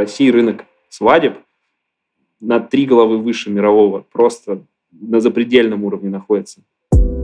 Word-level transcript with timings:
России 0.00 0.30
рынок 0.30 0.64
свадеб 0.88 1.34
на 2.40 2.58
три 2.58 2.86
головы 2.86 3.18
выше 3.18 3.50
мирового, 3.50 4.02
просто 4.12 4.62
на 4.90 5.20
запредельном 5.20 5.84
уровне 5.84 6.08
находится. 6.08 6.60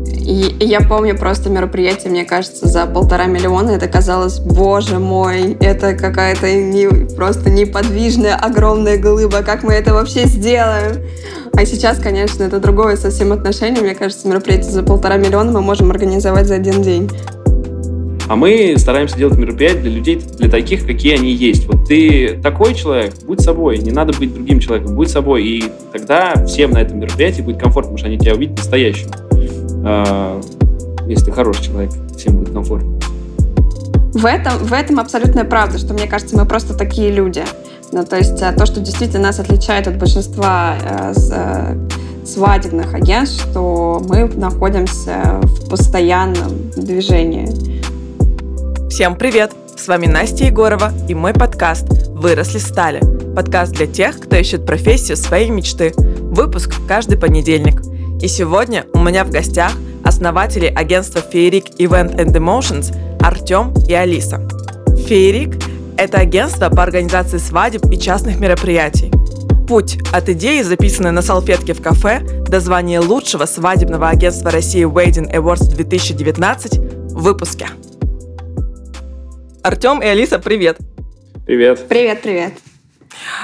И, 0.06 0.56
я 0.60 0.80
помню 0.80 1.16
просто 1.16 1.48
мероприятие, 1.48 2.10
мне 2.10 2.24
кажется, 2.24 2.68
за 2.68 2.86
полтора 2.86 3.26
миллиона. 3.26 3.70
Это 3.70 3.88
казалось, 3.88 4.40
боже 4.40 4.98
мой, 4.98 5.56
это 5.60 5.94
какая-то 5.94 6.52
не, 6.52 6.88
просто 7.16 7.48
неподвижная 7.48 8.36
огромная 8.36 8.98
глыба. 8.98 9.42
Как 9.42 9.62
мы 9.62 9.72
это 9.72 9.94
вообще 9.94 10.26
сделаем? 10.26 11.02
А 11.54 11.64
сейчас, 11.64 11.98
конечно, 11.98 12.44
это 12.44 12.60
другое 12.60 12.96
совсем 12.96 13.32
отношение. 13.32 13.82
Мне 13.82 13.94
кажется, 13.94 14.28
мероприятие 14.28 14.72
за 14.72 14.82
полтора 14.82 15.16
миллиона 15.16 15.50
мы 15.50 15.62
можем 15.62 15.90
организовать 15.90 16.46
за 16.46 16.56
один 16.56 16.82
день. 16.82 17.10
А 18.28 18.34
мы 18.34 18.74
стараемся 18.76 19.16
делать 19.16 19.36
мероприятия 19.36 19.80
для 19.80 19.90
людей, 19.90 20.16
для 20.16 20.50
таких, 20.50 20.84
какие 20.84 21.14
они 21.14 21.32
есть. 21.32 21.66
Вот 21.66 21.86
ты 21.86 22.40
такой 22.42 22.74
человек, 22.74 23.14
будь 23.24 23.40
собой, 23.40 23.78
не 23.78 23.92
надо 23.92 24.12
быть 24.18 24.34
другим 24.34 24.58
человеком, 24.58 24.96
будь 24.96 25.10
собой. 25.10 25.44
И 25.44 25.64
тогда 25.92 26.44
всем 26.44 26.72
на 26.72 26.78
этом 26.78 26.98
мероприятии 26.98 27.42
будет 27.42 27.58
комфортно, 27.58 27.92
потому 27.92 27.98
что 27.98 28.08
они 28.08 28.18
тебя 28.18 28.34
увидят 28.34 28.58
настоящим. 28.58 29.08
А, 29.84 30.40
если 31.06 31.26
ты 31.26 31.32
хороший 31.32 31.64
человек, 31.66 31.92
всем 32.16 32.38
будет 32.38 32.52
комфортно. 32.52 32.98
В 34.12 34.24
этом, 34.24 34.54
в 34.58 34.72
этом 34.72 34.98
абсолютная 34.98 35.44
правда, 35.44 35.78
что 35.78 35.94
мне 35.94 36.06
кажется, 36.06 36.36
мы 36.36 36.46
просто 36.46 36.76
такие 36.76 37.12
люди. 37.12 37.44
Ну, 37.92 38.04
то 38.04 38.16
есть 38.16 38.42
а, 38.42 38.52
то, 38.52 38.66
что 38.66 38.80
действительно 38.80 39.24
нас 39.24 39.38
отличает 39.38 39.86
от 39.86 39.98
большинства 39.98 40.74
э, 40.82 41.12
э, 41.30 42.26
свадебных 42.26 42.94
агентств, 42.94 43.46
что 43.48 44.02
мы 44.08 44.26
находимся 44.26 45.38
в 45.42 45.68
постоянном 45.68 46.70
движении. 46.74 47.75
Всем 48.90 49.16
привет! 49.16 49.52
С 49.76 49.88
вами 49.88 50.06
Настя 50.06 50.44
Егорова 50.44 50.92
и 51.08 51.14
мой 51.14 51.34
подкаст 51.34 51.86
«Выросли 52.08 52.58
стали». 52.58 53.00
Подкаст 53.34 53.72
для 53.72 53.86
тех, 53.86 54.18
кто 54.18 54.36
ищет 54.36 54.64
профессию 54.64 55.16
своей 55.16 55.50
мечты. 55.50 55.92
Выпуск 55.96 56.74
каждый 56.88 57.18
понедельник– 57.18 57.82
и 58.20 58.28
сегодня 58.28 58.86
у 58.94 58.98
меня 58.98 59.24
в 59.24 59.30
гостях 59.30 59.72
основатели 60.02 60.66
агентства 60.66 61.20
Феерик 61.20 61.66
Event 61.78 62.16
and 62.16 62.32
Emotions 62.32 62.96
Артем 63.20 63.74
и 63.86 63.92
Алиса. 63.92 64.40
Феерик– 65.06 65.56
это 65.98 66.18
агентство 66.18 66.70
по 66.70 66.82
организации 66.82 67.38
свадеб 67.38 67.84
и 67.90 67.98
частных 67.98 68.38
мероприятий. 68.40 69.12
Путь 69.68 69.98
от 70.12 70.28
идеи, 70.30 70.62
записанной 70.62 71.10
на 71.10 71.22
салфетке 71.22 71.74
в 71.74 71.82
кафе, 71.82 72.20
до 72.48 72.60
звания 72.60 73.00
лучшего 73.00 73.44
свадебного 73.46 74.08
агентства 74.08 74.50
России 74.50 74.86
Wedding 74.86 75.30
Awards 75.32 75.74
2019 75.74 76.78
в 76.78 77.22
выпуске. 77.22 77.66
Артем 79.66 80.00
и 80.00 80.06
Алиса, 80.06 80.38
привет! 80.38 80.78
Привет! 81.44 81.88
Привет, 81.88 82.22
привет! 82.22 82.52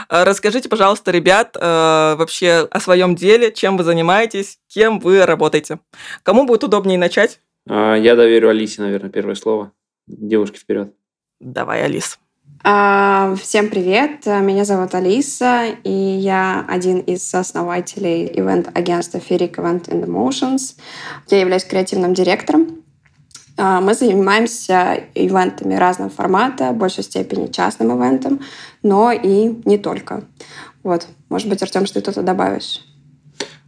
Э, 0.08 0.22
расскажите, 0.22 0.68
пожалуйста, 0.68 1.10
ребят, 1.10 1.56
э, 1.60 2.14
вообще 2.16 2.68
о 2.70 2.78
своем 2.78 3.16
деле, 3.16 3.50
чем 3.50 3.76
вы 3.76 3.82
занимаетесь, 3.82 4.60
кем 4.68 5.00
вы 5.00 5.26
работаете. 5.26 5.80
Кому 6.22 6.46
будет 6.46 6.62
удобнее 6.62 6.96
начать? 6.96 7.40
А, 7.68 7.96
я 7.96 8.14
доверю 8.14 8.50
Алисе, 8.50 8.82
наверное, 8.82 9.10
первое 9.10 9.34
слово. 9.34 9.72
Девушки 10.06 10.58
вперед. 10.58 10.94
Давай, 11.40 11.82
Алис. 11.82 12.20
А, 12.62 13.34
всем 13.34 13.68
привет, 13.68 14.24
меня 14.24 14.64
зовут 14.64 14.94
Алиса, 14.94 15.74
и 15.82 15.90
я 15.90 16.64
один 16.68 17.00
из 17.00 17.34
основателей 17.34 18.30
ивент-агентства 18.32 19.18
Feric 19.18 19.56
Event 19.56 19.88
and 19.88 20.06
Emotions. 20.06 20.76
Я 21.30 21.40
являюсь 21.40 21.64
креативным 21.64 22.14
директором 22.14 22.68
а, 22.68 22.81
мы 23.62 23.94
занимаемся 23.94 25.04
ивентами 25.14 25.74
разного 25.74 26.10
формата, 26.10 26.70
в 26.70 26.76
большей 26.76 27.04
степени 27.04 27.46
частным 27.46 27.96
ивентом, 27.96 28.40
но 28.82 29.12
и 29.12 29.54
не 29.64 29.78
только. 29.78 30.24
Вот, 30.82 31.06
может 31.28 31.48
быть, 31.48 31.62
Артем, 31.62 31.86
что 31.86 32.00
ты 32.00 32.10
что-то 32.10 32.22
добавишь? 32.22 32.80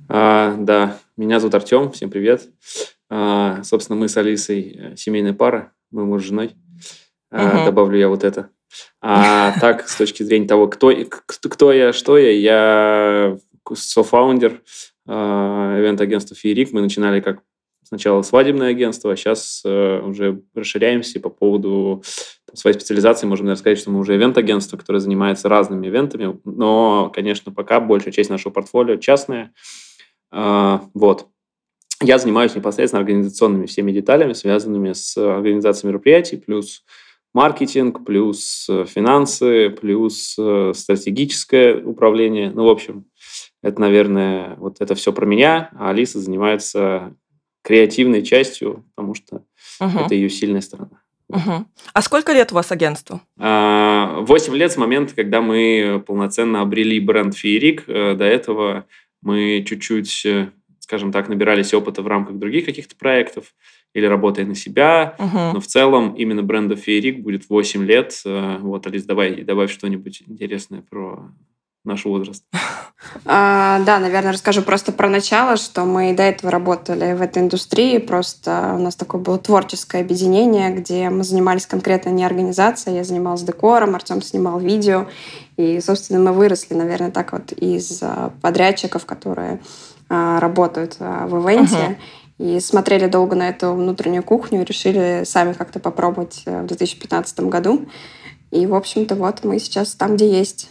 А, 0.08 0.54
да, 0.58 0.98
меня 1.16 1.38
зовут 1.38 1.54
Артем, 1.54 1.92
всем 1.92 2.10
привет. 2.10 2.48
А, 3.08 3.62
собственно, 3.62 3.98
мы 3.98 4.08
с 4.08 4.16
Алисой 4.16 4.76
э, 4.76 4.96
семейная 4.96 5.32
пара, 5.32 5.72
мы 5.90 6.04
муж 6.04 6.22
с 6.22 6.26
женой. 6.26 6.56
А, 7.30 7.58
угу. 7.58 7.64
Добавлю 7.66 7.98
я 7.98 8.08
вот 8.08 8.24
это. 8.24 8.50
А 9.00 9.52
так, 9.60 9.88
с 9.88 9.96
точки 9.96 10.22
зрения 10.22 10.48
того, 10.48 10.66
кто, 10.66 10.92
кто 11.26 11.72
я, 11.72 11.92
что 11.92 12.18
я, 12.18 12.30
я 12.32 13.38
софаундер 13.72 14.62
ивент-агентства 15.06 16.34
Феерик. 16.34 16.72
Мы 16.72 16.80
начинали 16.80 17.20
как 17.20 17.42
сначала 17.94 18.22
свадебное 18.22 18.68
агентство, 18.68 19.12
а 19.12 19.16
сейчас 19.16 19.62
э, 19.64 20.00
уже 20.00 20.42
расширяемся 20.54 21.20
по 21.20 21.30
поводу 21.30 22.02
своей 22.52 22.74
специализации. 22.74 23.26
Можем 23.26 23.46
наверное, 23.46 23.60
сказать, 23.60 23.78
что 23.78 23.90
мы 23.90 24.00
уже 24.00 24.16
ивент-агентство, 24.16 24.76
которое 24.76 24.98
занимается 24.98 25.48
разными 25.48 25.86
ивентами, 25.86 26.38
но, 26.44 27.10
конечно, 27.14 27.52
пока 27.52 27.80
большая 27.80 28.12
часть 28.12 28.30
нашего 28.30 28.52
портфолио 28.52 28.96
частная. 28.96 29.52
Вот. 30.30 31.26
Я 32.02 32.18
занимаюсь 32.18 32.54
непосредственно 32.54 33.00
организационными 33.00 33.66
всеми 33.66 33.92
деталями, 33.92 34.32
связанными 34.32 34.92
с 34.92 35.16
организацией 35.16 35.90
мероприятий, 35.90 36.36
плюс 36.36 36.84
маркетинг, 37.34 38.04
плюс 38.04 38.66
э, 38.70 38.84
финансы, 38.86 39.70
плюс 39.70 40.36
э, 40.38 40.72
стратегическое 40.74 41.82
управление. 41.82 42.50
Ну, 42.50 42.64
в 42.64 42.68
общем, 42.68 43.06
это, 43.62 43.80
наверное, 43.80 44.54
вот 44.56 44.80
это 44.80 44.94
все 44.94 45.12
про 45.12 45.26
меня, 45.26 45.70
а 45.72 45.90
Алиса 45.90 46.20
занимается 46.20 47.16
креативной 47.64 48.22
частью, 48.22 48.84
потому 48.94 49.14
что 49.14 49.42
угу. 49.80 49.98
это 49.98 50.14
ее 50.14 50.28
сильная 50.28 50.60
сторона. 50.60 51.00
Угу. 51.28 51.66
А 51.94 52.02
сколько 52.02 52.32
лет 52.32 52.52
у 52.52 52.54
вас 52.54 52.70
агентству? 52.70 53.20
А, 53.38 54.20
восемь 54.20 54.54
лет 54.54 54.70
с 54.70 54.76
момента, 54.76 55.14
когда 55.14 55.40
мы 55.40 56.02
полноценно 56.06 56.60
обрели 56.60 57.00
бренд 57.00 57.34
Феерик. 57.34 57.84
Э, 57.88 58.14
до 58.14 58.24
этого 58.24 58.84
мы 59.22 59.64
чуть-чуть, 59.66 60.26
э, 60.26 60.50
скажем 60.80 61.10
так, 61.10 61.28
набирались 61.28 61.72
опыта 61.72 62.02
в 62.02 62.06
рамках 62.06 62.36
других 62.36 62.66
каких-то 62.66 62.94
проектов 62.94 63.54
или 63.94 64.04
работая 64.04 64.44
на 64.44 64.54
себя. 64.54 65.16
Угу. 65.18 65.38
Но 65.54 65.60
в 65.60 65.66
целом 65.66 66.14
именно 66.14 66.42
бренду 66.42 66.76
Феерик 66.76 67.20
будет 67.20 67.48
8 67.48 67.84
лет. 67.84 68.20
Э, 68.26 68.58
вот, 68.60 68.86
Алис, 68.86 69.04
давай 69.04 69.42
добавь 69.42 69.72
что-нибудь 69.72 70.22
интересное 70.26 70.82
про 70.82 71.32
наш 71.84 72.04
возраст? 72.04 72.44
А, 73.26 73.80
да, 73.80 73.98
наверное, 73.98 74.32
расскажу 74.32 74.62
просто 74.62 74.90
про 74.90 75.08
начало, 75.08 75.56
что 75.56 75.84
мы 75.84 76.14
до 76.14 76.22
этого 76.22 76.50
работали 76.50 77.12
в 77.12 77.20
этой 77.20 77.42
индустрии, 77.42 77.98
просто 77.98 78.72
у 78.74 78.78
нас 78.78 78.96
такое 78.96 79.20
было 79.20 79.38
творческое 79.38 80.00
объединение, 80.00 80.70
где 80.70 81.10
мы 81.10 81.22
занимались 81.22 81.66
конкретно 81.66 82.10
не 82.10 82.24
организацией, 82.24 82.96
я 82.96 83.04
занималась 83.04 83.42
декором, 83.42 83.94
Артем 83.94 84.22
снимал 84.22 84.58
видео, 84.58 85.06
и, 85.56 85.80
собственно, 85.80 86.18
мы 86.18 86.32
выросли, 86.32 86.74
наверное, 86.74 87.10
так 87.10 87.32
вот 87.32 87.52
из 87.52 88.02
а, 88.02 88.32
подрядчиков, 88.40 89.06
которые 89.06 89.60
а, 90.08 90.40
работают 90.40 90.96
а, 90.98 91.26
в 91.26 91.36
ивенте, 91.36 91.76
uh-huh. 91.76 91.96
И 92.36 92.58
смотрели 92.58 93.06
долго 93.06 93.36
на 93.36 93.48
эту 93.48 93.72
внутреннюю 93.74 94.24
кухню 94.24 94.62
и 94.62 94.64
решили 94.64 95.22
сами 95.24 95.52
как-то 95.52 95.78
попробовать 95.78 96.42
э, 96.46 96.62
в 96.62 96.66
2015 96.66 97.40
году. 97.42 97.86
И, 98.50 98.66
в 98.66 98.74
общем-то, 98.74 99.14
вот 99.14 99.44
мы 99.44 99.60
сейчас 99.60 99.94
там, 99.94 100.16
где 100.16 100.28
есть. 100.28 100.68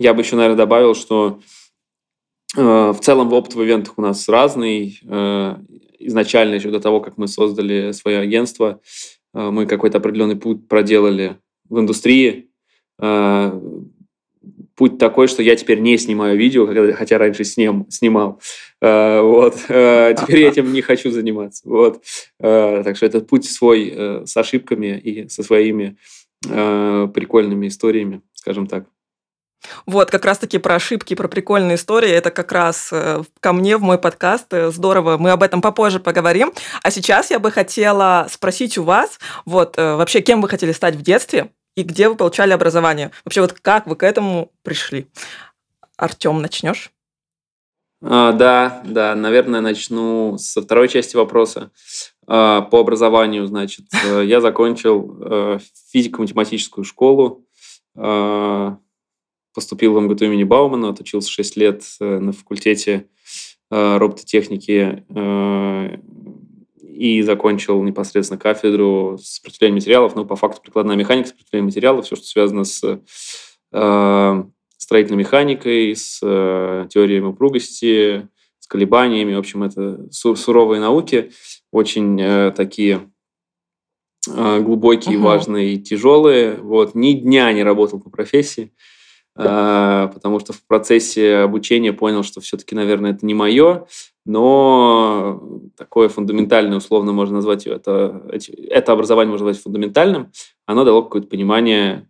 Я 0.00 0.14
бы 0.14 0.22
еще, 0.22 0.34
наверное, 0.34 0.56
добавил, 0.56 0.94
что 0.94 1.40
э, 2.56 2.60
в 2.62 2.98
целом 3.02 3.30
опыт 3.34 3.54
в 3.54 3.62
ивентах 3.62 3.98
у 3.98 4.00
нас 4.00 4.30
разный. 4.30 4.98
Э, 5.06 5.56
изначально, 5.98 6.54
еще 6.54 6.70
до 6.70 6.80
того, 6.80 7.02
как 7.02 7.18
мы 7.18 7.28
создали 7.28 7.92
свое 7.92 8.20
агентство, 8.20 8.80
э, 9.34 9.50
мы 9.50 9.66
какой-то 9.66 9.98
определенный 9.98 10.36
путь 10.36 10.66
проделали 10.68 11.36
в 11.68 11.78
индустрии. 11.78 12.48
Э, 12.98 13.60
путь 14.74 14.96
такой, 14.96 15.28
что 15.28 15.42
я 15.42 15.54
теперь 15.54 15.80
не 15.80 15.98
снимаю 15.98 16.38
видео, 16.38 16.66
хотя 16.94 17.18
раньше 17.18 17.44
сним, 17.44 17.84
снимал. 17.90 18.40
Э, 18.80 19.20
вот. 19.20 19.66
Э, 19.68 20.14
теперь 20.18 20.44
этим 20.44 20.72
не 20.72 20.80
хочу 20.80 21.10
заниматься. 21.10 21.68
Вот. 21.68 22.02
Э, 22.38 22.80
так 22.82 22.96
что 22.96 23.04
это 23.04 23.20
путь 23.20 23.44
свой 23.44 23.92
э, 23.94 24.24
с 24.24 24.34
ошибками 24.34 24.98
и 24.98 25.28
со 25.28 25.42
своими 25.42 25.98
э, 26.48 27.08
прикольными 27.12 27.68
историями, 27.68 28.22
скажем 28.32 28.66
так. 28.66 28.86
Вот, 29.86 30.10
как 30.10 30.24
раз-таки 30.24 30.58
про 30.58 30.76
ошибки, 30.76 31.14
про 31.14 31.28
прикольные 31.28 31.76
истории. 31.76 32.10
Это 32.10 32.30
как 32.30 32.52
раз 32.52 32.90
э, 32.92 33.22
ко 33.40 33.52
мне 33.52 33.76
в 33.76 33.82
мой 33.82 33.98
подкаст. 33.98 34.52
Э, 34.52 34.70
здорово, 34.70 35.18
мы 35.18 35.30
об 35.30 35.42
этом 35.42 35.60
попозже 35.60 36.00
поговорим. 36.00 36.52
А 36.82 36.90
сейчас 36.90 37.30
я 37.30 37.38
бы 37.38 37.50
хотела 37.50 38.26
спросить 38.30 38.78
у 38.78 38.84
вас, 38.84 39.18
вот, 39.44 39.78
э, 39.78 39.94
вообще, 39.96 40.20
кем 40.20 40.40
вы 40.40 40.48
хотели 40.48 40.72
стать 40.72 40.96
в 40.96 41.02
детстве 41.02 41.50
и 41.76 41.82
где 41.82 42.08
вы 42.08 42.16
получали 42.16 42.52
образование? 42.52 43.10
Вообще, 43.24 43.42
вот 43.42 43.52
как 43.52 43.86
вы 43.86 43.96
к 43.96 44.02
этому 44.02 44.50
пришли? 44.62 45.08
Артем, 45.96 46.40
начнешь? 46.40 46.90
А, 48.02 48.32
да, 48.32 48.80
да, 48.84 49.14
наверное, 49.14 49.60
начну 49.60 50.38
со 50.38 50.62
второй 50.62 50.88
части 50.88 51.16
вопроса. 51.16 51.70
А, 52.26 52.62
по 52.62 52.80
образованию, 52.80 53.46
значит, 53.46 53.86
я 54.22 54.40
закончил 54.40 55.60
физико-математическую 55.92 56.84
школу 56.84 57.44
а, 57.96 58.78
поступил 59.54 59.94
в 59.94 60.00
МГТУ 60.00 60.26
имени 60.26 60.44
Баумана, 60.44 60.90
отучился 60.90 61.30
6 61.30 61.56
лет 61.56 61.82
э, 62.00 62.18
на 62.18 62.32
факультете 62.32 63.06
э, 63.70 63.96
робототехники 63.96 65.04
э, 65.08 65.96
и 66.82 67.22
закончил 67.22 67.82
непосредственно 67.82 68.38
кафедру 68.38 69.18
сопротивления 69.22 69.76
материалов, 69.76 70.14
ну, 70.14 70.24
по 70.24 70.36
факту 70.36 70.60
прикладная 70.62 70.96
механика 70.96 71.28
сопротивления 71.28 71.66
материалов, 71.66 72.04
все, 72.04 72.16
что 72.16 72.26
связано 72.26 72.64
с 72.64 73.00
строительной 74.76 75.18
механикой, 75.18 75.94
с 75.94 76.18
теорией 76.18 77.20
упругости, 77.20 78.28
с 78.58 78.66
колебаниями. 78.66 79.34
В 79.34 79.38
общем, 79.38 79.62
это 79.62 80.08
суровые 80.10 80.80
науки, 80.80 81.30
очень 81.70 82.52
такие 82.52 83.08
глубокие, 84.26 85.18
угу. 85.18 85.26
важные 85.26 85.74
и 85.74 85.78
тяжелые. 85.78 86.56
Вот. 86.56 86.96
Ни 86.96 87.12
дня 87.12 87.52
не 87.52 87.62
работал 87.62 88.00
по 88.00 88.10
профессии, 88.10 88.72
потому 89.34 90.40
что 90.40 90.52
в 90.52 90.62
процессе 90.66 91.36
обучения 91.36 91.92
понял, 91.92 92.22
что 92.22 92.40
все-таки, 92.40 92.74
наверное, 92.74 93.12
это 93.12 93.24
не 93.24 93.34
мое, 93.34 93.86
но 94.26 95.42
такое 95.76 96.08
фундаментальное, 96.08 96.78
условно 96.78 97.12
можно 97.12 97.36
назвать 97.36 97.66
это, 97.66 98.22
это 98.68 98.92
образование 98.92 99.30
можно 99.30 99.46
назвать 99.46 99.62
фундаментальным, 99.62 100.30
оно 100.66 100.84
дало 100.84 101.02
какое-то 101.02 101.28
понимание 101.28 102.08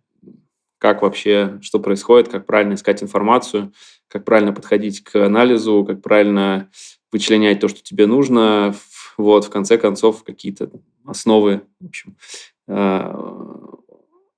как 0.81 1.03
вообще, 1.03 1.59
что 1.61 1.79
происходит, 1.79 2.27
как 2.27 2.47
правильно 2.47 2.73
искать 2.73 3.03
информацию, 3.03 3.71
как 4.07 4.25
правильно 4.25 4.51
подходить 4.51 5.03
к 5.03 5.15
анализу, 5.23 5.85
как 5.87 6.01
правильно 6.01 6.69
вычленять 7.11 7.59
то, 7.59 7.67
что 7.67 7.83
тебе 7.83 8.07
нужно. 8.07 8.73
Вот, 9.17 9.45
в 9.45 9.49
конце 9.51 9.77
концов, 9.77 10.23
какие-то 10.23 10.71
основы, 11.05 11.61
в 11.79 11.85
общем, 11.85 12.17
э, 12.67 13.15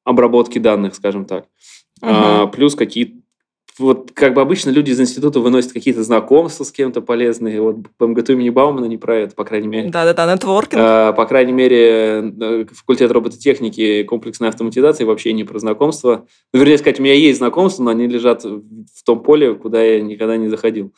обработки 0.04 0.60
данных, 0.60 0.96
скажем 0.96 1.24
так. 1.24 1.48
Uh-huh. 2.04 2.52
Плюс 2.52 2.76
какие 2.76 3.24
вот 3.80 4.12
как 4.14 4.36
бы 4.36 4.42
обычно 4.42 4.70
люди 4.70 4.92
из 4.92 5.00
института 5.00 5.40
выносят 5.40 5.74
какие-то 5.74 6.04
знакомства 6.04 6.64
с 6.64 6.72
кем-то 6.72 7.02
полезные. 7.02 7.60
Вот 7.60 7.78
по 7.98 8.08
МГТУ 8.08 8.34
имени 8.34 8.50
Баумана 8.50 8.86
не 8.86 8.98
про 8.98 9.18
это, 9.18 9.36
по 9.36 9.46
крайней 9.46 9.68
мере. 9.68 9.90
Да-да-да, 9.90 10.32
нетворкинг. 10.32 10.80
А, 10.80 11.14
по 11.14 11.26
крайней 11.26 11.54
мере, 11.54 12.34
э, 12.40 12.66
факультет 12.72 13.12
робототехники, 13.12 14.04
комплексной 14.04 14.50
автоматизации 14.50 15.06
вообще 15.06 15.34
не 15.34 15.44
про 15.44 15.58
знакомства. 15.58 16.28
Ну, 16.54 16.60
вернее 16.60 16.78
сказать, 16.78 17.00
у 17.00 17.04
меня 17.04 17.16
есть 17.16 17.40
знакомства, 17.40 17.84
но 17.84 17.92
они 17.92 18.08
лежат 18.08 18.44
в 18.44 19.04
том 19.04 19.24
поле, 19.24 19.56
куда 19.56 19.82
я 19.82 20.02
никогда 20.02 20.38
не 20.38 20.50
заходил. 20.50 20.94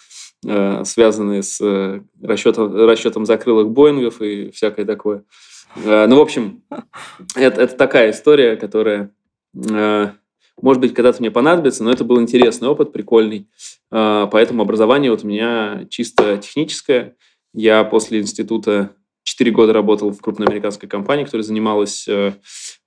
А, 0.46 0.84
связанные 0.84 1.44
с 1.44 1.62
э, 1.62 2.02
расчетом, 2.22 2.76
расчетом 2.76 3.26
закрылок 3.26 3.72
Боингов 3.72 4.22
и 4.22 4.52
всякое 4.52 4.86
такое. 4.86 5.24
А, 5.86 6.08
ну, 6.08 6.18
в 6.18 6.22
общем, 6.22 6.62
это, 7.36 7.62
это 7.62 7.76
такая 7.78 8.12
история, 8.12 8.58
которая 8.58 9.12
может 10.62 10.82
быть, 10.82 10.94
когда-то 10.94 11.22
мне 11.22 11.32
понадобится, 11.32 11.84
но 11.84 11.92
это 11.92 12.04
был 12.04 12.22
интересный 12.22 12.68
опыт, 12.68 12.92
прикольный. 12.94 13.48
А, 13.92 14.28
поэтому 14.28 14.62
образование 14.62 15.12
вот 15.12 15.24
у 15.24 15.28
меня 15.28 15.86
чисто 15.90 16.38
техническое. 16.38 17.16
Я 17.54 17.84
после 17.84 18.22
института 18.22 18.92
4 19.24 19.52
года 19.52 19.74
работал 19.74 20.12
в 20.12 20.22
крупной 20.22 20.48
американской 20.48 20.88
компании, 20.88 21.26
которая 21.26 21.44
занималась 21.44 22.08
э, 22.08 22.34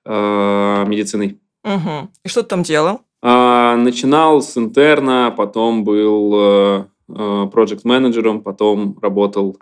э, 0.05 0.85
медициной. 0.87 1.39
Угу. 1.65 2.11
И 2.25 2.29
что 2.29 2.43
ты 2.43 2.49
там 2.49 2.63
делал? 2.63 3.01
А, 3.21 3.77
начинал 3.77 4.41
с 4.41 4.57
интерна, 4.57 5.35
потом 5.37 5.85
был 5.85 6.35
э, 6.35 6.85
проект-менеджером, 7.09 8.43
потом 8.43 8.99
работал 9.01 9.59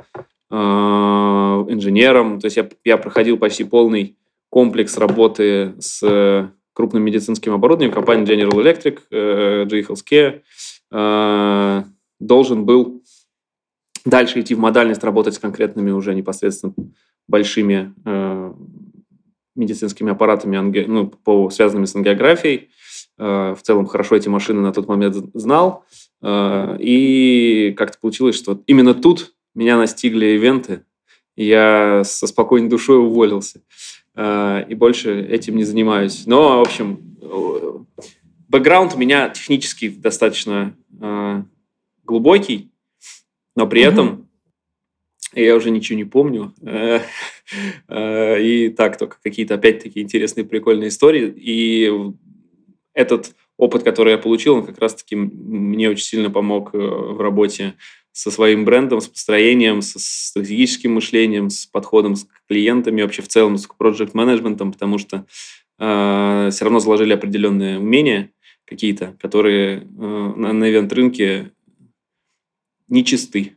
инженером. 0.48 2.38
То 2.38 2.46
есть 2.46 2.56
я, 2.56 2.68
я 2.84 2.98
проходил 2.98 3.36
почти 3.36 3.64
полный 3.64 4.16
комплекс 4.48 4.96
работы 4.96 5.74
с 5.80 6.52
крупным 6.76 7.02
медицинским 7.02 7.54
оборудованием, 7.54 7.90
компания 7.90 8.24
General 8.24 8.50
Electric, 8.50 9.00
GE 9.10 9.86
Healthcare, 9.88 10.42
э, 10.92 11.82
должен 12.20 12.66
был 12.66 13.02
дальше 14.04 14.40
идти 14.40 14.54
в 14.54 14.58
модальность, 14.58 15.02
работать 15.02 15.34
с 15.34 15.38
конкретными 15.38 15.90
уже 15.90 16.14
непосредственно 16.14 16.74
большими 17.28 17.94
э, 18.04 18.52
медицинскими 19.54 20.12
аппаратами, 20.12 20.58
ну, 20.86 21.06
по, 21.06 21.48
связанными 21.48 21.86
с 21.86 21.96
ангиографией. 21.96 22.68
Э, 23.18 23.54
в 23.58 23.62
целом 23.62 23.86
хорошо 23.86 24.16
эти 24.16 24.28
машины 24.28 24.60
на 24.60 24.72
тот 24.72 24.86
момент 24.86 25.16
знал. 25.32 25.84
И 26.22 27.74
как-то 27.76 27.98
получилось, 28.00 28.36
что 28.36 28.62
именно 28.66 28.94
тут 28.94 29.34
меня 29.54 29.76
настигли 29.76 30.26
ивенты, 30.26 30.82
я 31.36 32.02
со 32.04 32.26
спокойной 32.26 32.68
душой 32.68 32.98
уволился. 32.98 33.60
Э, 34.16 34.64
и 34.68 34.74
больше 34.74 35.20
этим 35.20 35.56
не 35.56 35.64
занимаюсь. 35.64 36.26
Но, 36.26 36.58
в 36.58 36.62
общем, 36.62 37.18
бэкграунд 38.48 38.94
у 38.94 38.98
меня 38.98 39.28
технически 39.28 39.90
достаточно 39.90 40.74
э, 41.00 41.42
глубокий, 42.04 42.70
но 43.54 43.66
при 43.66 43.82
этом 43.82 44.28
я 45.34 45.54
уже 45.54 45.70
ничего 45.70 45.98
не 45.98 46.04
помню. 46.04 46.54
Э, 46.62 47.00
и 47.88 48.70
так, 48.70 48.98
только 48.98 49.18
какие-то 49.22 49.54
опять-таки 49.54 50.00
интересные, 50.00 50.44
прикольные 50.44 50.88
истории. 50.88 51.32
И 51.36 51.92
этот 52.92 53.36
опыт, 53.56 53.84
который 53.84 54.12
я 54.12 54.18
получил, 54.18 54.56
он 54.56 54.66
как 54.66 54.78
раз-таки 54.78 55.14
мне 55.14 55.90
очень 55.90 56.04
сильно 56.04 56.30
помог 56.30 56.72
в 56.72 57.20
работе 57.20 57.74
со 58.16 58.30
своим 58.30 58.64
брендом, 58.64 59.02
с 59.02 59.08
построением, 59.08 59.82
со 59.82 59.98
стратегическим 59.98 60.94
мышлением, 60.94 61.50
с 61.50 61.66
подходом 61.66 62.16
с 62.16 62.26
клиентами, 62.48 63.02
вообще 63.02 63.20
в 63.20 63.28
целом 63.28 63.58
с 63.58 63.66
проект-менеджментом, 63.66 64.72
потому 64.72 64.96
что 64.96 65.26
э, 65.78 66.48
все 66.50 66.64
равно 66.64 66.78
заложили 66.78 67.12
определенные 67.12 67.78
умения 67.78 68.30
какие-то, 68.64 69.14
которые 69.20 69.80
э, 69.80 70.32
на, 70.34 70.54
на 70.54 70.70
ивент-рынке 70.70 71.52
нечисты. 72.88 73.52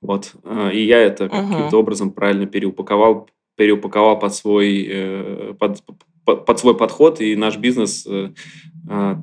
Вот. 0.00 0.32
Э, 0.44 0.70
и 0.72 0.82
я 0.82 0.98
это 1.00 1.26
uh-huh. 1.26 1.50
каким-то 1.50 1.76
образом 1.76 2.12
правильно 2.12 2.46
переупаковал, 2.46 3.28
переупаковал 3.56 4.18
под 4.18 4.34
свой, 4.34 4.88
э, 4.90 5.54
под, 5.58 5.84
под, 6.24 6.46
под 6.46 6.58
свой 6.58 6.74
подход, 6.74 7.20
и 7.20 7.36
наш 7.36 7.58
бизнес 7.58 8.06
э, 8.06 8.30
э, 8.88 9.16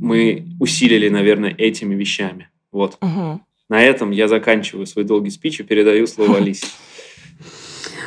мы 0.00 0.46
усилили, 0.58 1.10
наверное, 1.10 1.54
этими 1.58 1.94
вещами. 1.94 2.48
Вот. 2.72 2.96
Uh-huh. 3.02 3.40
На 3.68 3.82
этом 3.82 4.10
я 4.10 4.28
заканчиваю 4.28 4.86
свой 4.86 5.04
долгий 5.04 5.30
спич 5.30 5.60
и 5.60 5.62
передаю 5.62 6.06
слово 6.06 6.36
Алисе. 6.38 6.66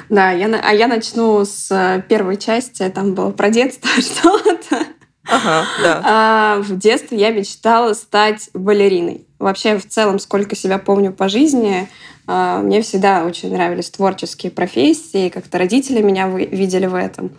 Да, 0.09 0.31
я, 0.31 0.47
а 0.47 0.73
я 0.73 0.87
начну 0.87 1.45
с 1.45 1.71
э, 1.71 2.03
первой 2.09 2.37
части. 2.37 2.87
Там 2.89 3.13
было 3.13 3.31
про 3.31 3.49
детство 3.49 3.89
что-то. 4.01 4.85
Ага, 5.25 5.65
да. 5.81 6.01
А, 6.03 6.61
в 6.61 6.77
детстве 6.77 7.17
я 7.17 7.31
мечтала 7.31 7.93
стать 7.93 8.49
балериной. 8.53 9.25
Вообще, 9.39 9.77
в 9.77 9.87
целом, 9.87 10.19
сколько 10.19 10.55
себя 10.55 10.79
помню 10.79 11.13
по 11.13 11.29
жизни, 11.29 11.87
а, 12.27 12.59
мне 12.61 12.81
всегда 12.81 13.23
очень 13.23 13.53
нравились 13.53 13.89
творческие 13.89 14.51
профессии. 14.51 15.29
Как-то 15.29 15.57
родители 15.57 16.01
меня 16.01 16.27
видели 16.27 16.87
в 16.87 16.95
этом. 16.95 17.31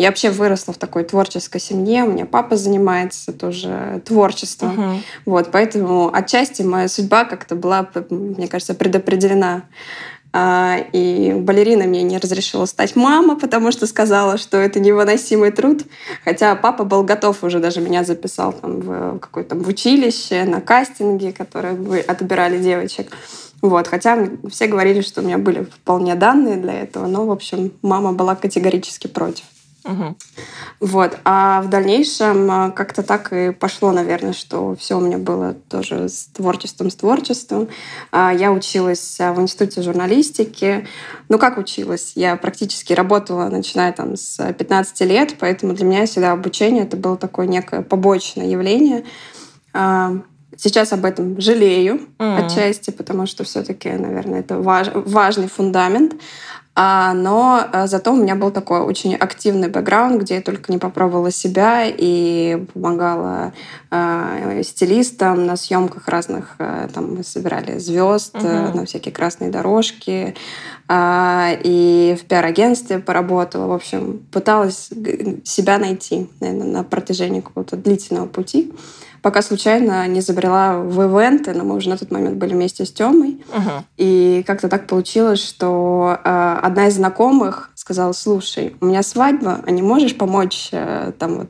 Я 0.00 0.08
вообще 0.08 0.30
выросла 0.30 0.72
в 0.72 0.78
такой 0.78 1.04
творческой 1.04 1.60
семье. 1.60 2.04
У 2.04 2.12
меня 2.12 2.24
папа 2.24 2.56
занимается 2.56 3.34
тоже 3.34 4.00
творчеством. 4.06 4.80
Uh-huh. 4.80 4.98
Вот, 5.26 5.50
поэтому 5.52 6.10
отчасти 6.10 6.62
моя 6.62 6.88
судьба 6.88 7.26
как-то 7.26 7.54
была, 7.54 7.86
мне 8.08 8.48
кажется, 8.48 8.72
предопределена. 8.72 9.64
А, 10.32 10.78
и 10.92 11.34
балерина 11.34 11.84
мне 11.84 12.02
не 12.02 12.16
разрешила 12.16 12.64
стать 12.64 12.96
мама, 12.96 13.36
потому 13.36 13.72
что 13.72 13.86
сказала, 13.86 14.38
что 14.38 14.56
это 14.56 14.80
невыносимый 14.80 15.50
труд. 15.50 15.82
Хотя 16.24 16.54
папа 16.56 16.84
был 16.84 17.02
готов 17.02 17.44
уже, 17.44 17.58
даже 17.58 17.82
меня 17.82 18.02
записал 18.02 18.54
там 18.54 18.80
в 18.80 19.18
какое-то 19.18 19.54
в 19.54 19.68
училище, 19.68 20.44
на 20.44 20.62
кастинге, 20.62 21.32
которые 21.32 22.00
отбирали 22.00 22.58
девочек. 22.58 23.12
Вот, 23.60 23.86
хотя 23.86 24.28
все 24.50 24.66
говорили, 24.66 25.02
что 25.02 25.20
у 25.20 25.24
меня 25.24 25.36
были 25.36 25.64
вполне 25.64 26.14
данные 26.14 26.56
для 26.56 26.72
этого, 26.72 27.06
но, 27.06 27.26
в 27.26 27.30
общем, 27.30 27.72
мама 27.82 28.14
была 28.14 28.34
категорически 28.34 29.06
против. 29.06 29.44
Угу. 29.84 30.16
Вот. 30.80 31.18
А 31.24 31.62
в 31.62 31.68
дальнейшем 31.68 32.50
а, 32.50 32.70
как-то 32.70 33.02
так 33.02 33.32
и 33.32 33.50
пошло, 33.50 33.92
наверное, 33.92 34.32
что 34.32 34.74
все 34.76 34.98
у 34.98 35.00
меня 35.00 35.18
было 35.18 35.54
тоже 35.68 36.08
с 36.08 36.26
творчеством, 36.26 36.90
с 36.90 36.96
творчеством. 36.96 37.68
А, 38.12 38.32
я 38.32 38.52
училась 38.52 39.18
а, 39.20 39.32
в 39.32 39.40
институте 39.40 39.82
журналистики. 39.82 40.86
Ну, 41.28 41.38
как 41.38 41.56
училась? 41.58 42.12
Я 42.14 42.36
практически 42.36 42.92
работала, 42.92 43.48
начиная 43.48 43.92
там 43.92 44.16
с 44.16 44.52
15 44.52 45.00
лет, 45.02 45.36
поэтому 45.38 45.72
для 45.72 45.86
меня 45.86 46.06
всегда 46.06 46.32
обучение 46.32 46.84
это 46.84 46.96
было 46.96 47.16
такое 47.16 47.46
некое 47.46 47.82
побочное 47.82 48.46
явление. 48.46 49.04
Сейчас 50.56 50.92
об 50.92 51.04
этом 51.04 51.40
жалею 51.40 52.08
mm. 52.18 52.44
отчасти, 52.44 52.90
потому 52.90 53.26
что 53.26 53.44
все-таки, 53.44 53.88
наверное, 53.90 54.40
это 54.40 54.58
важ, 54.58 54.88
важный 54.92 55.48
фундамент. 55.48 56.14
А, 56.76 57.14
но 57.14 57.66
а, 57.72 57.86
зато 57.88 58.12
у 58.12 58.16
меня 58.16 58.36
был 58.36 58.52
такой 58.52 58.80
очень 58.80 59.14
активный 59.14 59.68
бэкграунд, 59.68 60.22
где 60.22 60.36
я 60.36 60.40
только 60.40 60.70
не 60.70 60.78
попробовала 60.78 61.32
себя 61.32 61.82
и 61.84 62.64
помогала 62.72 63.52
э, 63.90 64.62
стилистам 64.64 65.46
на 65.46 65.56
съемках 65.56 66.06
разных. 66.06 66.54
Э, 66.58 66.88
там 66.94 67.16
мы 67.16 67.24
собирали 67.24 67.78
звезд 67.78 68.36
угу. 68.36 68.46
э, 68.46 68.72
на 68.72 68.86
всякие 68.86 69.12
красные 69.12 69.50
дорожки. 69.50 70.36
Э, 70.88 71.56
и 71.62 72.16
в 72.18 72.24
пиар-агентстве 72.26 73.00
поработала. 73.00 73.66
В 73.66 73.72
общем, 73.72 74.24
пыталась 74.30 74.90
себя 75.44 75.78
найти 75.78 76.30
наверное, 76.40 76.68
на 76.68 76.84
протяжении 76.84 77.40
какого-то 77.40 77.76
длительного 77.76 78.26
пути 78.26 78.72
пока 79.22 79.42
случайно 79.42 80.06
не 80.08 80.20
забрела 80.20 80.78
в 80.78 81.00
ивенты, 81.02 81.52
но 81.52 81.64
мы 81.64 81.76
уже 81.76 81.88
на 81.88 81.96
тот 81.96 82.10
момент 82.10 82.36
были 82.36 82.54
вместе 82.54 82.84
с 82.84 82.92
Тёмой. 82.92 83.40
Uh-huh. 83.52 83.82
И 83.96 84.44
как-то 84.46 84.68
так 84.68 84.86
получилось, 84.86 85.44
что 85.44 86.18
э, 86.24 86.58
одна 86.62 86.88
из 86.88 86.94
знакомых, 86.94 87.70
сказала, 87.74 88.12
слушай, 88.12 88.76
у 88.80 88.86
меня 88.86 89.02
свадьба, 89.02 89.60
а 89.66 89.70
не 89.70 89.82
можешь 89.82 90.16
помочь 90.16 90.68
э, 90.72 91.12
там 91.18 91.38
вот 91.38 91.48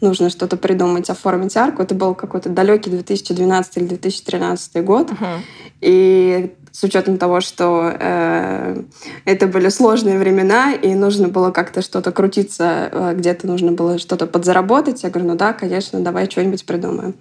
нужно 0.00 0.30
что-то 0.30 0.56
придумать, 0.56 1.10
оформить 1.10 1.56
арку. 1.56 1.82
Это 1.82 1.94
был 1.94 2.14
какой-то 2.14 2.48
далекий 2.48 2.90
2012 2.90 3.76
или 3.76 3.86
2013 3.86 4.84
год. 4.84 5.10
Uh-huh. 5.10 5.38
И 5.80 6.54
с 6.76 6.84
учетом 6.84 7.16
того, 7.16 7.40
что 7.40 7.90
э, 7.98 8.82
это 9.24 9.46
были 9.46 9.70
сложные 9.70 10.18
времена, 10.18 10.74
и 10.74 10.94
нужно 10.94 11.28
было 11.28 11.50
как-то 11.50 11.80
что-то 11.80 12.12
крутиться, 12.12 12.90
э, 12.92 13.14
где-то 13.14 13.46
нужно 13.46 13.72
было 13.72 13.96
что-то 13.96 14.26
подзаработать, 14.26 15.02
я 15.02 15.08
говорю, 15.08 15.30
ну 15.30 15.36
да, 15.36 15.54
конечно, 15.54 16.00
давай 16.00 16.30
что-нибудь 16.30 16.66
придумаем. 16.66 17.14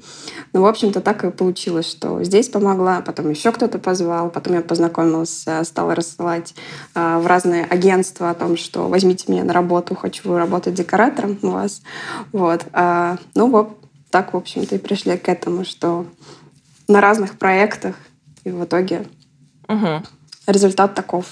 Ну, 0.51 0.61
в 0.61 0.65
общем-то, 0.65 0.99
так 0.99 1.23
и 1.23 1.31
получилось, 1.31 1.89
что 1.89 2.21
здесь 2.25 2.49
помогла, 2.49 2.99
потом 2.99 3.29
еще 3.29 3.53
кто-то 3.53 3.79
позвал, 3.79 4.29
потом 4.29 4.55
я 4.55 4.61
познакомилась, 4.61 5.45
стала 5.63 5.95
рассылать 5.95 6.53
э, 6.93 7.17
в 7.19 7.25
разные 7.25 7.63
агентства 7.63 8.31
о 8.31 8.33
том, 8.33 8.57
что 8.57 8.89
возьмите 8.89 9.31
меня 9.31 9.45
на 9.45 9.53
работу, 9.53 9.95
хочу 9.95 10.35
работать 10.35 10.73
декоратором 10.73 11.39
у 11.43 11.51
вас. 11.51 11.81
Вот. 12.33 12.65
А, 12.73 13.19
ну, 13.35 13.49
вот 13.49 13.77
так, 14.09 14.33
в 14.33 14.37
общем-то, 14.37 14.75
и 14.75 14.79
пришли 14.79 15.15
к 15.15 15.29
этому, 15.29 15.63
что 15.63 16.05
на 16.89 16.99
разных 16.99 17.37
проектах, 17.37 17.95
и 18.43 18.51
в 18.51 18.65
итоге 18.65 19.05
Угу. 19.67 20.03
Результат 20.47 20.95
таков. 20.95 21.25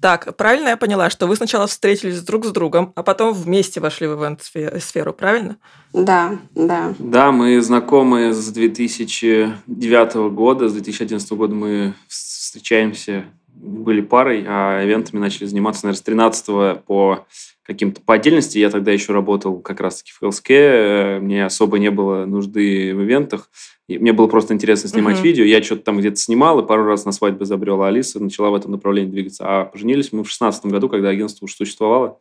Так, 0.00 0.34
правильно 0.36 0.68
я 0.68 0.76
поняла, 0.78 1.10
что 1.10 1.26
вы 1.26 1.36
сначала 1.36 1.66
встретились 1.66 2.22
друг 2.22 2.46
с 2.46 2.52
другом, 2.52 2.92
а 2.96 3.02
потом 3.02 3.34
вместе 3.34 3.80
вошли 3.80 4.06
в 4.06 4.18
ивент-сферу, 4.18 5.12
правильно? 5.12 5.58
Да, 5.92 6.38
да. 6.54 6.94
Да, 6.98 7.32
мы 7.32 7.60
знакомы 7.60 8.32
с 8.32 8.48
2009 8.48 10.14
года, 10.32 10.70
с 10.70 10.72
2011 10.72 11.32
года 11.32 11.54
мы 11.54 11.94
встречаемся, 12.08 13.26
были 13.62 14.00
парой, 14.00 14.44
а 14.46 14.84
ивентами 14.84 15.20
начали 15.20 15.46
заниматься, 15.46 15.84
наверное, 15.84 15.98
с 15.98 16.02
13 16.02 16.84
по 16.84 17.26
каким-то 17.62 18.00
по 18.00 18.14
отдельности. 18.14 18.58
Я 18.58 18.70
тогда 18.70 18.90
еще 18.90 19.12
работал 19.12 19.60
как 19.60 19.80
раз-таки 19.80 20.12
в 20.12 20.18
Хелске, 20.18 21.18
мне 21.20 21.44
особо 21.44 21.78
не 21.78 21.90
было 21.90 22.24
нужды 22.24 22.94
в 22.94 23.02
ивентах. 23.02 23.50
И 23.86 23.98
мне 23.98 24.12
было 24.12 24.28
просто 24.28 24.54
интересно 24.54 24.88
снимать 24.88 25.18
uh-huh. 25.18 25.22
видео. 25.22 25.44
Я 25.44 25.62
что-то 25.62 25.82
там 25.82 25.98
где-то 25.98 26.16
снимал, 26.16 26.60
и 26.60 26.66
пару 26.66 26.84
раз 26.84 27.04
на 27.04 27.12
свадьбе 27.12 27.44
забрела 27.44 27.88
Алиса, 27.88 28.22
начала 28.22 28.50
в 28.50 28.54
этом 28.54 28.70
направлении 28.70 29.10
двигаться. 29.10 29.44
А 29.46 29.64
поженились 29.64 30.12
мы 30.12 30.22
в 30.22 30.30
шестнадцатом 30.30 30.70
году, 30.70 30.88
когда 30.88 31.08
агентство 31.08 31.44
уже 31.44 31.54
существовало. 31.54 32.18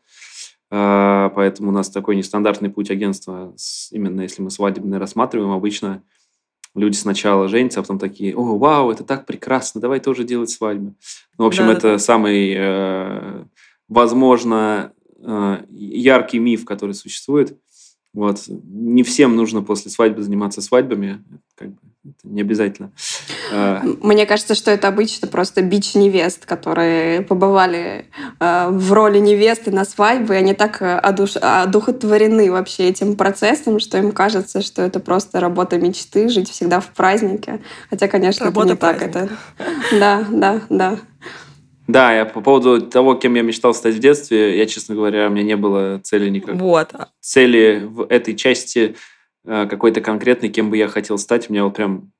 А, 0.72 1.30
поэтому 1.30 1.70
у 1.70 1.72
нас 1.72 1.90
такой 1.90 2.16
нестандартный 2.16 2.70
путь 2.70 2.92
агентства, 2.92 3.54
именно 3.92 4.22
если 4.22 4.42
мы 4.42 4.52
свадебные 4.52 5.00
рассматриваем, 5.00 5.52
обычно 5.52 6.04
люди 6.76 6.96
сначала 6.96 7.48
женятся, 7.48 7.80
а 7.80 7.84
потом 7.84 8.00
такие, 8.00 8.36
о, 8.36 8.58
вау, 8.58 8.92
это 8.92 9.04
так 9.04 9.26
прекрасно, 9.26 9.82
давай 9.82 10.00
тоже 10.00 10.24
делать 10.24 10.50
свадьбу. 10.50 10.96
Ну, 11.38 11.46
в 11.46 11.48
общем, 11.48 11.68
да, 11.68 11.74
это 11.74 11.92
да. 11.94 12.00
самый, 12.00 12.54
э, 12.56 13.44
возможно, 13.88 14.94
э, 15.18 15.66
яркий 15.70 16.40
миф, 16.40 16.66
который 16.66 16.94
существует. 16.94 17.58
Вот. 18.14 18.44
Не 18.48 19.04
всем 19.04 19.36
нужно 19.36 19.62
после 19.62 19.92
свадьбы 19.92 20.22
заниматься 20.22 20.62
свадьбами. 20.62 21.24
Как 21.56 21.70
бы, 21.70 21.80
это 22.10 22.28
не 22.34 22.42
обязательно. 22.42 22.92
А, 23.52 23.82
Мне 24.02 24.26
кажется, 24.26 24.56
что 24.56 24.72
это 24.72 24.88
обычно 24.88 25.28
просто 25.28 25.62
бич 25.62 25.96
невест, 25.96 26.46
которые 26.46 27.22
побывали 27.22 28.06
а, 28.40 28.70
в 28.70 28.92
роли 28.94 29.20
невесты 29.20 29.72
на 29.72 29.86
свадьбе, 29.86 30.36
и 30.36 30.38
они 30.38 30.54
так 30.54 30.82
э, 30.82 30.98
одуш... 30.98 31.38
одухотворены 31.38 32.52
вообще 32.52 32.90
этим 32.90 33.16
процессом, 33.16 33.80
что 33.80 33.98
им 33.98 34.12
кажется, 34.12 34.62
что 34.62 34.82
это 34.82 35.00
просто 35.00 35.40
работа 35.40 35.78
мечты, 35.78 36.30
жить 36.30 36.50
всегда 36.50 36.80
в 36.80 36.88
празднике. 36.88 37.62
Хотя, 37.90 38.08
конечно, 38.08 38.46
работа 38.46 38.74
это 38.74 38.76
не 38.76 38.80
праздника. 38.80 39.14
так. 39.14 39.32
Это... 39.60 39.70
Да, 40.00 40.26
да, 40.30 40.62
да. 40.70 41.00
Да, 41.90 42.14
я 42.14 42.26
по 42.26 42.42
поводу 42.42 42.82
того, 42.86 43.16
кем 43.16 43.34
я 43.34 43.42
мечтал 43.42 43.74
стать 43.74 43.96
в 43.96 44.00
детстве, 44.00 44.56
я, 44.56 44.68
честно 44.68 44.94
говоря, 44.94 45.26
у 45.26 45.32
меня 45.32 45.42
не 45.42 45.56
было 45.56 46.00
цели 46.04 46.30
никакой. 46.30 46.60
Вот. 46.60 46.94
Цели 47.20 47.82
в 47.84 48.06
этой 48.08 48.36
части 48.36 48.80
э, 48.80 48.94
какой-то 49.50 50.02
конкретной, 50.02 50.50
кем 50.50 50.70
бы 50.70 50.78
я 50.78 50.88
хотел 50.88 51.18
стать, 51.18 51.50
у 51.50 51.54
меня 51.54 51.64
вот 51.64 51.76
прям 51.76 52.12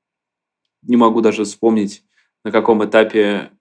не 0.82 0.96
могу 0.96 1.22
даже 1.22 1.44
вспомнить, 1.44 2.04
на 2.44 2.52
каком 2.52 2.84
этапе 2.84 3.52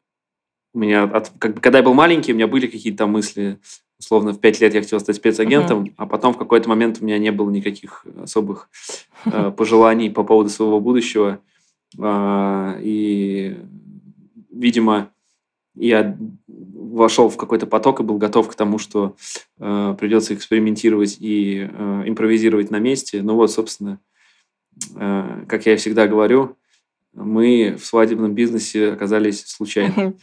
у 0.74 0.78
меня, 0.78 1.04
от, 1.04 1.30
как 1.38 1.60
когда 1.60 1.78
я 1.78 1.84
был 1.84 1.94
маленький, 1.94 2.32
у 2.32 2.36
меня 2.36 2.46
были 2.46 2.66
какие-то 2.66 3.06
мысли, 3.06 3.58
условно, 3.98 4.32
в 4.32 4.40
пять 4.40 4.60
лет 4.60 4.74
я 4.74 4.80
хотел 4.80 5.00
стать 5.00 5.16
спецагентом, 5.16 5.84
uh-huh. 5.84 5.94
а 5.96 6.06
потом 6.06 6.34
в 6.34 6.38
какой-то 6.38 6.68
момент 6.68 6.98
у 7.00 7.04
меня 7.04 7.18
не 7.18 7.32
было 7.32 7.50
никаких 7.50 8.06
особых 8.22 8.70
э, 9.24 9.50
пожеланий 9.56 10.10
по 10.10 10.24
поводу 10.24 10.50
своего 10.50 10.80
будущего. 10.80 11.40
Э, 11.98 12.78
и, 12.80 13.56
видимо, 14.50 15.10
я 15.78 16.16
вошел 16.66 17.28
в 17.28 17.36
какой-то 17.36 17.66
поток 17.66 18.00
и 18.00 18.02
был 18.02 18.18
готов 18.18 18.48
к 18.48 18.54
тому, 18.54 18.78
что 18.78 19.16
э, 19.58 19.96
придется 19.98 20.34
экспериментировать 20.34 21.16
и 21.20 21.68
э, 21.70 22.02
импровизировать 22.06 22.70
на 22.70 22.78
месте. 22.78 23.22
Ну 23.22 23.34
вот, 23.34 23.50
собственно, 23.52 24.00
э, 24.96 25.44
как 25.48 25.66
я 25.66 25.76
всегда 25.76 26.06
говорю, 26.06 26.56
мы 27.12 27.76
в 27.80 27.84
свадебном 27.84 28.34
бизнесе 28.34 28.92
оказались 28.92 29.46
случайно. 29.46 30.14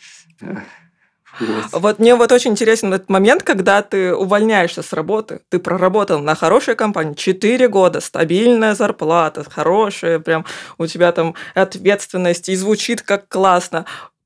Вот. 1.37 1.81
вот 1.81 1.99
мне 1.99 2.15
вот 2.15 2.31
очень 2.31 2.51
интересен 2.51 2.93
этот 2.93 3.09
момент, 3.09 3.43
когда 3.43 3.81
ты 3.81 4.15
увольняешься 4.15 4.81
с 4.81 4.93
работы, 4.93 5.41
ты 5.49 5.59
проработал 5.59 6.21
на 6.21 6.33
хорошей 6.33 6.75
компании 6.75 7.13
4 7.13 7.67
года, 7.67 7.99
стабильная 7.99 8.73
зарплата, 8.73 9.43
хорошая, 9.43 10.19
прям 10.19 10.45
у 10.77 10.87
тебя 10.87 11.11
там 11.11 11.35
ответственность, 11.53 12.47
и 12.47 12.55
звучит 12.55 13.01
как 13.01 13.27
классно. 13.27 13.85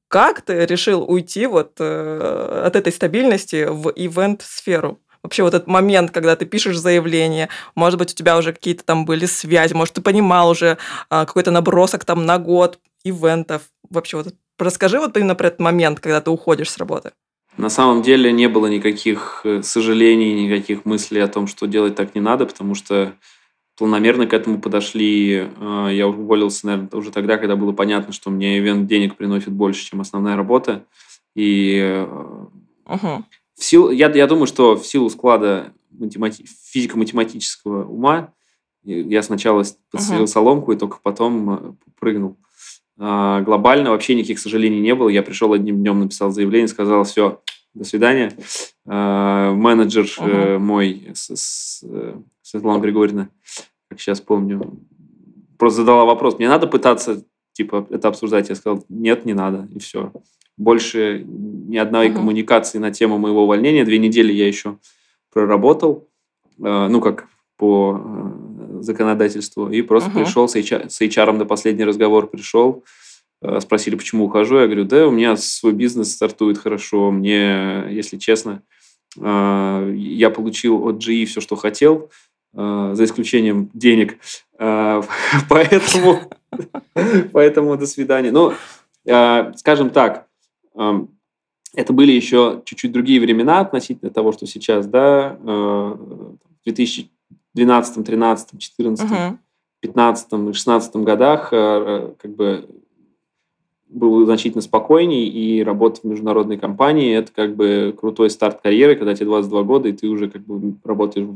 Как 0.09 0.41
ты 0.41 0.65
решил 0.65 1.03
уйти 1.03 1.45
вот 1.45 1.73
э, 1.79 2.63
от 2.65 2.75
этой 2.75 2.91
стабильности 2.91 3.67
в 3.69 3.93
ивент-сферу? 3.95 4.99
Вообще 5.21 5.43
вот 5.43 5.53
этот 5.53 5.67
момент, 5.67 6.09
когда 6.09 6.35
ты 6.35 6.45
пишешь 6.45 6.77
заявление, 6.77 7.47
может 7.75 7.99
быть, 7.99 8.11
у 8.11 8.15
тебя 8.15 8.35
уже 8.35 8.51
какие-то 8.51 8.83
там 8.83 9.05
были 9.05 9.27
связи, 9.27 9.73
может, 9.73 9.93
ты 9.93 10.01
понимал 10.01 10.49
уже 10.49 10.77
э, 11.11 11.25
какой-то 11.25 11.51
набросок 11.51 12.05
там 12.05 12.25
на 12.25 12.39
год 12.39 12.79
ивентов. 13.03 13.61
Вообще 13.87 14.17
вот 14.17 14.33
расскажи 14.57 14.99
вот 14.99 15.15
именно 15.15 15.35
про 15.35 15.49
этот 15.49 15.59
момент, 15.59 15.99
когда 15.99 16.21
ты 16.21 16.31
уходишь 16.31 16.71
с 16.71 16.77
работы. 16.77 17.11
На 17.57 17.69
самом 17.69 18.01
деле 18.01 18.31
не 18.31 18.47
было 18.47 18.65
никаких 18.65 19.41
э, 19.43 19.61
сожалений, 19.61 20.47
никаких 20.47 20.85
мыслей 20.85 21.19
о 21.19 21.27
том, 21.27 21.45
что 21.45 21.67
делать 21.67 21.93
так 21.93 22.15
не 22.15 22.21
надо, 22.21 22.47
потому 22.47 22.73
что 22.73 23.13
планомерно 23.79 24.27
к 24.27 24.33
этому 24.33 24.59
подошли. 24.59 25.47
А, 25.57 25.87
я 25.87 26.07
уволился, 26.07 26.67
наверное, 26.67 26.89
уже 26.99 27.11
тогда, 27.11 27.37
когда 27.37 27.55
было 27.55 27.71
понятно, 27.71 28.13
что 28.13 28.29
мне 28.29 28.59
ивент 28.59 28.87
денег 28.87 29.15
приносит 29.15 29.53
больше, 29.53 29.85
чем 29.85 30.01
основная 30.01 30.35
работа. 30.35 30.85
И 31.33 32.05
uh-huh. 32.85 33.23
в 33.57 33.63
силу, 33.63 33.89
я, 33.89 34.11
я 34.11 34.27
думаю, 34.27 34.47
что 34.47 34.75
в 34.75 34.85
силу 34.85 35.09
склада 35.09 35.73
математи- 35.91 36.45
физико-математического 36.45 37.85
ума 37.85 38.33
я 38.83 39.23
сначала 39.23 39.63
подстрелил 39.91 40.25
uh-huh. 40.25 40.27
соломку 40.27 40.73
и 40.73 40.77
только 40.77 40.99
потом 41.01 41.49
э, 41.49 41.73
прыгнул. 41.99 42.37
А, 42.97 43.39
глобально 43.41 43.91
вообще 43.91 44.13
никаких 44.15 44.39
сожалений 44.39 44.81
не 44.81 44.93
было. 44.93 45.07
Я 45.07 45.23
пришел 45.23 45.53
одним 45.53 45.77
днем, 45.77 46.01
написал 46.01 46.31
заявление, 46.31 46.67
сказал, 46.67 47.05
все, 47.05 47.41
до 47.73 47.85
свидания. 47.85 48.33
А, 48.85 49.53
менеджер 49.53 50.03
uh-huh. 50.03 50.57
мой, 50.57 51.11
с, 51.13 51.33
с, 51.33 51.83
э, 51.83 52.15
Светлана 52.49 52.79
Григорьевна, 52.79 53.29
как 53.89 53.99
сейчас 53.99 54.21
помню, 54.21 54.79
просто 55.59 55.81
задала 55.81 56.03
вопрос, 56.03 56.39
мне 56.39 56.49
надо 56.49 56.65
пытаться 56.65 57.23
типа 57.53 57.85
это 57.91 58.07
обсуждать? 58.07 58.49
Я 58.49 58.55
сказал, 58.55 58.83
нет, 58.89 59.23
не 59.25 59.33
надо, 59.33 59.67
и 59.75 59.77
все. 59.77 60.11
Больше 60.57 61.23
ни 61.27 61.77
одной 61.77 62.09
uh-huh. 62.09 62.15
коммуникации 62.15 62.79
на 62.79 62.89
тему 62.89 63.19
моего 63.19 63.43
увольнения. 63.43 63.85
Две 63.85 63.99
недели 63.99 64.33
я 64.33 64.47
еще 64.47 64.79
проработал, 65.31 66.09
э, 66.57 66.87
ну, 66.89 67.01
как 67.01 67.27
по 67.55 68.01
э, 68.03 68.81
законодательству, 68.81 69.69
и 69.69 69.83
просто 69.83 70.09
uh-huh. 70.09 70.23
пришел 70.23 70.47
с 70.47 70.55
HR, 70.55 70.89
с 70.89 71.01
HR 71.01 71.33
на 71.33 71.45
последний 71.45 71.83
разговор 71.85 72.25
пришел, 72.25 72.83
э, 73.43 73.59
спросили, 73.59 73.95
почему 73.95 74.25
ухожу, 74.25 74.57
я 74.57 74.65
говорю, 74.65 74.85
да, 74.85 75.07
у 75.07 75.11
меня 75.11 75.37
свой 75.37 75.73
бизнес 75.73 76.13
стартует 76.13 76.57
хорошо, 76.57 77.11
мне, 77.11 77.85
если 77.91 78.17
честно, 78.17 78.63
я 79.15 80.29
получил 80.29 80.87
от 80.87 80.97
GE 80.97 81.25
все, 81.25 81.41
что 81.41 81.55
хотел, 81.55 82.11
Э, 82.11 82.28
за 82.53 83.03
исключением 83.03 83.69
денег. 83.73 84.17
Э, 84.59 85.01
поэтому, 85.49 86.19
поэтому 87.33 87.77
до 87.77 87.87
свидания. 87.87 88.31
Ну, 88.31 88.53
э, 89.05 89.53
скажем 89.55 89.89
так, 89.89 90.27
это 91.75 91.93
были 91.93 92.11
еще 92.11 92.61
чуть-чуть 92.65 92.91
другие 92.91 93.19
времена 93.19 93.59
относительно 93.59 94.11
того, 94.11 94.31
что 94.31 94.45
сейчас, 94.47 94.87
да, 94.87 95.37
в 95.41 96.37
2012, 96.65 98.05
13, 98.05 98.59
14, 98.59 99.09
15 99.81 100.33
и 100.33 100.53
16 100.53 100.95
годах 100.97 101.49
как 101.49 102.35
бы 102.35 102.69
был 103.89 104.23
значительно 104.25 104.61
спокойней, 104.61 105.27
и 105.27 105.63
работа 105.63 106.01
в 106.01 106.03
международной 106.05 106.57
компании– 106.57 107.15
это 107.17 107.31
как 107.33 107.55
бы 107.55 107.95
крутой 107.99 108.29
старт 108.29 108.61
карьеры, 108.61 108.95
когда 108.95 109.15
тебе 109.15 109.25
22 109.25 109.63
года, 109.63 109.89
и 109.89 109.93
ты 109.93 110.07
уже 110.07 110.29
как 110.29 110.43
бы 110.45 110.75
работаешь 110.83 111.27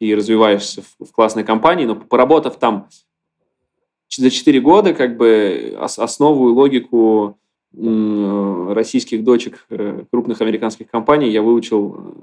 и 0.00 0.14
развиваешься 0.14 0.82
в, 0.82 1.06
в 1.06 1.12
классной 1.12 1.44
компании, 1.44 1.86
но 1.86 1.96
поработав 1.96 2.58
там 2.58 2.88
за 4.16 4.30
4 4.30 4.60
года, 4.60 4.94
как 4.94 5.16
бы 5.16 5.76
основу 5.78 6.48
и 6.48 6.52
логику 6.52 7.38
российских 7.72 9.24
дочек 9.24 9.66
крупных 10.12 10.40
американских 10.40 10.88
компаний 10.88 11.30
я 11.30 11.42
выучил 11.42 12.14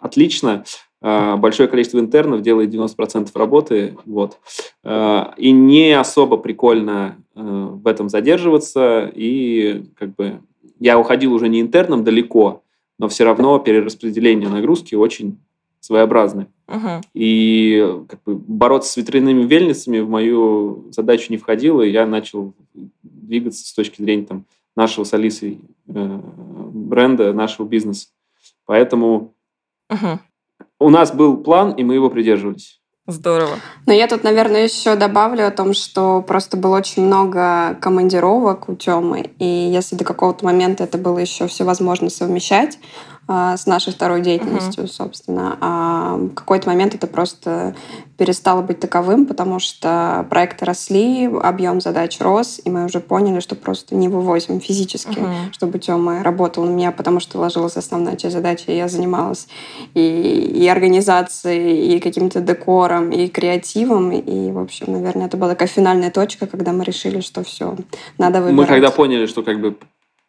отлично. 0.00 0.64
Большое 1.00 1.68
количество 1.68 2.00
интернов 2.00 2.42
делает 2.42 2.74
90% 2.74 3.28
работы. 3.34 3.96
Вот. 4.04 4.40
И 4.84 5.52
не 5.52 5.92
особо 5.92 6.38
прикольно 6.38 7.16
в 7.34 7.86
этом 7.86 8.08
задерживаться. 8.08 9.10
И 9.14 9.84
как 9.96 10.16
бы 10.16 10.40
я 10.80 10.98
уходил 10.98 11.32
уже 11.32 11.48
не 11.48 11.60
интерном 11.60 12.02
далеко, 12.02 12.62
но 12.98 13.08
все 13.08 13.24
равно 13.24 13.58
перераспределение 13.60 14.48
нагрузки 14.48 14.96
очень 14.96 15.38
своеобразное. 15.78 16.48
Uh-huh. 16.68 17.00
И 17.14 18.04
как 18.08 18.22
бы, 18.24 18.34
бороться 18.34 18.90
с 18.92 18.96
ветряными 18.96 19.44
вельницами 19.44 20.00
в 20.00 20.08
мою 20.08 20.86
задачу 20.90 21.26
не 21.30 21.36
входило, 21.36 21.82
и 21.82 21.90
я 21.90 22.06
начал 22.06 22.54
двигаться 23.02 23.66
с 23.66 23.72
точки 23.72 24.02
зрения 24.02 24.26
там, 24.26 24.44
нашего 24.74 25.04
с 25.04 25.14
Алисой 25.14 25.60
э, 25.88 26.20
бренда, 26.72 27.32
нашего 27.32 27.66
бизнеса. 27.66 28.08
Поэтому 28.64 29.34
uh-huh. 29.90 30.18
у 30.80 30.90
нас 30.90 31.14
был 31.14 31.36
план, 31.36 31.72
и 31.72 31.84
мы 31.84 31.94
его 31.94 32.10
придерживались. 32.10 32.80
Здорово. 33.08 33.58
Но 33.86 33.92
я 33.92 34.08
тут, 34.08 34.24
наверное, 34.24 34.64
еще 34.64 34.96
добавлю 34.96 35.46
о 35.46 35.52
том, 35.52 35.74
что 35.74 36.22
просто 36.22 36.56
было 36.56 36.78
очень 36.78 37.06
много 37.06 37.78
командировок 37.80 38.68
у 38.68 38.74
Темы, 38.74 39.30
и 39.38 39.44
если 39.44 39.94
до 39.94 40.02
какого-то 40.02 40.44
момента 40.44 40.82
это 40.82 40.98
было 40.98 41.18
еще 41.18 41.46
все 41.46 41.62
возможно 41.62 42.10
совмещать, 42.10 42.80
с 43.28 43.66
нашей 43.66 43.92
второй 43.92 44.20
деятельностью, 44.20 44.84
uh-huh. 44.84 44.88
собственно. 44.88 45.58
А 45.60 46.16
в 46.16 46.34
какой-то 46.34 46.68
момент 46.68 46.94
это 46.94 47.08
просто 47.08 47.74
перестало 48.16 48.62
быть 48.62 48.78
таковым, 48.78 49.26
потому 49.26 49.58
что 49.58 50.24
проекты 50.30 50.64
росли, 50.64 51.26
объем 51.26 51.80
задач 51.80 52.20
рос, 52.20 52.60
и 52.64 52.70
мы 52.70 52.84
уже 52.84 53.00
поняли, 53.00 53.40
что 53.40 53.56
просто 53.56 53.96
не 53.96 54.08
вывозим 54.08 54.60
физически, 54.60 55.18
uh-huh. 55.18 55.52
чтобы 55.52 55.80
Тёма 55.80 56.22
работал 56.22 56.64
на 56.64 56.70
меня, 56.70 56.92
потому 56.92 57.18
что 57.18 57.38
ложилась 57.38 57.76
основная 57.76 58.16
часть 58.16 58.34
задачи, 58.34 58.66
и 58.68 58.76
я 58.76 58.86
занималась 58.86 59.48
и, 59.94 60.00
и 60.00 60.68
организацией, 60.68 61.96
и 61.96 62.00
каким-то 62.00 62.40
декором, 62.40 63.10
и 63.10 63.26
креативом, 63.26 64.12
и, 64.12 64.52
в 64.52 64.58
общем, 64.58 64.92
наверное, 64.92 65.26
это 65.26 65.36
была 65.36 65.50
такая 65.50 65.68
финальная 65.68 66.12
точка, 66.12 66.46
когда 66.46 66.72
мы 66.72 66.84
решили, 66.84 67.20
что 67.20 67.42
все, 67.42 67.76
надо 68.18 68.40
выбирать. 68.40 68.56
Мы 68.56 68.66
когда 68.66 68.90
поняли, 68.92 69.26
что 69.26 69.42
как 69.42 69.60
бы 69.60 69.76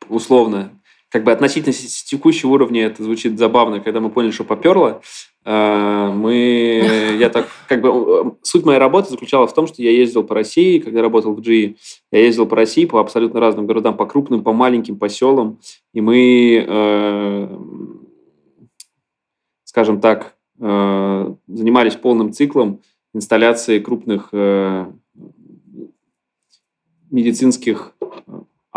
условно 0.10 0.72
как 1.10 1.24
бы 1.24 1.32
относительно 1.32 1.74
текущего 1.74 2.52
уровня 2.52 2.86
это 2.86 3.04
звучит 3.04 3.38
забавно, 3.38 3.80
когда 3.80 4.00
мы 4.00 4.10
поняли, 4.10 4.32
что 4.32 4.44
поперло, 4.44 5.02
э, 5.46 6.12
мы, 6.14 7.16
я 7.20 7.30
так, 7.30 7.48
как 7.68 7.82
бы, 7.82 8.36
суть 8.42 8.66
моей 8.66 8.80
работы 8.80 9.10
заключалась 9.10 9.52
в 9.52 9.56
том, 9.56 9.68
что 9.68 9.82
я 9.82 9.92
ездил 9.92 10.24
по 10.24 10.36
России, 10.36 10.80
когда 10.80 11.02
работал 11.02 11.34
в 11.34 11.40
GE, 11.40 11.78
я 12.12 12.20
ездил 12.20 12.46
по 12.46 12.56
России, 12.56 12.86
по 12.86 13.00
абсолютно 13.00 13.40
разным 13.40 13.68
городам, 13.68 13.96
по 13.96 14.06
крупным, 14.06 14.44
по 14.44 14.52
маленьким, 14.52 14.98
по 14.98 15.08
селам, 15.08 15.60
и 15.94 16.02
мы, 16.02 16.66
э, 16.68 17.58
скажем 19.64 20.02
так, 20.02 20.36
э, 20.60 21.34
занимались 21.48 21.96
полным 21.96 22.34
циклом 22.34 22.82
инсталляции 23.14 23.80
крупных 23.80 24.34
медицинских 27.10 27.94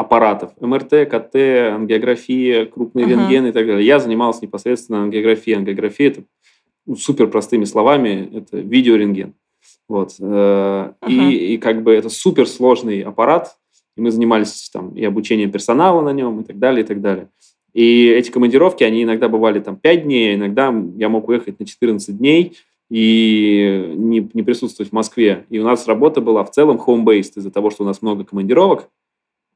аппаратов. 0.01 0.53
МРТ, 0.61 1.09
КТ, 1.09 1.35
ангиография, 1.75 2.67
крупные 2.67 3.07
uh-huh. 3.07 3.11
рентгены 3.11 3.49
и 3.49 3.53
так 3.53 3.67
далее. 3.67 3.87
Я 3.87 3.99
занимался 3.99 4.43
непосредственно 4.43 5.03
ангиографией. 5.03 5.59
Ангиография– 5.59 6.09
это 6.09 6.23
ну, 6.87 6.97
супер 6.97 7.29
простыми 7.29 7.65
словами, 7.65 8.31
это 8.35 8.59
видеорентген. 8.59 9.35
Вот. 9.89 10.13
Uh-huh. 10.19 10.95
И, 11.07 11.55
и 11.55 11.59
как 11.59 11.83
бы 11.83 11.93
это 11.93 12.09
супер 12.09 12.47
сложный 12.49 13.03
аппарат, 13.03 13.57
и 13.97 14.01
мы 14.01 14.11
занимались 14.11 14.71
там 14.73 14.95
и 14.95 15.05
обучением 15.05 15.51
персонала 15.51 16.01
на 16.01 16.13
нем 16.13 16.41
и 16.41 16.45
так 16.45 16.59
далее, 16.59 16.83
и 16.83 16.87
так 16.87 17.01
далее. 17.01 17.29
И 17.75 18.09
эти 18.09 18.31
командировки, 18.31 18.83
они 18.83 19.05
иногда 19.05 19.29
бывали 19.29 19.61
там 19.61 19.77
5 19.77 20.03
дней, 20.05 20.35
иногда 20.35 20.75
я 20.97 21.09
мог 21.09 21.29
уехать 21.29 21.61
на 21.61 21.67
14 21.67 22.17
дней 22.17 22.57
и 22.91 23.93
не, 23.97 24.29
не 24.33 24.43
присутствовать 24.43 24.91
в 24.91 24.95
Москве. 24.95 25.45
И 25.51 25.59
у 25.59 25.65
нас 25.65 25.87
работа 25.87 26.21
была 26.21 26.43
в 26.43 26.51
целом 26.51 26.81
home-based 26.85 27.33
из-за 27.37 27.51
того, 27.51 27.71
что 27.71 27.85
у 27.85 27.87
нас 27.87 28.03
много 28.03 28.25
командировок, 28.25 28.81
а, 28.83 28.89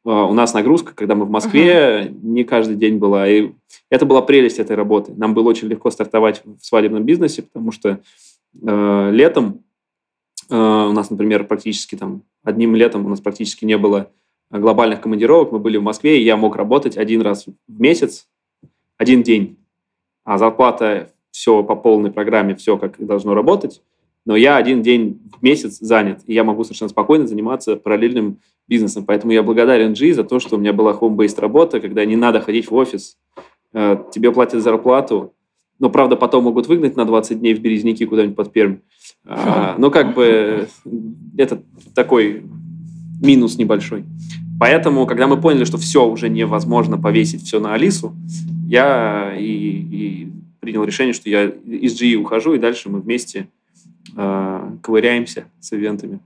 у 0.05 0.35
нас 0.35 0.53
нагрузка, 0.53 0.95
когда 0.95 1.15
мы 1.15 1.25
в 1.25 1.31
Москве, 1.31 2.05
uh-huh. 2.05 2.19
не 2.23 2.45
каждый 2.45 2.77
день 2.77 2.99
была. 2.99 3.27
И 3.29 3.53
это 3.91 4.05
была 4.05 4.21
прелесть 4.21 4.59
этой 4.59 4.77
работы. 4.77 5.13
Нам 5.17 5.33
было 5.33 5.49
очень 5.49 5.69
легко 5.69 5.91
стартовать 5.91 6.43
в 6.45 6.65
свадебном 6.65 7.05
бизнесе, 7.05 7.43
потому 7.43 7.73
что 7.73 8.01
э, 8.63 9.11
летом 9.13 9.65
э, 10.51 10.55
у 10.55 10.93
нас, 10.93 11.11
например, 11.11 11.45
практически 11.45 11.95
там 11.95 12.23
одним 12.43 12.77
летом 12.77 13.07
у 13.07 13.09
нас 13.09 13.21
практически 13.21 13.65
не 13.65 13.79
было 13.79 14.11
глобальных 14.51 15.01
командировок. 15.01 15.53
Мы 15.53 15.59
были 15.59 15.79
в 15.79 15.83
Москве, 15.83 16.21
и 16.21 16.25
я 16.25 16.37
мог 16.37 16.57
работать 16.57 16.99
один 16.99 17.23
раз 17.23 17.47
в 17.47 17.81
месяц, 17.81 18.29
один 18.99 19.23
день. 19.23 19.57
А 20.25 20.37
зарплата 20.37 21.13
все 21.31 21.63
по 21.63 21.77
полной 21.77 22.13
программе, 22.13 22.55
все 22.55 22.77
как 22.77 22.97
должно 22.99 23.35
работать 23.35 23.81
но 24.25 24.37
я 24.37 24.57
один 24.57 24.83
день 24.83 25.21
в 25.37 25.43
месяц 25.43 25.79
занят, 25.79 26.21
и 26.27 26.35
я 26.35 26.45
могу 26.45 26.65
совершенно 26.65 26.89
спокойно 26.89 27.27
заниматься 27.27 27.77
параллельным 27.77 28.39
бизнесом. 28.69 29.05
Поэтому 29.05 29.33
я 29.33 29.43
благодарен 29.43 29.95
G 29.95 30.13
за 30.15 30.25
то, 30.25 30.41
что 30.41 30.57
у 30.57 30.59
меня 30.59 30.73
была 30.73 30.93
home-based 30.93 31.41
работа, 31.41 31.81
когда 31.81 32.05
не 32.05 32.17
надо 32.17 32.41
ходить 32.41 32.71
в 32.71 32.75
офис, 32.75 33.17
э, 33.73 33.97
тебе 34.13 34.33
платят 34.33 34.63
зарплату, 34.63 35.35
но, 35.79 35.91
правда, 35.91 36.17
потом 36.17 36.45
могут 36.45 36.69
выгнать 36.69 36.97
на 36.97 37.05
20 37.05 37.41
дней 37.41 37.55
в 37.55 37.61
Березники 37.61 38.07
куда-нибудь 38.07 38.37
под 38.37 38.53
Пермь. 38.53 38.77
А, 39.27 39.75
но 39.79 39.91
как 39.91 40.15
бы 40.15 40.69
это 41.37 41.63
такой 41.95 42.45
минус 43.21 43.59
небольшой. 43.59 44.05
Поэтому, 44.59 45.07
когда 45.07 45.27
мы 45.27 45.41
поняли, 45.41 45.65
что 45.65 45.79
все 45.79 46.07
уже 46.07 46.29
невозможно 46.29 46.97
повесить 46.97 47.43
все 47.43 47.59
на 47.59 47.75
Алису, 47.75 48.15
я 48.67 49.35
и, 49.37 49.45
и 49.45 50.33
принял 50.61 50.85
решение, 50.85 51.13
что 51.13 51.29
я 51.29 51.45
из 51.45 52.01
GE 52.01 52.15
ухожу, 52.15 52.55
и 52.55 52.59
дальше 52.59 52.89
мы 52.89 53.01
вместе 53.01 53.49
э, 54.17 54.71
ковыряемся 54.81 55.47
с 55.61 55.73
ивентами. 55.73 56.21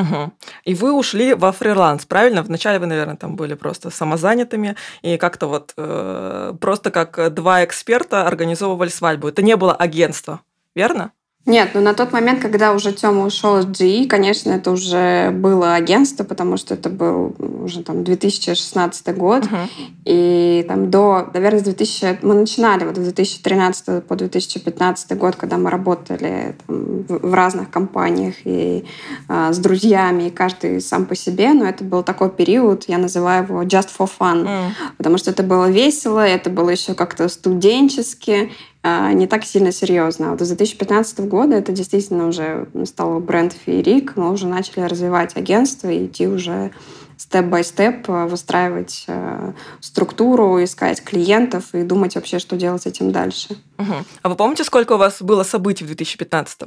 Угу. 0.00 0.32
И 0.64 0.74
вы 0.74 0.92
ушли 0.92 1.34
во 1.34 1.52
фриланс, 1.52 2.04
правильно? 2.06 2.42
Вначале 2.42 2.78
вы, 2.78 2.86
наверное, 2.86 3.16
там 3.16 3.36
были 3.36 3.54
просто 3.54 3.90
самозанятыми 3.90 4.76
и 5.02 5.16
как-то 5.16 5.46
вот 5.48 5.74
э, 5.76 6.54
просто 6.60 6.90
как 6.90 7.34
два 7.34 7.64
эксперта 7.64 8.26
организовывали 8.26 8.88
свадьбу. 8.88 9.28
Это 9.28 9.42
не 9.42 9.56
было 9.56 9.74
агентство, 9.74 10.40
верно? 10.74 11.12
Нет, 11.46 11.70
ну 11.72 11.80
на 11.80 11.94
тот 11.94 12.12
момент, 12.12 12.42
когда 12.42 12.74
уже 12.74 12.92
Тёма 12.92 13.24
ушел 13.24 13.58
из 13.58 13.64
GE, 13.64 14.06
конечно, 14.06 14.50
это 14.50 14.70
уже 14.70 15.30
было 15.30 15.74
агентство, 15.74 16.22
потому 16.22 16.58
что 16.58 16.74
это 16.74 16.90
был 16.90 17.34
уже 17.64 17.82
там 17.82 18.04
2016 18.04 19.16
год. 19.16 19.44
Uh-huh. 19.44 19.68
И 20.04 20.64
там 20.68 20.90
до, 20.90 21.30
наверное, 21.32 21.60
с 21.60 21.62
2000... 21.62 22.18
Мы 22.20 22.34
начинали 22.34 22.84
вот 22.84 22.96
с 22.96 23.00
2013 23.00 24.04
по 24.04 24.14
2015 24.14 25.16
год, 25.16 25.36
когда 25.36 25.56
мы 25.56 25.70
работали 25.70 26.54
там, 26.66 27.04
в, 27.08 27.30
в 27.30 27.34
разных 27.34 27.70
компаниях 27.70 28.34
и 28.44 28.84
а, 29.28 29.50
с 29.50 29.58
друзьями, 29.58 30.24
и 30.24 30.30
каждый 30.30 30.82
сам 30.82 31.06
по 31.06 31.14
себе. 31.14 31.54
Но 31.54 31.64
это 31.64 31.82
был 31.82 32.02
такой 32.02 32.30
период, 32.30 32.84
я 32.88 32.98
называю 32.98 33.44
его 33.44 33.62
just 33.62 33.88
for 33.98 34.10
fun. 34.18 34.44
Uh-huh. 34.44 34.70
Потому 34.98 35.16
что 35.16 35.30
это 35.30 35.42
было 35.42 35.70
весело, 35.70 36.20
это 36.20 36.50
было 36.50 36.68
еще 36.68 36.92
как-то 36.92 37.26
студенчески. 37.28 38.50
А, 38.82 39.12
не 39.12 39.26
так 39.26 39.44
сильно 39.44 39.72
серьезно. 39.72 40.28
А 40.28 40.30
вот 40.32 40.40
с 40.40 40.48
2015 40.48 41.20
года 41.20 41.56
это 41.56 41.72
действительно 41.72 42.28
уже 42.28 42.68
стал 42.84 43.18
бренд 43.20 43.52
Феерик. 43.52 44.16
Мы 44.16 44.30
уже 44.32 44.46
начали 44.46 44.80
развивать 44.84 45.36
агентство 45.36 45.88
и 45.88 46.06
идти 46.06 46.28
уже 46.28 46.70
степ-бай-степ, 47.16 48.06
выстраивать 48.06 49.04
э, 49.08 49.52
структуру, 49.80 50.62
искать 50.62 51.02
клиентов 51.02 51.74
и 51.74 51.82
думать 51.82 52.14
вообще, 52.14 52.38
что 52.38 52.54
делать 52.56 52.82
с 52.82 52.86
этим 52.86 53.10
дальше. 53.10 53.56
Угу. 53.78 53.94
А 54.22 54.28
вы 54.28 54.36
помните, 54.36 54.62
сколько 54.62 54.92
у 54.92 54.98
вас 54.98 55.20
было 55.20 55.42
событий 55.42 55.82
в 55.82 55.88
2015 55.88 56.60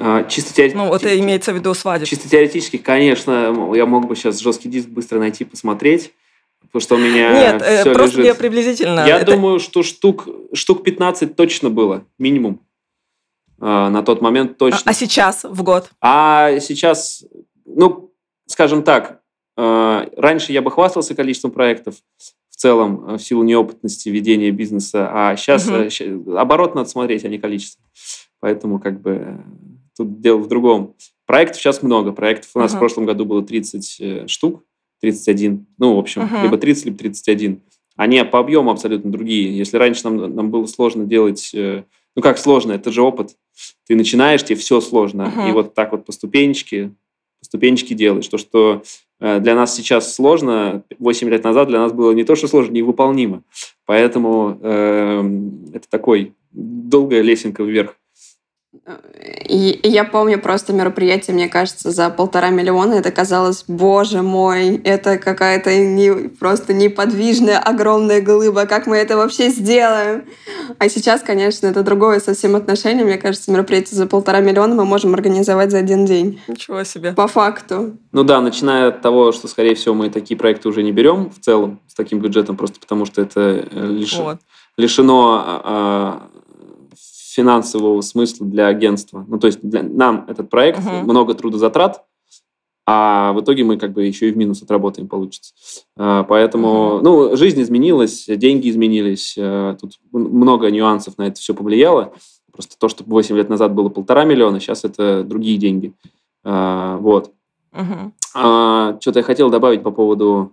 а, 0.00 0.24
чисто 0.24 0.52
теоретически. 0.54 0.76
Ну, 0.76 0.94
это 0.94 1.18
имеется 1.18 1.52
в 1.52 1.56
виду 1.56 1.72
свадеб. 1.74 2.08
Чисто 2.08 2.28
теоретически, 2.28 2.78
конечно, 2.78 3.72
я 3.74 3.86
мог 3.86 4.06
бы 4.06 4.16
сейчас 4.16 4.38
жесткий 4.38 4.68
диск 4.68 4.88
быстро 4.88 5.18
найти, 5.18 5.44
посмотреть. 5.44 6.12
Потому 6.70 6.80
что 6.82 6.94
у 6.96 6.98
меня 6.98 7.32
Нет, 7.32 7.62
э, 7.62 7.80
все 7.80 7.94
просто 7.94 8.18
лежит. 8.18 8.26
я 8.26 8.34
приблизительно. 8.34 9.00
Я 9.06 9.20
это... 9.20 9.32
думаю, 9.32 9.58
что 9.58 9.82
штук, 9.82 10.28
штук 10.52 10.84
15 10.84 11.34
точно 11.34 11.70
было, 11.70 12.04
минимум. 12.18 12.60
А, 13.60 13.88
на 13.88 14.02
тот 14.02 14.20
момент 14.20 14.58
точно. 14.58 14.80
А, 14.84 14.90
а 14.90 14.92
сейчас 14.92 15.44
в 15.44 15.62
год? 15.62 15.90
А 16.00 16.58
сейчас, 16.60 17.24
ну, 17.64 18.12
скажем 18.46 18.82
так, 18.82 19.22
а, 19.56 20.08
раньше 20.16 20.52
я 20.52 20.62
бы 20.62 20.70
хвастался 20.70 21.14
количеством 21.14 21.50
проектов 21.50 21.96
в 22.50 22.56
целом 22.56 23.16
в 23.16 23.18
силу 23.18 23.42
неопытности 23.42 24.08
ведения 24.08 24.50
бизнеса, 24.50 25.10
а 25.12 25.36
сейчас 25.36 25.68
угу. 25.68 26.36
оборот 26.36 26.74
надо 26.74 26.88
смотреть, 26.88 27.24
а 27.24 27.28
не 27.28 27.38
количество. 27.38 27.82
Поэтому 28.40 28.78
как 28.78 29.00
бы 29.00 29.42
тут 29.96 30.20
дело 30.20 30.38
в 30.38 30.48
другом. 30.48 30.94
Проектов 31.26 31.60
сейчас 31.60 31.82
много. 31.82 32.12
Проектов 32.12 32.50
у 32.54 32.58
нас 32.58 32.72
угу. 32.72 32.76
в 32.76 32.80
прошлом 32.80 33.06
году 33.06 33.24
было 33.24 33.42
30 33.42 33.96
э, 34.00 34.26
штук. 34.28 34.64
31. 35.00 35.66
Ну, 35.78 35.96
в 35.96 35.98
общем, 35.98 36.22
uh-huh. 36.22 36.42
либо 36.42 36.58
30, 36.58 36.86
либо 36.86 36.98
31. 36.98 37.60
Они 37.96 38.22
по 38.24 38.38
объему 38.38 38.70
абсолютно 38.70 39.10
другие. 39.10 39.56
Если 39.56 39.76
раньше 39.76 40.04
нам, 40.04 40.34
нам 40.34 40.50
было 40.50 40.66
сложно 40.66 41.04
делать... 41.04 41.50
Э, 41.54 41.84
ну, 42.14 42.22
как 42.22 42.38
сложно? 42.38 42.72
Это 42.72 42.90
же 42.90 43.02
опыт. 43.02 43.36
Ты 43.86 43.96
начинаешь, 43.96 44.44
тебе 44.44 44.56
все 44.56 44.80
сложно. 44.80 45.32
Uh-huh. 45.34 45.48
И 45.48 45.52
вот 45.52 45.74
так 45.74 45.92
вот 45.92 46.04
по 46.04 46.12
ступенечке, 46.12 46.92
по 47.38 47.44
ступенечке 47.44 47.94
делаешь. 47.94 48.28
То, 48.28 48.38
что 48.38 48.82
э, 49.20 49.40
для 49.40 49.54
нас 49.54 49.74
сейчас 49.74 50.14
сложно, 50.14 50.84
8 50.98 51.28
лет 51.28 51.44
назад 51.44 51.68
для 51.68 51.78
нас 51.80 51.92
было 51.92 52.12
не 52.12 52.24
то, 52.24 52.36
что 52.36 52.48
сложно, 52.48 52.72
невыполнимо. 52.72 53.42
Поэтому 53.86 54.58
э, 54.60 55.40
это 55.74 55.88
такой 55.88 56.34
долгая 56.52 57.22
лесенка 57.22 57.62
вверх. 57.62 57.96
И, 59.48 59.80
я 59.82 60.04
помню 60.04 60.38
просто 60.40 60.72
мероприятие, 60.72 61.34
мне 61.34 61.48
кажется, 61.48 61.90
за 61.90 62.10
полтора 62.10 62.50
миллиона. 62.50 62.94
Это 62.94 63.10
казалось, 63.10 63.64
боже 63.66 64.22
мой, 64.22 64.76
это 64.84 65.18
какая-то 65.18 65.76
не, 65.76 66.28
просто 66.28 66.72
неподвижная 66.72 67.58
огромная 67.58 68.20
глыба. 68.20 68.66
Как 68.66 68.86
мы 68.86 68.96
это 68.96 69.16
вообще 69.16 69.50
сделаем? 69.50 70.24
А 70.78 70.88
сейчас, 70.88 71.22
конечно, 71.22 71.66
это 71.66 71.82
другое 71.82 72.20
совсем 72.20 72.56
отношение. 72.56 73.04
Мне 73.04 73.18
кажется, 73.18 73.50
мероприятие 73.50 73.96
за 73.96 74.06
полтора 74.06 74.40
миллиона 74.40 74.74
мы 74.74 74.84
можем 74.84 75.14
организовать 75.14 75.70
за 75.70 75.78
один 75.78 76.04
день. 76.04 76.40
Ничего 76.48 76.84
себе. 76.84 77.12
По 77.12 77.26
факту. 77.26 77.96
Ну 78.12 78.24
да, 78.24 78.40
начиная 78.40 78.88
от 78.88 79.02
того, 79.02 79.32
что, 79.32 79.48
скорее 79.48 79.74
всего, 79.74 79.94
мы 79.94 80.10
такие 80.10 80.36
проекты 80.36 80.68
уже 80.68 80.82
не 80.82 80.92
берем 80.92 81.30
в 81.30 81.40
целом 81.40 81.80
с 81.86 81.94
таким 81.94 82.20
бюджетом, 82.20 82.56
просто 82.56 82.80
потому 82.80 83.04
что 83.06 83.22
это 83.22 83.40
э, 83.70 83.86
лиш... 83.86 84.16
вот. 84.16 84.38
лишено 84.76 85.42
а, 85.44 85.62
а, 85.64 86.37
финансового 87.38 88.00
смысла 88.00 88.44
для 88.48 88.66
агентства. 88.66 89.24
Ну, 89.28 89.38
то 89.38 89.46
есть 89.46 89.60
для, 89.62 89.84
нам 89.84 90.24
этот 90.26 90.50
проект 90.50 90.80
uh-huh. 90.80 91.04
много 91.04 91.34
трудозатрат, 91.34 92.04
а 92.84 93.32
в 93.32 93.40
итоге 93.42 93.62
мы 93.62 93.76
как 93.76 93.92
бы 93.92 94.04
еще 94.04 94.28
и 94.28 94.32
в 94.32 94.36
минус 94.36 94.60
отработаем, 94.60 95.06
получится. 95.06 95.54
А, 95.96 96.24
поэтому, 96.24 96.68
uh-huh. 96.68 97.00
ну, 97.02 97.36
жизнь 97.36 97.62
изменилась, 97.62 98.26
деньги 98.26 98.68
изменились, 98.68 99.36
а, 99.38 99.76
тут 99.80 100.00
много 100.10 100.68
нюансов 100.72 101.16
на 101.16 101.28
это 101.28 101.38
все 101.38 101.54
повлияло. 101.54 102.12
Просто 102.52 102.76
то, 102.76 102.88
что 102.88 103.04
8 103.04 103.36
лет 103.36 103.48
назад 103.48 103.72
было 103.72 103.88
полтора 103.88 104.24
миллиона, 104.24 104.58
сейчас 104.58 104.84
это 104.84 105.22
другие 105.22 105.58
деньги. 105.58 105.92
А, 106.42 106.96
вот. 106.96 107.30
Uh-huh. 107.72 108.10
А, 108.34 108.98
что-то 109.00 109.20
я 109.20 109.22
хотел 109.22 109.48
добавить 109.48 109.84
по 109.84 109.92
поводу 109.92 110.50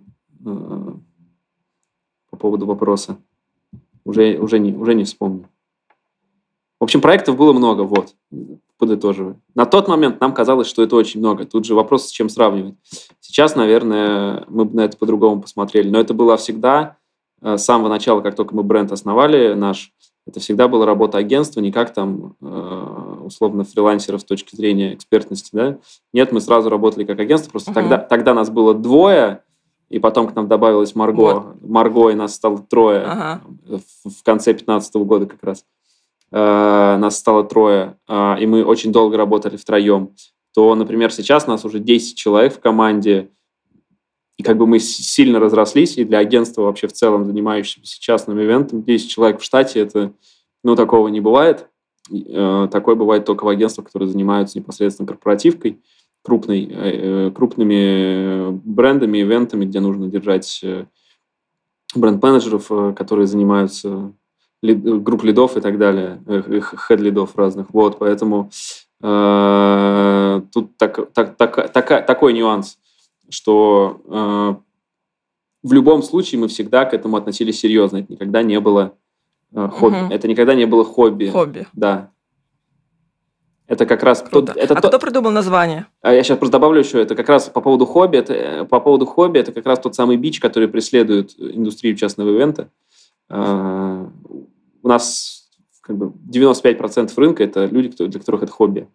по 2.30 2.36
поводу 2.36 2.66
вопроса. 2.66 3.16
Уже, 4.04 4.38
уже, 4.38 4.60
не, 4.60 4.72
уже 4.72 4.94
не 4.94 5.02
вспомню. 5.02 5.48
В 6.78 6.84
общем, 6.84 7.00
проектов 7.00 7.36
было 7.36 7.52
много, 7.52 7.82
вот, 7.82 8.14
подытоживая. 8.78 9.40
На 9.54 9.64
тот 9.64 9.88
момент 9.88 10.20
нам 10.20 10.34
казалось, 10.34 10.66
что 10.66 10.82
это 10.82 10.96
очень 10.96 11.20
много. 11.20 11.46
Тут 11.46 11.64
же 11.64 11.74
вопрос, 11.74 12.08
с 12.08 12.10
чем 12.10 12.28
сравнивать. 12.28 12.74
Сейчас, 13.20 13.56
наверное, 13.56 14.44
мы 14.48 14.66
бы 14.66 14.76
на 14.76 14.80
это 14.82 14.96
по-другому 14.96 15.40
посмотрели. 15.40 15.88
Но 15.88 15.98
это 15.98 16.12
было 16.12 16.36
всегда 16.36 16.96
э, 17.40 17.56
с 17.56 17.64
самого 17.64 17.88
начала, 17.88 18.20
как 18.20 18.34
только 18.34 18.54
мы 18.54 18.62
бренд 18.62 18.92
основали 18.92 19.54
наш, 19.54 19.92
это 20.26 20.40
всегда 20.40 20.68
была 20.68 20.84
работа 20.84 21.18
агентства, 21.18 21.60
не 21.60 21.72
как 21.72 21.94
там 21.94 22.34
э, 22.42 23.16
условно 23.24 23.64
фрилансеров 23.64 24.20
с 24.20 24.24
точки 24.24 24.56
зрения 24.56 24.94
экспертности, 24.94 25.50
да. 25.52 25.78
Нет, 26.12 26.32
мы 26.32 26.40
сразу 26.40 26.68
работали 26.68 27.04
как 27.04 27.20
агентство, 27.20 27.50
просто 27.50 27.70
uh-huh. 27.70 27.74
тогда, 27.74 27.98
тогда 27.98 28.34
нас 28.34 28.50
было 28.50 28.74
двое, 28.74 29.42
и 29.88 29.98
потом 30.00 30.26
к 30.28 30.34
нам 30.34 30.48
добавилась 30.48 30.96
Марго. 30.96 31.20
Вот. 31.20 31.62
Марго, 31.62 32.10
и 32.10 32.14
нас 32.14 32.34
стало 32.34 32.58
трое 32.58 33.02
uh-huh. 33.02 33.78
в, 34.04 34.10
в 34.10 34.22
конце 34.24 34.50
2015 34.50 34.96
года 34.96 35.26
как 35.26 35.42
раз. 35.44 35.64
Э, 36.32 36.96
нас 36.98 37.18
стало 37.18 37.44
трое, 37.44 37.98
э, 38.08 38.36
и 38.40 38.46
мы 38.46 38.64
очень 38.64 38.92
долго 38.92 39.16
работали 39.16 39.56
втроем, 39.56 40.10
то, 40.54 40.74
например, 40.74 41.12
сейчас 41.12 41.46
нас 41.46 41.64
уже 41.64 41.78
10 41.78 42.16
человек 42.16 42.54
в 42.54 42.60
команде, 42.60 43.30
и 44.36 44.42
как 44.42 44.58
бы 44.58 44.66
мы 44.66 44.80
сильно 44.80 45.38
разрослись, 45.38 45.96
и 45.96 46.04
для 46.04 46.18
агентства 46.18 46.62
вообще 46.62 46.88
в 46.88 46.92
целом, 46.92 47.24
занимающегося 47.24 48.00
частным 48.00 48.40
ивентом, 48.40 48.82
10 48.82 49.08
человек 49.08 49.40
в 49.40 49.44
штате, 49.44 49.80
это, 49.80 50.12
ну, 50.64 50.74
такого 50.74 51.08
не 51.08 51.20
бывает. 51.20 51.68
Э, 52.12 52.68
такое 52.72 52.96
бывает 52.96 53.24
только 53.24 53.44
в 53.44 53.48
агентствах, 53.48 53.86
которые 53.86 54.08
занимаются 54.08 54.58
непосредственно 54.58 55.06
корпоративкой, 55.06 55.80
крупной, 56.22 57.30
крупными 57.30 58.50
брендами, 58.50 59.22
ивентами, 59.22 59.64
где 59.64 59.78
нужно 59.78 60.08
держать 60.08 60.60
бренд-менеджеров, 61.94 62.96
которые 62.96 63.28
занимаются 63.28 64.12
лид, 64.62 65.02
групп 65.02 65.24
лидов 65.24 65.56
и 65.56 65.60
так 65.60 65.78
далее, 65.78 66.20
хед-лидов 66.88 67.36
разных. 67.36 67.66
Вот, 67.72 67.98
поэтому 67.98 68.50
э, 69.02 70.42
тут 70.52 70.76
так, 70.76 71.12
так, 71.12 71.36
так, 71.36 71.72
так, 71.72 72.06
такой 72.06 72.32
нюанс, 72.32 72.78
что 73.28 74.00
э, 74.06 74.54
в 75.62 75.72
любом 75.72 76.02
случае 76.02 76.40
мы 76.40 76.48
всегда 76.48 76.84
к 76.84 76.94
этому 76.94 77.16
относились 77.16 77.58
серьезно. 77.58 77.98
Это 77.98 78.12
никогда 78.12 78.42
не 78.42 78.60
было 78.60 78.94
э, 79.52 79.68
хобби. 79.68 79.96
Угу. 79.96 80.14
Это 80.14 80.28
никогда 80.28 80.54
не 80.54 80.64
было 80.64 80.84
хобби. 80.84 81.26
Хобби. 81.26 81.66
Да. 81.72 82.10
Это 83.66 83.84
как 83.84 84.04
раз... 84.04 84.22
Круто. 84.22 84.52
Тот, 84.52 84.56
это 84.56 84.74
а 84.74 84.80
тот... 84.80 84.90
кто 84.90 84.98
придумал 85.00 85.32
название? 85.32 85.86
А 86.02 86.12
я 86.12 86.22
сейчас 86.22 86.38
просто 86.38 86.52
добавлю 86.52 86.80
еще. 86.80 87.02
Это 87.02 87.16
как 87.16 87.28
раз 87.28 87.48
по 87.48 87.60
поводу 87.60 87.84
хобби. 87.84 88.16
Это, 88.18 88.32
э, 88.32 88.64
по 88.64 88.78
поводу 88.78 89.06
хобби 89.06 89.40
это 89.40 89.50
как 89.50 89.66
раз 89.66 89.80
тот 89.80 89.94
самый 89.96 90.16
бич, 90.16 90.38
который 90.38 90.68
преследует 90.68 91.34
индустрию 91.36 91.96
частного 91.96 92.30
ивента. 92.30 92.70
А, 93.28 94.10
у 94.82 94.88
нас 94.88 95.48
как 95.80 95.96
бы 95.96 96.12
95% 96.30 97.12
рынка– 97.16 97.44
это 97.44 97.66
люди, 97.66 97.88
для 97.88 98.18
которых 98.20 98.42
это 98.42 98.52
хобби. 98.52 98.88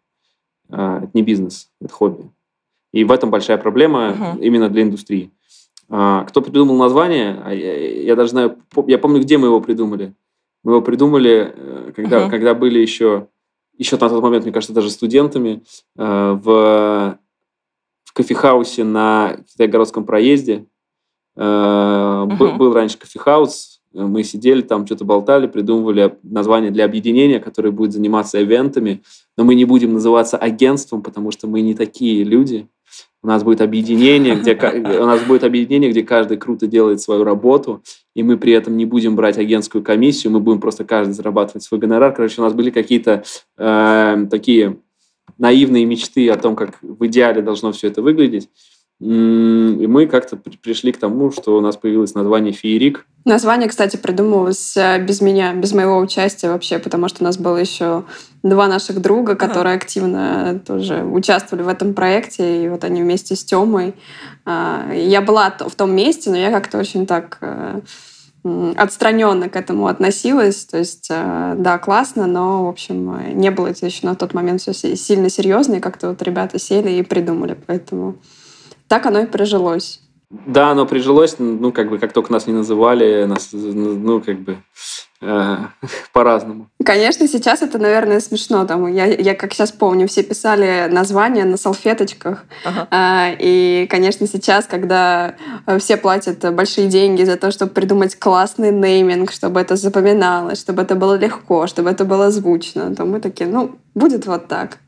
А, 0.69 0.99
это 0.99 1.11
не 1.13 1.21
бизнес, 1.21 1.69
это 1.79 1.93
хобби. 1.93 2.29
И 2.91 3.03
в 3.03 3.11
этом 3.11 3.29
большая 3.29 3.57
проблема 3.57 4.09
uh-huh. 4.09 4.41
именно 4.41 4.69
для 4.69 4.83
индустрии. 4.83 5.31
А, 5.89 6.23
кто 6.25 6.41
придумал 6.41 6.75
название, 6.75 8.03
я 8.05 8.15
даже 8.15 8.31
знаю, 8.31 8.57
я 8.87 8.97
помню, 8.97 9.21
где 9.21 9.37
мы 9.37 9.47
его 9.47 9.61
придумали. 9.61 10.13
Мы 10.63 10.73
его 10.73 10.81
придумали, 10.81 11.53
э, 11.55 11.91
когда, 11.95 12.25
uh-huh. 12.25 12.29
когда 12.29 12.53
были 12.53 12.79
еще, 12.79 13.27
еще 13.77 13.97
на 13.97 14.09
тот 14.09 14.21
момент, 14.21 14.43
мне 14.43 14.53
кажется, 14.53 14.73
даже 14.73 14.91
студентами 14.91 15.63
э, 15.97 16.39
в, 16.43 17.17
в 18.03 18.13
кофехаусе 18.13 18.83
на 18.83 19.37
Китайгородском 19.47 20.05
проезде. 20.05 20.65
Uh-huh. 21.37 22.25
Был, 22.35 22.55
был 22.57 22.73
раньше 22.73 22.97
кофехаус, 22.97 23.70
мы 23.93 24.23
сидели 24.23 24.61
там, 24.61 24.85
что-то 24.85 25.05
болтали, 25.05 25.47
придумывали 25.47 26.15
название 26.23 26.71
для 26.71 26.85
объединения, 26.85 27.39
которое 27.39 27.71
будет 27.71 27.93
заниматься 27.93 28.41
ивентами, 28.41 29.03
но 29.37 29.43
мы 29.43 29.55
не 29.55 29.65
будем 29.65 29.93
называться 29.93 30.37
агентством, 30.37 31.01
потому 31.01 31.31
что 31.31 31.47
мы 31.47 31.61
не 31.61 31.73
такие 31.73 32.23
люди. 32.23 32.67
У 33.23 33.27
нас 33.27 33.43
будет 33.43 33.61
объединение, 33.61 34.35
где 34.35 34.55
у 34.55 35.05
нас 35.05 35.21
будет 35.21 35.43
объединение, 35.43 35.91
где 35.91 36.01
каждый 36.03 36.37
круто 36.37 36.65
делает 36.65 37.01
свою 37.01 37.23
работу, 37.23 37.83
и 38.15 38.23
мы 38.23 38.37
при 38.37 38.53
этом 38.53 38.75
не 38.77 38.85
будем 38.85 39.15
брать 39.15 39.37
агентскую 39.37 39.83
комиссию, 39.83 40.33
мы 40.33 40.39
будем 40.39 40.59
просто 40.59 40.85
каждый 40.85 41.13
зарабатывать 41.13 41.63
свой 41.63 41.79
гонорар. 41.79 42.13
Короче, 42.13 42.41
у 42.41 42.43
нас 42.43 42.53
были 42.53 42.71
какие-то 42.71 43.23
э, 43.57 44.25
такие 44.29 44.77
наивные 45.37 45.85
мечты 45.85 46.29
о 46.29 46.37
том, 46.37 46.55
как 46.55 46.79
в 46.81 47.05
идеале 47.05 47.41
должно 47.41 47.71
все 47.71 47.87
это 47.87 48.01
выглядеть. 48.01 48.49
И 49.01 49.87
мы 49.87 50.05
как-то 50.05 50.37
пришли 50.37 50.91
к 50.91 50.99
тому, 50.99 51.31
что 51.31 51.57
у 51.57 51.61
нас 51.61 51.75
появилось 51.75 52.13
название 52.13 52.53
«Феерик». 52.53 53.07
Название, 53.25 53.67
кстати, 53.67 53.97
придумывалось 53.97 54.77
э, 54.77 55.03
без 55.03 55.21
меня, 55.21 55.53
без 55.53 55.73
моего 55.73 55.97
участия 55.97 56.49
вообще, 56.49 56.77
потому 56.77 57.07
что 57.07 57.23
у 57.23 57.23
нас 57.23 57.37
было 57.37 57.57
еще 57.57 58.03
два 58.43 58.67
наших 58.67 59.01
друга, 59.01 59.35
которые 59.35 59.73
ага. 59.73 59.83
активно 59.83 60.61
тоже 60.65 61.03
участвовали 61.03 61.63
в 61.63 61.67
этом 61.67 61.95
проекте, 61.95 62.65
и 62.65 62.69
вот 62.69 62.83
они 62.83 63.01
вместе 63.01 63.35
с 63.35 63.43
Тёмой. 63.43 63.95
А, 64.45 64.91
я 64.93 65.21
была 65.21 65.51
в 65.59 65.75
том 65.75 65.95
месте, 65.95 66.29
но 66.29 66.37
я 66.37 66.51
как-то 66.51 66.77
очень 66.77 67.07
так 67.07 67.39
э, 67.41 67.81
отстраненно 68.75 69.49
к 69.49 69.55
этому 69.55 69.87
относилась. 69.87 70.65
То 70.65 70.77
есть, 70.77 71.07
э, 71.09 71.55
да, 71.57 71.79
классно, 71.79 72.27
но, 72.27 72.65
в 72.65 72.69
общем, 72.69 73.35
не 73.35 73.49
было 73.49 73.67
это 73.67 73.83
еще 73.83 74.05
на 74.05 74.13
тот 74.13 74.35
момент 74.35 74.61
все 74.61 74.73
сильно 74.73 75.29
серьезно, 75.29 75.75
и 75.75 75.79
как-то 75.79 76.09
вот 76.09 76.21
ребята 76.21 76.59
сели 76.59 76.91
и 76.91 77.01
придумали, 77.01 77.57
поэтому 77.65 78.17
так 78.91 79.05
оно 79.05 79.21
и 79.21 79.25
прижилось. 79.25 80.01
Да, 80.29 80.71
оно 80.71 80.85
прижилось, 80.85 81.39
ну, 81.39 81.71
как 81.71 81.89
бы, 81.89 81.97
как 81.97 82.11
только 82.11 82.33
нас 82.33 82.45
не 82.45 82.51
называли, 82.51 83.23
нас, 83.23 83.47
ну, 83.53 84.19
как 84.19 84.39
бы, 84.41 84.57
по-разному. 86.13 86.67
Конечно, 86.83 87.27
сейчас 87.27 87.61
это, 87.61 87.77
наверное, 87.77 88.19
смешно. 88.19 88.65
Там, 88.65 88.87
я, 88.87 89.05
я 89.05 89.35
как 89.35 89.53
сейчас 89.53 89.71
помню, 89.71 90.07
все 90.07 90.23
писали 90.23 90.87
названия 90.91 91.45
на 91.45 91.57
салфеточках. 91.57 92.43
Ага. 92.65 92.87
А, 92.89 93.29
и, 93.37 93.87
конечно, 93.89 94.25
сейчас, 94.25 94.65
когда 94.65 95.35
э, 95.67 95.77
все 95.77 95.97
платят 95.97 96.53
большие 96.55 96.87
деньги 96.87 97.23
за 97.23 97.37
то, 97.37 97.51
чтобы 97.51 97.71
придумать 97.71 98.17
классный 98.17 98.71
нейминг, 98.71 99.31
чтобы 99.31 99.59
это 99.59 99.75
запоминалось, 99.75 100.59
чтобы 100.59 100.81
это 100.81 100.95
было 100.95 101.15
легко, 101.17 101.67
чтобы 101.67 101.91
это 101.91 102.03
было 102.03 102.31
звучно, 102.31 102.95
то 102.95 103.05
мы 103.05 103.19
такие, 103.19 103.47
ну, 103.47 103.75
будет 103.93 104.25
вот 104.25 104.47
так. 104.47 104.79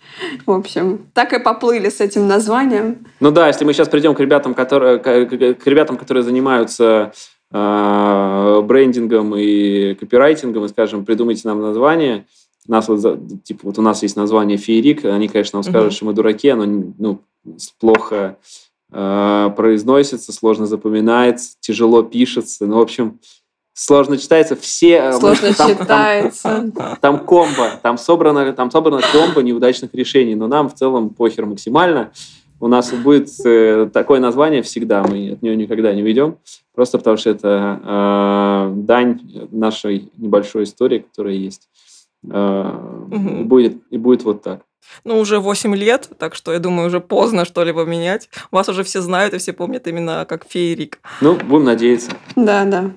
В 0.47 0.51
общем, 0.51 1.05
так 1.13 1.33
и 1.33 1.39
поплыли 1.39 1.89
с 1.89 2.01
этим 2.01 2.27
названием. 2.27 3.05
Ну 3.19 3.29
да, 3.29 3.47
если 3.47 3.65
мы 3.65 3.73
сейчас 3.73 3.87
придем 3.87 4.15
к 4.15 4.19
ребятам, 4.19 4.55
которые, 4.55 4.97
к 4.97 5.67
ребятам, 5.67 5.97
которые 5.97 6.23
занимаются 6.23 7.11
э, 7.13 7.42
брендингом 7.53 9.35
и 9.35 9.93
копирайтингом, 9.93 10.65
и 10.65 10.69
скажем, 10.69 11.05
придумайте 11.05 11.47
нам 11.47 11.61
название, 11.61 12.25
нас 12.67 12.87
вот, 12.87 13.43
типа, 13.43 13.61
вот 13.63 13.77
у 13.77 13.81
нас 13.81 14.03
есть 14.03 14.15
название 14.15 14.57
Феерик, 14.57 15.05
они, 15.05 15.27
конечно, 15.27 15.57
нам 15.57 15.63
скажут, 15.63 15.93
что 15.93 16.05
мы 16.05 16.13
дураки, 16.13 16.49
оно 16.49 16.93
ну, 16.97 17.21
плохо 17.79 18.37
э, 18.91 19.49
произносится, 19.55 20.31
сложно 20.31 20.65
запоминается, 20.65 21.57
тяжело 21.59 22.03
пишется. 22.03 22.65
Ну, 22.65 22.77
в 22.77 22.81
общем, 22.81 23.19
сложно 23.73 24.17
читается, 24.17 24.55
все... 24.55 24.95
Э, 24.95 25.13
сложно 25.13 25.53
там, 25.53 25.69
читается. 25.71 26.71
Там, 26.75 26.95
там 27.01 27.25
комбо, 27.25 27.79
там 27.81 27.97
собрано, 27.97 28.53
там 28.53 28.71
собрано 28.71 29.01
комбо 29.11 29.41
неудачных 29.41 29.93
решений, 29.93 30.35
но 30.35 30.47
нам 30.47 30.69
в 30.69 30.75
целом 30.75 31.09
похер 31.09 31.45
максимально. 31.45 32.11
У 32.63 32.67
нас 32.69 32.93
будет 32.93 33.29
э, 33.45 33.89
такое 33.91 34.21
название 34.21 34.61
всегда, 34.61 35.03
мы 35.03 35.31
от 35.31 35.41
нее 35.41 35.57
никогда 35.57 35.93
не 35.93 36.01
уйдем, 36.01 36.37
просто 36.73 36.97
потому 36.97 37.17
что 37.17 37.29
это 37.31 37.81
э, 37.83 38.73
дань 38.77 39.19
нашей 39.51 40.09
небольшой 40.17 40.63
истории, 40.63 40.99
которая 40.99 41.33
есть. 41.33 41.67
Э, 42.25 42.71
угу. 43.11 43.15
и, 43.15 43.43
будет, 43.43 43.83
и 43.89 43.97
будет 43.97 44.23
вот 44.23 44.43
так. 44.43 44.61
Ну, 45.03 45.19
уже 45.19 45.39
8 45.39 45.75
лет, 45.75 46.09
так 46.17 46.35
что 46.35 46.53
я 46.53 46.59
думаю, 46.59 46.87
уже 46.87 47.01
поздно 47.01 47.43
что-либо 47.43 47.83
менять. 47.83 48.29
Вас 48.49 48.69
уже 48.69 48.83
все 48.83 49.01
знают 49.01 49.33
и 49.33 49.39
все 49.39 49.51
помнят 49.51 49.85
именно 49.87 50.25
как 50.25 50.45
феерик. 50.47 50.99
Ну, 51.19 51.35
будем 51.35 51.65
надеяться. 51.65 52.11
Да, 52.37 52.63
да. 52.63 52.91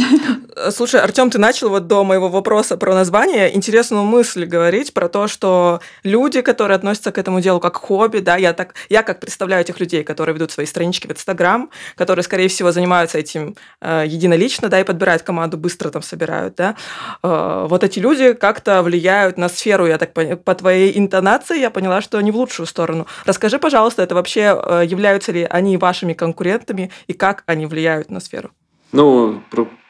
Слушай, 0.70 1.00
Артем, 1.00 1.30
ты 1.30 1.38
начал 1.38 1.68
вот 1.68 1.86
до 1.86 2.04
моего 2.04 2.28
вопроса 2.28 2.76
про 2.76 2.94
название 2.94 3.54
интересную 3.54 4.04
мысль 4.04 4.44
говорить 4.44 4.92
про 4.92 5.08
то, 5.08 5.28
что 5.28 5.80
люди, 6.02 6.40
которые 6.42 6.76
относятся 6.76 7.12
к 7.12 7.18
этому 7.18 7.40
делу 7.40 7.60
как 7.60 7.76
хобби, 7.76 8.18
да, 8.18 8.36
я 8.36 8.52
так, 8.52 8.74
я 8.88 9.02
как 9.02 9.20
представляю 9.20 9.62
этих 9.62 9.80
людей, 9.80 10.04
которые 10.04 10.34
ведут 10.34 10.50
свои 10.50 10.66
странички 10.66 11.06
в 11.06 11.12
Инстаграм, 11.12 11.70
которые, 11.96 12.22
скорее 12.22 12.48
всего, 12.48 12.72
занимаются 12.72 13.18
этим 13.18 13.56
э, 13.80 14.04
единолично, 14.06 14.68
да, 14.68 14.80
и 14.80 14.84
подбирают 14.84 15.22
команду, 15.22 15.56
быстро 15.56 15.90
там 15.90 16.02
собирают, 16.02 16.54
да, 16.56 16.76
э, 17.22 17.66
вот 17.68 17.84
эти 17.84 17.98
люди 17.98 18.32
как-то 18.32 18.82
влияют 18.82 19.38
на 19.38 19.48
сферу, 19.48 19.86
я 19.86 19.98
так 19.98 20.12
по, 20.12 20.36
по 20.36 20.54
твоей 20.54 20.98
интонации 20.98 21.58
я 21.58 21.70
поняла, 21.70 22.00
что 22.00 22.20
не 22.20 22.30
в 22.30 22.36
лучшую 22.36 22.66
сторону. 22.66 23.06
Расскажи, 23.24 23.58
пожалуйста, 23.58 24.02
это 24.02 24.14
вообще 24.14 24.60
э, 24.62 24.84
являются 24.86 25.32
ли 25.32 25.46
они 25.48 25.76
вашими 25.76 26.12
конкурентами 26.12 26.90
и 27.06 27.12
как 27.12 27.42
они 27.46 27.66
влияют 27.66 28.10
на 28.10 28.20
сферу? 28.20 28.50
Ну, 28.92 29.42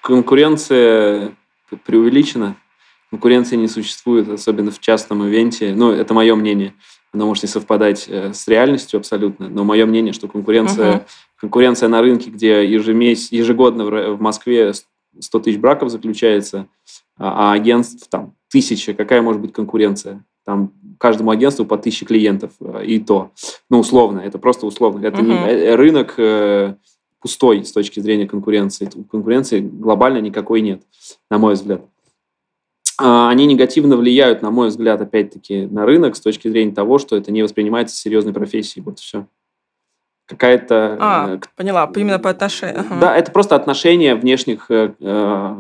конкуренция 0.03 1.35
преувеличена. 1.85 2.57
Конкуренции 3.11 3.57
не 3.57 3.69
существует, 3.69 4.29
особенно 4.29 4.71
в 4.71 4.79
частном 4.79 5.27
ивенте. 5.27 5.75
Ну, 5.75 5.91
это 5.91 6.15
мое 6.15 6.35
мнение. 6.37 6.75
Она 7.13 7.25
может 7.25 7.43
не 7.43 7.49
совпадать 7.49 8.07
э, 8.09 8.33
с 8.33 8.47
реальностью 8.47 8.99
абсолютно, 8.99 9.49
но 9.49 9.65
мое 9.65 9.85
мнение, 9.85 10.13
что 10.13 10.29
конкуренция, 10.29 10.93
uh-huh. 10.93 11.03
конкуренция 11.37 11.89
на 11.89 12.03
рынке, 12.03 12.31
где 12.31 12.65
ежемесяц, 12.65 13.33
ежегодно 13.33 13.85
в 14.15 14.21
Москве 14.21 14.73
100 15.19 15.41
тысяч 15.41 15.59
браков 15.59 15.91
заключается, 15.91 16.69
а, 17.19 17.51
а 17.51 17.53
агентств 17.53 18.09
там 18.09 18.35
тысяча, 18.49 18.95
какая 18.95 19.23
может 19.23 19.41
быть 19.41 19.53
конкуренция? 19.53 20.25
Там 20.45 20.73
каждому 20.99 21.33
агентству 21.33 21.65
по 21.67 21.77
тысяче 21.79 22.05
клиентов 22.05 22.53
э, 22.61 22.85
и 22.87 23.01
то. 23.01 23.33
Ну, 23.69 23.81
условно, 23.81 24.21
это 24.21 24.39
просто 24.39 24.67
условно. 24.67 25.05
Это 25.05 25.21
uh-huh. 25.21 25.27
не, 25.27 25.35
э, 25.35 25.75
рынок 25.75 26.15
пустой 27.21 27.65
с 27.65 27.73
точки 27.73 28.01
зрения 28.01 28.27
конкуренции. 28.27 28.91
Конкуренции 29.11 29.61
глобально 29.61 30.19
никакой 30.19 30.61
нет, 30.61 30.83
на 31.31 31.39
мой 31.39 31.55
взгляд. 31.55 31.83
А, 32.99 33.31
они 33.31 33.47
негативно 33.47 33.97
влияют, 33.97 34.43
на 34.43 34.51
мой 34.51 34.69
взгляд, 34.69 35.01
опять-таки, 35.01 35.67
на 35.67 35.87
рынок 35.87 36.17
с 36.17 36.21
точки 36.21 36.49
зрения 36.49 36.73
того, 36.73 36.99
что 36.99 37.17
это 37.17 37.33
не 37.33 37.43
воспринимается 37.43 37.97
серьезной 37.97 38.33
профессией. 38.33 38.85
Вот 38.85 38.99
все. 38.99 39.27
Какая-то... 40.27 40.97
А, 41.01 41.35
э, 41.35 41.41
поняла, 41.57 41.91
именно 41.97 42.19
по 42.19 42.31
отношению. 42.31 42.81
Ага. 42.81 43.01
Да, 43.01 43.17
это 43.17 43.33
просто 43.33 43.57
отношение 43.57 44.15
внешних 44.15 44.71
э, 44.71 44.95
э 45.01 45.57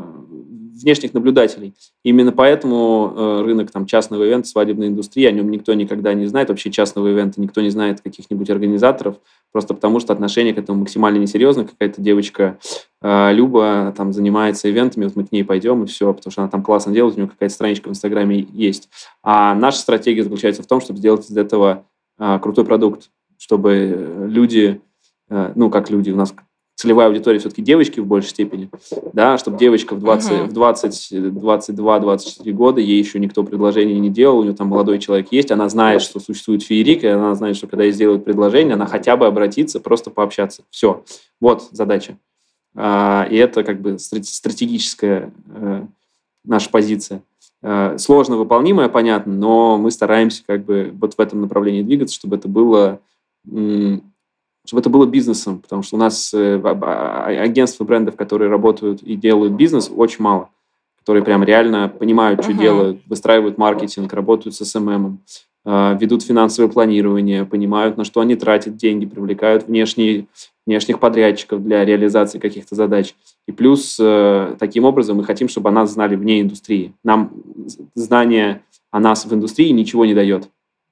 внешних 0.82 1.14
наблюдателей. 1.14 1.74
Именно 2.04 2.32
поэтому 2.32 3.12
э, 3.14 3.42
рынок 3.42 3.70
там, 3.70 3.86
частного 3.86 4.24
ивента, 4.24 4.48
свадебной 4.48 4.88
индустрии, 4.88 5.26
о 5.26 5.32
нем 5.32 5.50
никто 5.50 5.74
никогда 5.74 6.14
не 6.14 6.26
знает, 6.26 6.48
вообще 6.48 6.70
частного 6.70 7.08
ивента 7.08 7.40
никто 7.40 7.60
не 7.60 7.70
знает 7.70 8.00
каких-нибудь 8.00 8.48
организаторов, 8.50 9.16
просто 9.52 9.74
потому 9.74 10.00
что 10.00 10.12
отношение 10.12 10.54
к 10.54 10.58
этому 10.58 10.80
максимально 10.80 11.18
несерьезно. 11.18 11.64
Какая-то 11.64 12.00
девочка 12.00 12.58
э, 13.02 13.32
Люба 13.32 13.92
там 13.96 14.12
занимается 14.12 14.68
ивентами, 14.68 15.04
вот 15.04 15.16
мы 15.16 15.24
к 15.24 15.32
ней 15.32 15.44
пойдем 15.44 15.84
и 15.84 15.86
все, 15.86 16.12
потому 16.12 16.32
что 16.32 16.42
она 16.42 16.50
там 16.50 16.62
классно 16.62 16.92
делает, 16.92 17.14
у 17.14 17.18
нее 17.18 17.28
какая-то 17.28 17.54
страничка 17.54 17.88
в 17.88 17.92
Инстаграме 17.92 18.46
есть. 18.52 18.88
А 19.22 19.54
наша 19.54 19.78
стратегия 19.78 20.22
заключается 20.22 20.62
в 20.62 20.66
том, 20.66 20.80
чтобы 20.80 20.98
сделать 20.98 21.28
из 21.30 21.36
этого 21.36 21.84
э, 22.18 22.38
крутой 22.40 22.64
продукт, 22.64 23.10
чтобы 23.38 24.26
люди, 24.28 24.82
ну 25.30 25.70
как 25.70 25.88
люди, 25.88 26.10
у 26.10 26.16
нас 26.16 26.34
целевая 26.80 27.08
аудитория 27.08 27.38
все-таки 27.38 27.60
девочки 27.60 28.00
в 28.00 28.06
большей 28.06 28.30
степени, 28.30 28.70
да, 29.12 29.36
чтобы 29.36 29.58
девочка 29.58 29.94
в 29.94 30.00
20, 30.00 30.32
uh-huh. 30.32 30.44
в 30.46 30.52
20, 30.54 31.34
22, 31.34 32.00
24 32.00 32.52
года, 32.56 32.80
ей 32.80 32.98
еще 32.98 33.18
никто 33.18 33.44
предложение 33.44 34.00
не 34.00 34.08
делал, 34.08 34.38
у 34.38 34.42
нее 34.44 34.54
там 34.54 34.68
молодой 34.68 34.98
человек 34.98 35.28
есть, 35.30 35.50
она 35.50 35.68
знает, 35.68 36.00
что 36.00 36.20
существует 36.20 36.62
феерик, 36.62 37.04
и 37.04 37.08
она 37.08 37.34
знает, 37.34 37.56
что 37.56 37.66
когда 37.66 37.84
ей 37.84 37.92
сделают 37.92 38.24
предложение, 38.24 38.74
она 38.74 38.86
хотя 38.86 39.18
бы 39.18 39.26
обратится, 39.26 39.78
просто 39.78 40.08
пообщаться. 40.08 40.62
Все. 40.70 41.04
Вот 41.38 41.68
задача. 41.70 42.16
А, 42.74 43.26
и 43.30 43.36
это 43.36 43.62
как 43.62 43.82
бы 43.82 43.98
стратегическая 43.98 45.34
э, 45.54 45.84
наша 46.44 46.70
позиция. 46.70 47.22
Э, 47.60 47.98
сложно 47.98 48.38
выполнимая, 48.38 48.88
понятно, 48.88 49.34
но 49.34 49.76
мы 49.76 49.90
стараемся 49.90 50.44
как 50.46 50.64
бы 50.64 50.94
вот 50.98 51.12
в 51.12 51.20
этом 51.20 51.42
направлении 51.42 51.82
двигаться, 51.82 52.14
чтобы 52.14 52.36
это 52.36 52.48
было 52.48 53.00
чтобы 54.70 54.83
это 54.83 54.88
было 54.88 55.04
бизнесом, 55.04 55.59
потому 55.59 55.83
что 55.83 55.96
у 55.96 55.98
нас 55.98 56.33
э, 56.33 56.61
а, 56.62 57.24
агентства 57.26 57.83
брендов, 57.83 58.14
которые 58.14 58.48
работают 58.48 59.02
и 59.02 59.16
делают 59.16 59.54
бизнес, 59.54 59.90
очень 59.92 60.22
мало, 60.22 60.50
которые 61.00 61.24
прям 61.24 61.42
реально 61.42 61.88
понимают, 61.88 62.44
что 62.44 62.52
uh-huh. 62.52 62.59
делают, 62.61 63.00
выстраивают 63.09 63.59
маркетинг, 63.59 64.12
работают 64.12 64.54
с 64.54 64.62
SMM, 64.62 65.16
э, 65.64 65.98
ведут 66.00 66.22
финансовое 66.22 66.70
планирование, 66.70 67.44
понимают, 67.44 67.96
на 67.96 68.04
что 68.04 68.20
они 68.20 68.37
тратят 68.37 68.76
деньги, 68.76 69.06
привлекают 69.06 69.66
внешние, 69.66 70.28
внешних 70.64 71.00
подрядчиков 71.00 71.64
для 71.64 71.85
реализации 71.85 72.38
каких-то 72.38 72.76
задач. 72.76 73.16
И 73.48 73.50
плюс 73.50 73.98
э, 74.00 74.54
таким 74.61 74.85
образом 74.85 75.16
мы 75.16 75.24
хотим, 75.24 75.48
чтобы 75.48 75.70
о 75.70 75.72
нас 75.72 75.90
знали 75.90 76.14
вне 76.14 76.42
индустрии. 76.42 76.92
Нам 77.02 77.33
знание 77.96 78.62
о 78.92 79.00
нас 79.00 79.26
в 79.26 79.35
индустрии 79.35 79.70
ничего 79.70 80.06
не 80.06 80.14
дает. 80.14 80.48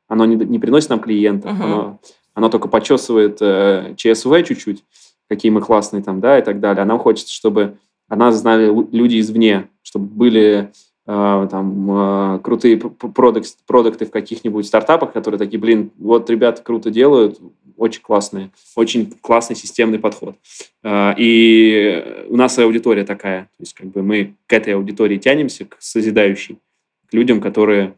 Оно 0.09 0.25
не, 0.25 0.35
не 0.35 0.59
приносит 0.59 0.91
нам 0.91 0.99
клиентов, 0.99 1.53
uh-huh. 1.53 1.65
оно 1.65 2.01
оно 2.39 2.49
только 2.51 2.69
почесывает 2.69 3.39
э, 3.41 3.95
ЧСВ 3.97 4.33
чуть-чуть, 4.47 4.85
какие 5.29 5.51
мы 5.51 5.61
классные 5.61 6.05
там, 6.05 6.21
да, 6.21 6.39
и 6.39 6.43
так 6.43 6.61
далее. 6.61 6.83
А 6.83 6.85
нам 6.85 7.01
хочется, 7.01 7.33
чтобы 7.33 7.79
о 8.07 8.15
нас 8.15 8.37
знали 8.37 8.73
люди 8.93 9.19
извне, 9.19 9.71
чтобы 9.83 10.07
были 10.07 10.71
э, 11.09 11.49
там 11.51 11.91
э, 11.91 12.39
крутые 12.39 12.77
продукты, 12.77 13.51
продукты 13.67 14.07
в 14.07 14.13
каких-нибудь 14.13 14.67
стартапах, 14.67 15.13
которые 15.13 15.41
такие, 15.41 15.59
блин, 15.59 15.91
вот 15.99 16.31
ребята 16.31 16.63
круто 16.63 16.93
делают, 16.93 17.41
очень 17.77 18.03
классные, 18.03 18.53
очень 18.77 19.13
классный 19.21 19.57
системный 19.57 19.99
подход. 19.99 20.37
И 20.87 22.25
у 22.29 22.37
нас 22.37 22.57
аудитория 22.57 23.05
такая, 23.05 23.43
то 23.43 23.63
есть 23.63 23.75
как 23.75 23.89
бы 23.89 24.03
мы 24.03 24.37
к 24.47 24.53
этой 24.53 24.75
аудитории 24.75 25.19
тянемся, 25.19 25.65
к 25.65 25.77
созидающей, 25.81 26.61
к 27.11 27.15
людям, 27.15 27.41
которые 27.41 27.95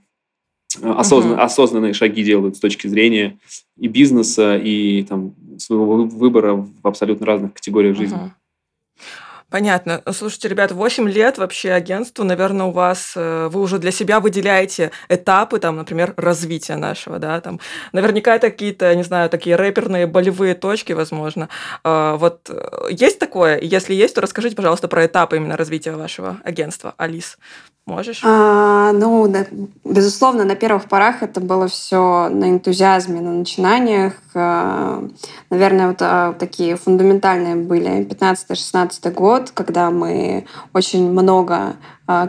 осознан, 0.83 1.33
угу. 1.33 1.43
осознанные 1.43 1.93
шаги 1.93 2.23
делают 2.23 2.57
с 2.57 2.61
точки 2.61 2.87
зрения 2.87 3.39
и 3.77 3.89
бизнеса, 3.89 4.57
и 4.57 5.03
там, 5.03 5.35
своего 5.59 6.05
выбора 6.05 6.55
в 6.55 6.87
абсолютно 6.87 7.27
разных 7.27 7.55
категориях 7.55 7.97
жизни. 7.97 8.17
Угу. 8.17 8.31
Понятно. 9.51 10.01
Слушайте, 10.13 10.49
ребят, 10.49 10.71
8 10.71 11.11
лет 11.11 11.37
вообще 11.37 11.73
агентству, 11.73 12.23
наверное, 12.25 12.67
у 12.67 12.71
вас, 12.71 13.15
э, 13.17 13.49
вы 13.51 13.61
уже 13.61 13.79
для 13.79 13.91
себя 13.91 14.21
выделяете 14.21 14.93
этапы, 15.09 15.59
там, 15.59 15.77
например, 15.77 16.15
развития 16.17 16.77
нашего, 16.77 17.19
да, 17.19 17.41
там, 17.41 17.59
наверняка 17.93 18.37
это 18.37 18.51
какие-то, 18.51 18.95
не 18.95 19.03
знаю, 19.03 19.29
такие 19.29 19.57
рэперные 19.57 20.07
болевые 20.07 20.55
точки, 20.55 20.93
возможно. 20.93 21.49
А, 21.83 22.17
вот 22.17 22.49
э, 22.49 22.89
есть 22.91 23.19
такое? 23.19 23.59
Если 23.61 23.93
есть, 23.93 24.15
то 24.15 24.21
расскажите, 24.21 24.55
пожалуйста, 24.55 24.87
про 24.87 25.05
этапы 25.07 25.37
именно 25.37 25.57
развития 25.57 25.93
вашего 25.93 26.37
агентства. 26.45 26.95
Алис, 26.97 27.37
можешь? 27.87 28.21
А, 28.25 28.93
ну, 28.93 29.27
да, 29.29 29.47
безусловно, 29.85 30.45
на 30.45 30.55
первых 30.55 30.85
порах 30.85 31.23
это 31.23 31.41
было 31.41 31.69
все 31.69 32.29
на 32.29 32.51
энтузиазме, 32.51 33.21
на 33.21 33.33
начинаниях. 33.33 34.15
А, 34.35 35.07
наверное, 35.51 35.89
вот 35.89 35.99
а, 36.01 36.33
такие 36.35 36.77
фундаментальные 36.77 37.57
были 37.57 38.05
15-16 38.05 39.13
год, 39.13 39.51
когда 39.51 39.91
мы 39.91 40.47
очень 40.73 41.11
много 41.11 41.77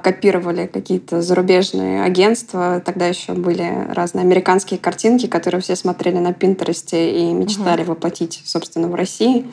копировали 0.03 0.67
какие-то 0.67 1.23
зарубежные 1.23 2.03
агентства. 2.03 2.83
Тогда 2.85 3.07
еще 3.07 3.33
были 3.33 3.87
разные 3.89 4.21
американские 4.21 4.79
картинки, 4.79 5.25
которые 5.25 5.59
все 5.59 5.75
смотрели 5.75 6.19
на 6.19 6.33
Пинтересте 6.33 7.19
и 7.19 7.33
мечтали 7.33 7.81
угу. 7.81 7.93
воплотить, 7.93 8.43
собственно, 8.45 8.87
в 8.89 8.93
России. 8.93 9.49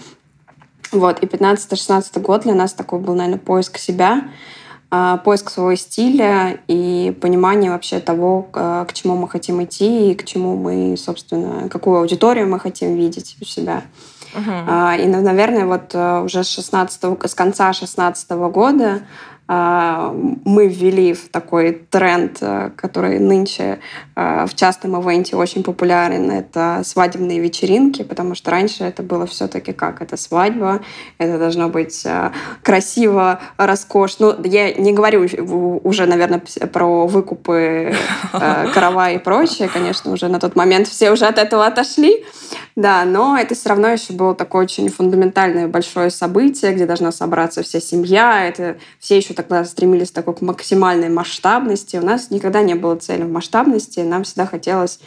Вот. 0.93 1.21
И 1.21 1.27
15-16 1.27 2.21
год 2.21 2.43
для 2.43 2.55
нас 2.55 2.75
такой 2.75 2.99
был, 2.99 3.15
наверное, 3.15 3.39
поиск 3.39 3.79
себя— 3.79 4.25
а, 4.31 4.31
поиск 4.91 5.51
своего 5.51 5.75
стиля 5.75 6.61
и 6.67 7.15
понимание 7.21 7.71
вообще 7.71 8.01
того, 8.01 8.43
к 8.43 8.89
чему 8.95 9.17
мы 9.17 9.29
хотим 9.29 9.63
идти 9.63 10.13
и 10.13 10.15
к 10.15 10.25
чему 10.25 10.57
мы, 10.57 10.97
собственно, 10.97 11.69
какую 11.69 11.99
аудиторию 11.99 12.49
мы 12.49 12.59
хотим 12.59 12.97
видеть 12.97 13.37
у 13.41 13.45
себя. 13.45 13.83
Uh-huh. 14.35 15.03
И, 15.03 15.07
наверное, 15.07 15.67
вот 15.67 15.95
э, 15.95 16.21
уже 16.23 16.45
с, 16.45 16.51
16, 16.51 17.03
с 17.25 17.35
конца 17.35 17.65
2016 17.73 18.31
года 18.31 18.85
а, 18.85 19.01
мы 19.49 20.69
ввели 20.69 21.15
в 21.15 21.31
такой 21.31 21.73
тренд, 21.73 22.37
э, 22.43 22.71
который 22.77 23.19
нынче 23.19 23.81
э, 24.15 24.47
в 24.47 24.55
частном 24.55 25.01
ивенте 25.01 25.37
очень 25.37 25.63
популярен. 25.63 26.31
Это 26.31 26.83
свадебные 26.85 27.39
вечеринки, 27.41 28.03
потому 28.03 28.35
что 28.35 28.51
раньше 28.51 28.85
это 28.85 29.03
было 29.03 29.27
все-таки 29.27 29.73
как? 29.73 30.03
Это 30.03 30.19
свадьба, 30.19 30.81
это 31.17 31.39
должно 31.39 31.71
быть 31.71 32.03
э, 32.05 32.31
красиво, 32.63 33.41
роскошно. 33.57 34.19
Ну, 34.19 34.45
я 34.45 34.75
не 34.75 34.93
говорю 34.93 35.27
уже, 35.83 36.07
наверное, 36.07 36.43
про 36.73 37.07
выкупы 37.07 37.95
карава 38.33 39.11
и 39.13 39.19
прочее. 39.19 39.71
Конечно, 39.73 40.13
уже 40.13 40.29
на 40.29 40.41
тот 40.41 40.57
момент 40.57 40.89
все 40.89 41.11
уже 41.11 41.27
от 41.27 41.39
этого 41.39 41.65
отошли. 41.65 42.25
Да, 42.77 43.05
но 43.05 43.37
это 43.37 43.57
все 43.57 43.71
равно 43.71 43.89
еще 43.89 44.13
было 44.13 44.35
такое 44.35 44.63
очень 44.63 44.89
фундаментальное 44.89 45.67
большое 45.67 46.11
событие, 46.11 46.73
где 46.73 46.87
должна 46.87 47.11
собраться 47.11 47.63
вся 47.63 47.81
семья. 47.81 48.47
Это 48.47 48.77
все 49.01 49.17
еще 49.17 49.35
тогда 49.39 49.65
стремились 49.65 50.11
такой 50.11 50.35
к 50.35 50.41
максимальной 50.41 51.09
масштабности. 51.09 51.97
У 51.97 52.05
нас 52.05 52.31
никогда 52.31 52.61
не 52.63 52.75
было 52.75 52.97
цели 52.97 53.23
в 53.23 53.31
масштабности. 53.31 54.01
Нам 54.01 54.25
всегда 54.25 54.47
хотелось 54.47 54.99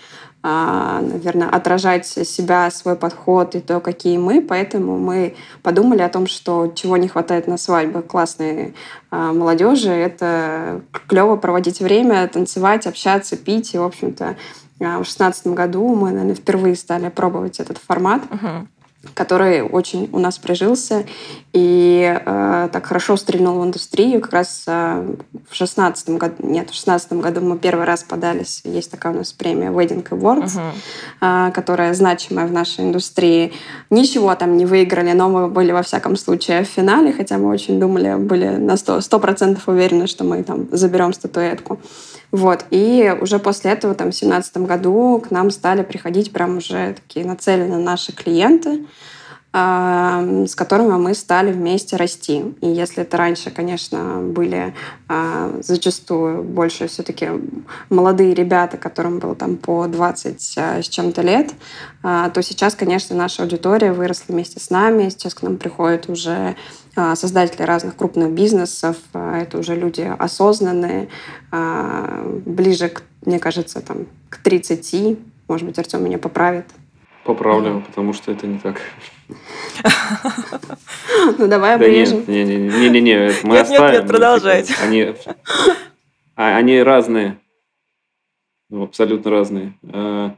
а, 0.41 1.01
наверное, 1.01 1.49
отражать 1.49 2.07
себя, 2.07 2.71
свой 2.71 2.95
подход 2.95 3.55
и 3.55 3.59
то, 3.59 3.81
какие 3.81 4.17
мы. 4.17 4.41
Поэтому 4.41 4.97
мы 4.97 5.35
подумали 5.61 6.01
о 6.01 6.09
том, 6.09 6.27
что 6.27 6.71
чего 6.73 6.95
не 6.95 7.09
хватает 7.09 7.47
на 7.47 7.57
свадьбы 7.57 8.01
классной 8.01 8.73
а, 9.11 9.33
молодежи. 9.33 9.91
Это 9.91 10.81
клево 11.07 11.35
проводить 11.35 11.81
время, 11.81 12.27
танцевать, 12.29 12.87
общаться, 12.87 13.35
пить. 13.35 13.73
И, 13.73 13.77
в 13.77 13.83
общем-то, 13.83 14.37
а, 14.79 15.03
в 15.03 15.05
шестнадцатом 15.05 15.55
году 15.55 15.93
мы, 15.93 16.11
наверное, 16.11 16.35
впервые 16.35 16.75
стали 16.77 17.09
пробовать 17.09 17.59
этот 17.59 17.77
формат. 17.77 18.21
Uh-huh 18.29 18.65
который 19.13 19.61
очень 19.61 20.09
у 20.11 20.19
нас 20.19 20.37
прижился 20.37 21.05
и 21.53 22.21
э, 22.23 22.69
так 22.71 22.85
хорошо 22.85 23.17
стрельнул 23.17 23.59
в 23.59 23.63
индустрию. 23.63 24.21
Как 24.21 24.33
раз 24.33 24.63
э, 24.67 25.15
в 25.49 25.55
шестнадцатом 25.55 26.17
году, 26.17 26.35
нет, 26.39 26.69
в 26.69 26.73
шестнадцатом 26.73 27.19
году 27.19 27.41
мы 27.41 27.57
первый 27.57 27.85
раз 27.85 28.03
подались. 28.03 28.61
Есть 28.63 28.91
такая 28.91 29.13
у 29.13 29.17
нас 29.17 29.33
премия 29.33 29.69
Wedding 29.69 30.07
Awards, 30.09 30.59
uh-huh. 31.21 31.49
э, 31.49 31.51
которая 31.51 31.93
значимая 31.93 32.45
в 32.45 32.51
нашей 32.51 32.85
индустрии. 32.85 33.53
Ничего 33.89 34.33
там 34.35 34.55
не 34.55 34.65
выиграли, 34.65 35.11
но 35.13 35.29
мы 35.29 35.47
были 35.47 35.71
во 35.71 35.81
всяком 35.81 36.15
случае 36.15 36.63
в 36.63 36.67
финале, 36.67 37.11
хотя 37.11 37.37
мы 37.37 37.49
очень 37.49 37.79
думали, 37.79 38.15
были 38.15 38.49
на 38.49 38.77
сто 38.77 39.19
процентов 39.19 39.67
уверены, 39.67 40.05
что 40.07 40.23
мы 40.23 40.43
там 40.43 40.67
заберем 40.71 41.13
статуэтку. 41.13 41.79
Вот. 42.31 42.65
И 42.71 43.13
уже 43.19 43.39
после 43.39 43.71
этого, 43.71 43.93
там, 43.93 44.07
в 44.07 44.15
2017 44.15 44.57
году 44.57 45.21
к 45.25 45.31
нам 45.31 45.51
стали 45.51 45.83
приходить 45.83 46.31
прям 46.31 46.57
уже 46.57 46.93
такие 46.93 47.25
нацеленные 47.25 47.77
наши 47.77 48.13
клиенты, 48.13 48.85
с 49.53 50.55
которыми 50.55 50.93
мы 50.93 51.13
стали 51.13 51.51
вместе 51.51 51.97
расти. 51.97 52.55
И 52.61 52.67
если 52.67 53.03
это 53.03 53.17
раньше, 53.17 53.51
конечно, 53.51 54.21
были 54.21 54.73
а, 55.09 55.59
зачастую 55.61 56.43
больше 56.43 56.87
все-таки 56.87 57.27
молодые 57.89 58.33
ребята, 58.33 58.77
которым 58.77 59.19
было 59.19 59.35
там 59.35 59.57
по 59.57 59.87
20 59.87 60.53
а, 60.57 60.81
с 60.81 60.87
чем-то 60.87 61.21
лет, 61.21 61.53
а, 62.01 62.29
то 62.29 62.41
сейчас, 62.41 62.75
конечно, 62.75 63.13
наша 63.13 63.43
аудитория 63.43 63.91
выросла 63.91 64.25
вместе 64.29 64.61
с 64.61 64.69
нами. 64.69 65.09
Сейчас 65.09 65.33
к 65.33 65.41
нам 65.41 65.57
приходят 65.57 66.09
уже 66.09 66.55
создатели 67.15 67.63
разных 67.63 67.95
крупных 67.95 68.31
бизнесов. 68.31 68.97
Это 69.13 69.57
уже 69.57 69.75
люди 69.75 70.13
осознанные, 70.19 71.07
ближе, 72.45 72.89
к, 72.89 73.03
мне 73.25 73.39
кажется, 73.39 73.79
там, 73.79 74.07
к 74.29 74.37
30. 74.39 75.17
Может 75.47 75.67
быть, 75.67 75.79
Артем 75.79 76.03
меня 76.03 76.17
поправит. 76.17 76.65
Поправлю, 77.23 77.83
потому 77.87 78.11
что 78.13 78.33
это 78.33 78.45
не 78.45 78.57
так. 78.57 78.81
Ну, 81.37 81.47
давай 81.47 81.75
обрежем. 81.75 82.23
Не-не-не, 82.27 83.31
мы 83.43 83.59
оставим. 83.59 83.93
Нет, 83.93 84.07
продолжайте. 84.07 84.73
Они, 84.81 85.13
а, 86.35 86.57
они 86.57 86.81
разные. 86.81 87.39
Ну, 88.69 88.83
абсолютно 88.83 89.31
разные. 89.31 89.73
А, 89.83 90.35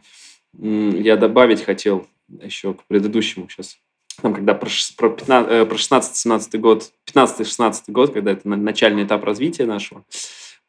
я 0.53 1.17
добавить 1.17 1.63
хотел 1.63 2.07
еще 2.41 2.73
к 2.73 2.83
предыдущему 2.85 3.47
сейчас. 3.49 3.77
Там, 4.21 4.33
когда 4.33 4.53
про, 4.53 4.69
про, 4.97 5.09
15, 5.09 5.51
э, 5.51 5.65
16-17 5.65 6.57
год, 6.59 6.91
15-16 7.11 7.83
год, 7.87 8.13
когда 8.13 8.31
это 8.31 8.47
начальный 8.47 9.05
этап 9.05 9.23
развития 9.23 9.65
нашего, 9.65 10.03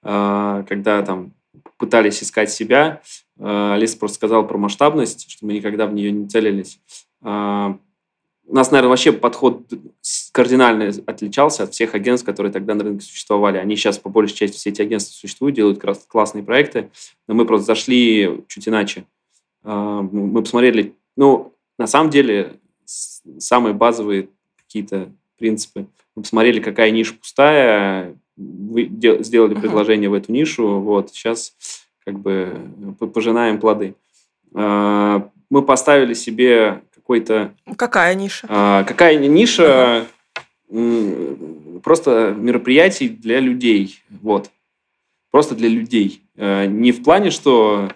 а, 0.02 0.62
когда 0.68 1.02
там 1.02 1.32
пытались 1.76 2.22
искать 2.22 2.50
себя, 2.50 3.02
Алиса 3.38 3.98
просто 3.98 4.16
сказала 4.16 4.42
про 4.44 4.58
масштабность, 4.58 5.30
что 5.30 5.44
мы 5.44 5.54
никогда 5.54 5.86
в 5.86 5.94
нее 5.94 6.12
не 6.12 6.28
целились 6.28 6.78
у 8.46 8.54
нас, 8.54 8.70
наверное, 8.70 8.90
вообще 8.90 9.12
подход 9.12 9.62
кардинально 10.32 10.92
отличался 11.06 11.64
от 11.64 11.72
всех 11.72 11.94
агентств, 11.94 12.26
которые 12.26 12.52
тогда 12.52 12.74
на 12.74 12.84
рынке 12.84 13.04
существовали. 13.04 13.58
Они 13.58 13.74
сейчас, 13.76 13.98
по 13.98 14.10
большей 14.10 14.36
части, 14.36 14.56
все 14.56 14.70
эти 14.70 14.82
агентства 14.82 15.14
существуют, 15.14 15.56
делают 15.56 15.82
классные 16.08 16.44
проекты, 16.44 16.90
но 17.26 17.34
мы 17.34 17.46
просто 17.46 17.66
зашли 17.66 18.42
чуть 18.48 18.68
иначе. 18.68 19.04
А, 19.62 20.02
мы 20.02 20.42
посмотрели, 20.42 20.94
ну, 21.16 21.54
на 21.78 21.86
самом 21.86 22.10
деле, 22.10 22.52
самые 22.84 23.72
базовые 23.72 24.28
какие-то 24.56 25.10
принципы. 25.38 25.86
Мы 26.14 26.22
посмотрели, 26.22 26.60
какая 26.60 26.90
ниша 26.90 27.14
пустая, 27.14 28.16
сделали 28.36 29.54
предложение 29.54 30.10
в 30.10 30.14
эту 30.14 30.32
нишу, 30.32 30.80
вот, 30.80 31.10
сейчас 31.10 31.56
как 32.04 32.18
бы 32.18 32.54
пожинаем 33.12 33.58
плоды. 33.58 33.94
А, 34.54 35.30
мы 35.48 35.62
поставили 35.62 36.14
себе 36.14 36.82
какой-то... 37.04 37.54
Какая 37.76 38.14
ниша? 38.14 38.46
А, 38.48 38.82
какая 38.84 39.16
ниша 39.18 40.06
просто 41.82 42.34
мероприятий 42.36 43.08
для 43.08 43.40
людей. 43.40 44.00
Вот. 44.22 44.50
Просто 45.30 45.54
для 45.54 45.68
людей. 45.68 46.22
А, 46.36 46.64
не 46.64 46.92
в 46.92 47.02
плане, 47.02 47.30
что 47.30 47.90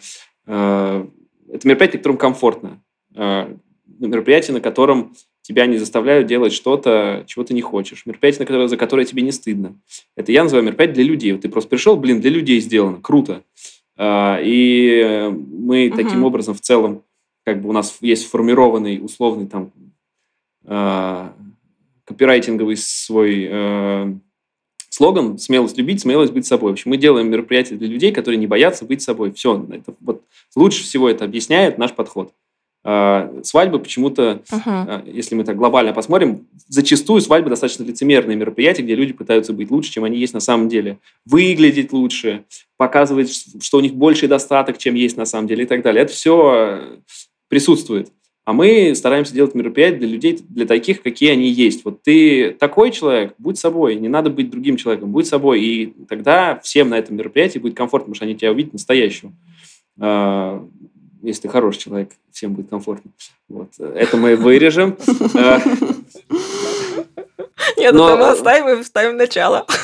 а, 0.47 1.09
это 1.51 1.67
мероприятие, 1.67 1.99
которым 1.99 2.19
комфортно. 2.19 2.83
А, 3.17 3.51
мероприятие, 3.99 4.55
на 4.55 4.61
котором 4.61 5.15
тебя 5.41 5.65
не 5.65 5.79
заставляют 5.79 6.27
делать 6.27 6.53
что-то, 6.53 7.25
чего 7.27 7.45
ты 7.45 7.55
не 7.55 7.63
хочешь. 7.63 8.05
Мероприятие, 8.05 8.41
на 8.41 8.47
которое, 8.47 8.69
за 8.69 8.77
которое 8.77 9.07
тебе 9.07 9.23
не 9.23 9.33
стыдно. 9.33 9.81
Это 10.17 10.33
я 10.33 10.43
называю 10.43 10.67
мероприятие 10.67 10.97
для 10.97 11.05
людей. 11.05 11.33
Вот 11.33 11.41
ты 11.41 11.49
просто 11.49 11.71
пришел, 11.71 11.97
блин, 11.97 12.21
для 12.21 12.31
людей 12.31 12.61
сделано. 12.61 12.99
Круто. 13.01 13.43
И 13.99 15.33
мы 15.33 15.89
угу. 15.89 15.97
таким 15.97 16.25
образом 16.25 16.55
в 16.55 16.61
целом 16.61 17.03
как 17.49 17.63
бы 17.63 17.71
у 17.71 17.73
нас 17.73 17.97
есть 18.03 18.27
сформированный 18.27 19.03
условный 19.03 19.47
там 19.47 19.73
э, 20.65 21.29
копирайтинговый 22.05 22.77
свой 22.77 23.49
э, 23.51 24.15
слоган 24.91 25.39
«Смелость 25.39 25.79
любить, 25.79 26.03
смелость 26.03 26.35
быть 26.35 26.47
собой». 26.47 26.73
В 26.73 26.75
общем, 26.75 26.91
мы 26.91 26.99
делаем 26.99 27.31
мероприятия 27.31 27.77
для 27.77 27.89
людей, 27.89 28.13
которые 28.13 28.39
не 28.39 28.47
боятся 28.47 28.85
быть 28.85 29.01
собой. 29.01 29.33
Все, 29.33 29.67
это, 29.71 29.95
вот, 30.01 30.25
лучше 30.55 30.83
всего 30.83 31.09
это 31.09 31.25
объясняет 31.25 31.79
наш 31.79 31.95
подход. 31.95 32.35
Э, 32.85 33.41
свадьбы 33.43 33.81
почему-то, 33.81 34.43
uh-huh. 34.51 35.03
э, 35.07 35.11
если 35.11 35.35
мы 35.35 35.45
так 35.45 35.57
глобально 35.57 35.93
посмотрим, 35.93 36.47
зачастую 36.69 37.21
свадьбы 37.21 37.51
достаточно 37.51 37.83
лицемерные 37.83 38.37
мероприятия, 38.37 38.83
где 38.83 38.95
люди 38.95 39.13
пытаются 39.13 39.53
быть 39.53 39.71
лучше, 39.71 39.91
чем 39.91 40.05
они 40.05 40.19
есть 40.19 40.33
на 40.33 40.41
самом 40.41 40.69
деле. 40.69 40.99
Выглядеть 41.27 41.93
лучше, 41.93 42.45
показывать, 42.77 43.63
что 43.63 43.79
у 43.79 43.81
них 43.81 43.95
больший 43.95 44.29
достаток, 44.29 44.79
чем 44.79 44.95
есть 44.95 45.17
на 45.17 45.25
самом 45.25 45.49
деле 45.49 45.65
и 45.65 45.67
так 45.67 45.83
далее. 45.83 46.05
Это 46.05 46.13
все 46.13 47.01
присутствует. 47.49 48.13
А 48.45 48.55
мы 48.55 48.95
стараемся 48.95 49.35
делать 49.35 49.55
мероприятия 49.55 49.99
для 49.99 50.09
людей, 50.09 50.41
для 50.49 50.65
таких, 50.65 51.03
какие 51.03 51.33
они 51.33 51.51
есть. 51.51 51.85
Вот 51.85 52.03
ты 52.03 52.53
такой 52.53 52.91
человек, 52.93 53.35
будь 53.37 53.59
собой, 53.59 53.97
не 53.97 54.09
надо 54.09 54.31
быть 54.31 54.49
другим 54.49 54.79
человеком, 54.79 55.13
будь 55.13 55.27
собой. 55.27 55.61
И 55.61 55.95
тогда 56.09 56.59
всем 56.61 56.89
на 56.89 56.99
этом 56.99 57.17
мероприятии 57.17 57.59
будет 57.59 57.77
комфортно, 57.77 58.07
потому 58.07 58.15
что 58.15 58.25
они 58.25 58.37
тебя 58.37 58.53
увидят 58.53 58.73
настоящего. 58.73 59.33
А, 60.01 60.67
если 61.21 61.43
ты 61.43 61.49
хороший 61.51 61.81
человек, 61.81 62.13
всем 62.31 62.55
будет 62.55 62.71
комфортно. 62.71 63.11
Вот. 63.51 63.73
Это 63.79 64.17
мы 64.17 64.35
вырежем. 64.35 64.97
Нет, 67.77 67.95
это 67.95 68.17
мы 68.17 68.29
оставим 68.29 68.79
и 68.79 68.83
вставим 68.83 69.17
начало. 69.17 69.67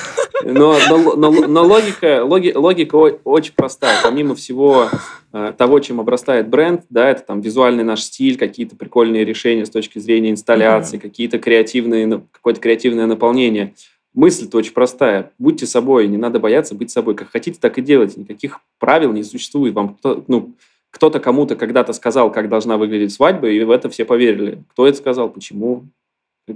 Но, 0.42 0.76
но, 0.90 1.16
но, 1.16 1.30
но 1.30 1.62
логика, 1.62 2.22
логи, 2.22 2.52
логика 2.54 2.96
очень 2.96 3.54
простая. 3.54 4.00
Помимо 4.02 4.34
всего 4.34 4.90
э, 5.32 5.54
того, 5.56 5.78
чем 5.80 6.00
обрастает 6.00 6.48
бренд, 6.48 6.82
да, 6.90 7.08
это 7.08 7.22
там 7.22 7.40
визуальный 7.40 7.84
наш 7.84 8.02
стиль, 8.02 8.36
какие-то 8.36 8.76
прикольные 8.76 9.24
решения 9.24 9.64
с 9.64 9.70
точки 9.70 9.98
зрения 10.00 10.30
инсталляции, 10.30 10.98
mm-hmm. 10.98 11.02
какие-то 11.02 11.38
креативные, 11.38 12.22
какое-то 12.30 12.60
креативное 12.60 13.06
наполнение. 13.06 13.74
Мысль-то 14.12 14.58
очень 14.58 14.74
простая. 14.74 15.32
Будьте 15.38 15.66
собой, 15.66 16.08
не 16.08 16.18
надо 16.18 16.40
бояться 16.40 16.74
быть 16.74 16.90
собой. 16.90 17.14
Как 17.14 17.30
хотите, 17.30 17.58
так 17.58 17.78
и 17.78 17.82
делайте. 17.82 18.20
Никаких 18.20 18.60
правил 18.78 19.12
не 19.12 19.22
существует. 19.22 19.72
Вам 19.74 19.94
кто, 19.94 20.24
ну, 20.28 20.54
кто-то 20.90 21.20
кому-то 21.20 21.56
когда-то 21.56 21.92
сказал, 21.92 22.30
как 22.30 22.48
должна 22.48 22.76
выглядеть 22.76 23.12
свадьба, 23.12 23.48
и 23.48 23.64
в 23.64 23.70
это 23.70 23.88
все 23.88 24.04
поверили. 24.04 24.62
Кто 24.70 24.86
это 24.86 24.98
сказал, 24.98 25.30
почему? 25.30 25.84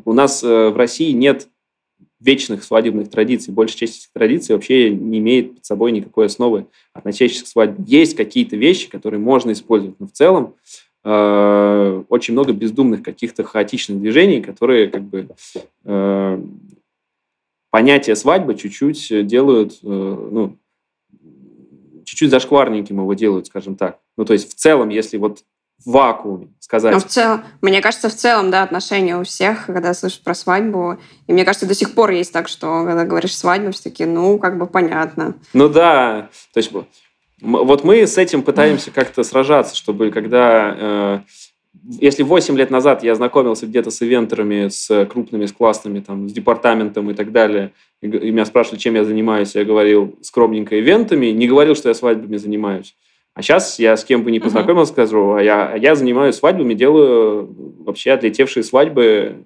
У 0.04 0.12
нас 0.12 0.42
э, 0.42 0.68
в 0.68 0.76
России 0.76 1.12
нет 1.12 1.48
вечных 2.20 2.64
свадебных 2.64 3.10
традиций. 3.10 3.54
Большая 3.54 3.78
часть 3.78 3.98
этих 3.98 4.12
традиций 4.12 4.54
вообще 4.54 4.90
не 4.90 5.18
имеет 5.18 5.56
под 5.56 5.64
собой 5.64 5.92
никакой 5.92 6.26
основы, 6.26 6.66
относящейся 6.92 7.44
к 7.44 7.48
свадьбе. 7.48 7.84
Есть 7.86 8.16
какие-то 8.16 8.56
вещи, 8.56 8.90
которые 8.90 9.20
можно 9.20 9.52
использовать, 9.52 9.98
но 10.00 10.06
в 10.06 10.12
целом 10.12 10.54
э, 11.04 12.04
очень 12.08 12.34
много 12.34 12.52
бездумных 12.52 13.02
каких-то 13.02 13.44
хаотичных 13.44 14.00
движений, 14.00 14.42
которые 14.42 14.88
как 14.88 15.02
бы 15.02 15.28
э, 15.84 16.42
понятие 17.70 18.16
свадьбы 18.16 18.56
чуть-чуть 18.56 19.26
делают, 19.26 19.78
э, 19.82 19.86
ну, 19.86 20.58
чуть-чуть 22.04 22.30
зашкварненьким 22.30 22.96
его 22.96 23.14
делают, 23.14 23.46
скажем 23.46 23.76
так. 23.76 24.00
Ну, 24.16 24.24
то 24.24 24.32
есть 24.32 24.50
в 24.50 24.54
целом, 24.54 24.88
если 24.88 25.18
вот 25.18 25.44
в 25.84 25.92
вакууме 25.92 26.48
сказать. 26.60 26.92
Ну, 26.92 27.00
в 27.00 27.04
целом, 27.04 27.44
мне 27.62 27.80
кажется, 27.80 28.08
в 28.08 28.14
целом, 28.14 28.50
да, 28.50 28.62
отношения 28.62 29.16
у 29.16 29.24
всех, 29.24 29.66
когда 29.66 29.94
слышишь 29.94 30.20
про 30.20 30.34
свадьбу. 30.34 30.98
И 31.26 31.32
мне 31.32 31.44
кажется, 31.44 31.66
до 31.66 31.74
сих 31.74 31.94
пор 31.94 32.10
есть 32.10 32.32
так, 32.32 32.48
что 32.48 32.84
когда 32.84 33.04
говоришь 33.04 33.36
свадьба, 33.36 33.70
все 33.72 33.84
таки 33.84 34.04
ну, 34.04 34.38
как 34.38 34.58
бы 34.58 34.66
понятно. 34.66 35.34
Ну 35.54 35.68
да, 35.68 36.28
то 36.52 36.58
есть 36.58 36.72
вот 37.40 37.84
мы 37.84 38.06
с 38.06 38.18
этим 38.18 38.42
пытаемся 38.42 38.90
как-то 38.90 39.22
сражаться, 39.22 39.76
чтобы 39.76 40.10
когда 40.10 40.74
э, 40.76 41.20
если 42.00 42.22
8 42.22 42.56
лет 42.56 42.70
назад 42.70 43.02
я 43.02 43.14
знакомился 43.14 43.66
где-то 43.66 43.90
с 43.90 44.02
ивентерами, 44.02 44.68
с 44.68 45.06
крупными, 45.06 45.46
с 45.46 45.52
классными, 45.52 46.00
там, 46.00 46.28
с 46.28 46.32
департаментом 46.32 47.10
и 47.10 47.14
так 47.14 47.32
далее, 47.32 47.72
и, 48.02 48.08
и 48.08 48.30
меня 48.30 48.44
спрашивали, 48.44 48.78
чем 48.78 48.94
я 48.94 49.04
занимаюсь, 49.04 49.54
я 49.54 49.64
говорил 49.64 50.18
скромненько 50.22 50.78
ивентами, 50.78 51.26
не 51.26 51.46
говорил, 51.46 51.74
что 51.74 51.88
я 51.88 51.94
свадьбами 51.94 52.36
занимаюсь. 52.36 52.94
А 53.38 53.42
сейчас 53.42 53.78
я 53.78 53.96
с 53.96 54.04
кем 54.04 54.24
бы 54.24 54.32
ни 54.32 54.40
познакомился, 54.40 54.90
uh-huh. 54.90 55.06
скажу, 55.06 55.34
а 55.34 55.40
я, 55.40 55.76
я 55.76 55.94
занимаюсь 55.94 56.34
свадьбами, 56.34 56.74
делаю 56.74 57.48
вообще 57.84 58.10
отлетевшие 58.10 58.64
свадьбы. 58.64 59.44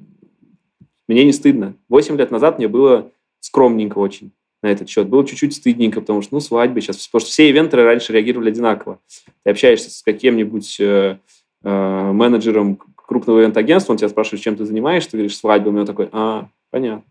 Мне 1.08 1.26
не 1.26 1.32
стыдно. 1.32 1.74
Восемь 1.90 2.16
лет 2.16 2.30
назад 2.30 2.56
мне 2.56 2.68
было 2.68 3.10
скромненько 3.40 3.98
очень 3.98 4.32
на 4.62 4.68
этот 4.68 4.88
счет. 4.88 5.08
Было 5.08 5.26
чуть-чуть 5.26 5.54
стыдненько, 5.54 6.00
потому 6.00 6.22
что, 6.22 6.34
ну, 6.34 6.40
свадьбы 6.40 6.80
сейчас. 6.80 7.06
Потому 7.06 7.20
что 7.20 7.30
все 7.32 7.50
ивентеры 7.50 7.84
раньше 7.84 8.14
реагировали 8.14 8.48
одинаково. 8.48 8.98
Ты 9.44 9.50
общаешься 9.50 9.90
с 9.90 10.00
каким-нибудь 10.00 10.80
э, 10.80 11.18
э, 11.62 12.12
менеджером 12.12 12.78
крупного 12.96 13.42
ивент-агентства, 13.42 13.92
он 13.92 13.98
тебя 13.98 14.08
спрашивает, 14.08 14.42
чем 14.42 14.56
ты 14.56 14.64
занимаешься, 14.64 15.10
ты 15.10 15.18
говоришь, 15.18 15.36
свадьбами, 15.36 15.80
он 15.80 15.86
такой, 15.86 16.08
а, 16.12 16.48
понятно. 16.70 17.04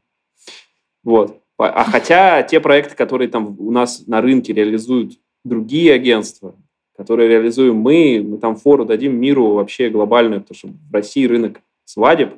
Вот. 1.03 1.39
А 1.59 1.83
хотя 1.83 2.41
те 2.41 2.59
проекты, 2.59 2.95
которые 2.95 3.27
там 3.27 3.55
у 3.59 3.69
нас 3.69 4.07
на 4.07 4.19
рынке 4.19 4.51
реализуют 4.51 5.19
другие 5.43 5.93
агентства, 5.93 6.55
которые 7.01 7.29
реализуем 7.29 7.77
мы, 7.77 8.23
мы 8.23 8.37
там 8.37 8.55
фору 8.55 8.85
дадим 8.85 9.19
миру 9.19 9.53
вообще 9.53 9.89
глобальную, 9.89 10.41
потому 10.41 10.55
что 10.55 10.67
в 10.67 10.93
России 10.93 11.25
рынок 11.25 11.61
свадеб 11.83 12.35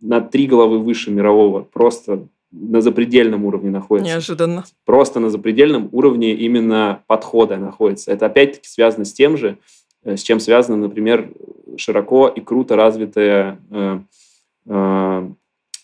на 0.00 0.20
три 0.20 0.46
головы 0.46 0.78
выше 0.78 1.10
мирового, 1.10 1.62
просто 1.62 2.28
на 2.52 2.80
запредельном 2.80 3.44
уровне 3.44 3.70
находится. 3.70 4.12
Неожиданно. 4.12 4.64
Просто 4.84 5.18
на 5.18 5.30
запредельном 5.30 5.88
уровне 5.90 6.32
именно 6.32 7.02
подхода 7.08 7.56
находится. 7.56 8.12
Это 8.12 8.26
опять-таки 8.26 8.68
связано 8.68 9.04
с 9.04 9.12
тем 9.12 9.36
же, 9.36 9.58
э, 10.04 10.16
с 10.16 10.22
чем 10.22 10.38
связано, 10.38 10.76
например, 10.76 11.28
широко 11.76 12.28
и 12.28 12.40
круто 12.40 12.76
развитая 12.76 13.58
э, 13.70 13.98
э, 14.66 15.30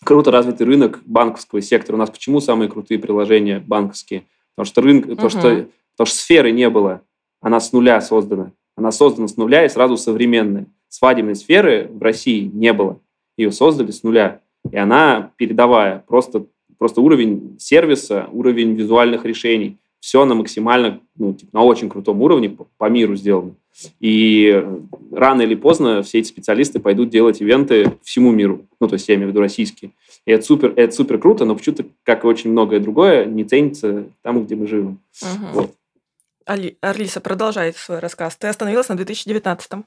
круто 0.05 0.31
развитый 0.31 0.65
рынок 0.65 1.01
банковского 1.05 1.61
сектора. 1.61 1.97
У 1.97 1.99
нас 1.99 2.09
почему 2.09 2.39
самые 2.39 2.69
крутые 2.69 2.97
приложения 2.97 3.59
банковские? 3.59 4.23
Потому 4.55 4.65
что 4.67 4.81
рынок, 4.81 5.05
uh-huh. 5.05 5.15
потому 5.15 5.29
что 5.29 5.67
Потому 5.93 6.07
что 6.07 6.17
сферы 6.17 6.51
не 6.51 6.69
было. 6.69 7.01
Она 7.43 7.59
с 7.59 7.73
нуля 7.73 8.01
создана. 8.01 8.51
Она 8.75 8.91
создана 8.91 9.27
с 9.27 9.37
нуля 9.37 9.65
и 9.65 9.69
сразу 9.69 9.97
современная. 9.97 10.65
Свадебной 10.87 11.35
сферы 11.35 11.89
в 11.91 12.01
России 12.01 12.49
не 12.51 12.71
было. 12.73 12.99
Ее 13.37 13.51
создали 13.51 13.91
с 13.91 14.01
нуля. 14.01 14.39
И 14.71 14.77
она 14.77 15.31
передовая. 15.35 16.03
Просто, 16.07 16.45
просто 16.79 17.01
уровень 17.01 17.57
сервиса, 17.59 18.29
уровень 18.31 18.73
визуальных 18.75 19.25
решений. 19.25 19.77
Все 19.99 20.23
на 20.25 20.35
максимально, 20.35 21.01
ну, 21.17 21.33
типа, 21.33 21.49
на 21.53 21.63
очень 21.63 21.89
крутом 21.89 22.21
уровне 22.21 22.49
по, 22.49 22.67
по 22.77 22.89
миру 22.89 23.15
сделано. 23.15 23.55
И 23.99 24.65
рано 25.11 25.41
или 25.41 25.55
поздно 25.55 26.01
все 26.01 26.19
эти 26.19 26.27
специалисты 26.27 26.79
пойдут 26.79 27.09
делать 27.09 27.41
ивенты 27.41 27.97
всему 28.03 28.31
миру. 28.31 28.65
Ну, 28.79 28.87
то 28.87 28.93
есть 28.93 29.07
я 29.09 29.15
имею 29.15 29.29
в 29.29 29.31
виду 29.31 29.41
российские. 29.41 29.91
И 30.25 30.31
это 30.31 30.45
супер, 30.45 30.73
это 30.75 30.93
супер 30.93 31.17
круто, 31.17 31.43
но 31.45 31.55
почему-то, 31.55 31.85
как 32.03 32.23
и 32.23 32.27
очень 32.27 32.51
многое 32.51 32.79
другое, 32.79 33.25
не 33.25 33.43
ценится 33.43 34.05
там, 34.21 34.45
где 34.45 34.55
мы 34.55 34.67
живем. 34.67 34.99
Угу. 35.21 35.47
Вот. 35.53 35.71
Али, 36.45 36.77
Алиса, 36.81 37.21
продолжай 37.21 37.73
свой 37.73 37.99
рассказ. 37.99 38.35
Ты 38.35 38.47
остановилась 38.47 38.89
на 38.89 38.93
2019-м. 38.93 39.85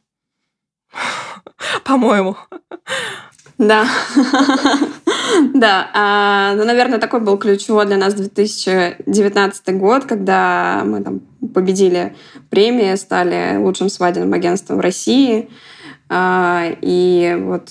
По-моему. 1.84 2.36
Да. 3.58 3.86
Да, 5.54 5.90
а, 5.92 6.54
ну, 6.54 6.64
наверное, 6.64 6.98
такой 6.98 7.20
был 7.20 7.36
ключевой 7.36 7.84
для 7.86 7.96
нас 7.96 8.14
2019 8.14 9.76
год, 9.76 10.04
когда 10.04 10.82
мы 10.84 11.02
там 11.02 11.20
победили 11.52 12.16
премии, 12.48 12.94
стали 12.94 13.56
лучшим 13.56 13.88
свадебным 13.88 14.32
агентством 14.32 14.80
России. 14.80 15.50
А, 16.08 16.64
и 16.80 17.36
вот 17.40 17.70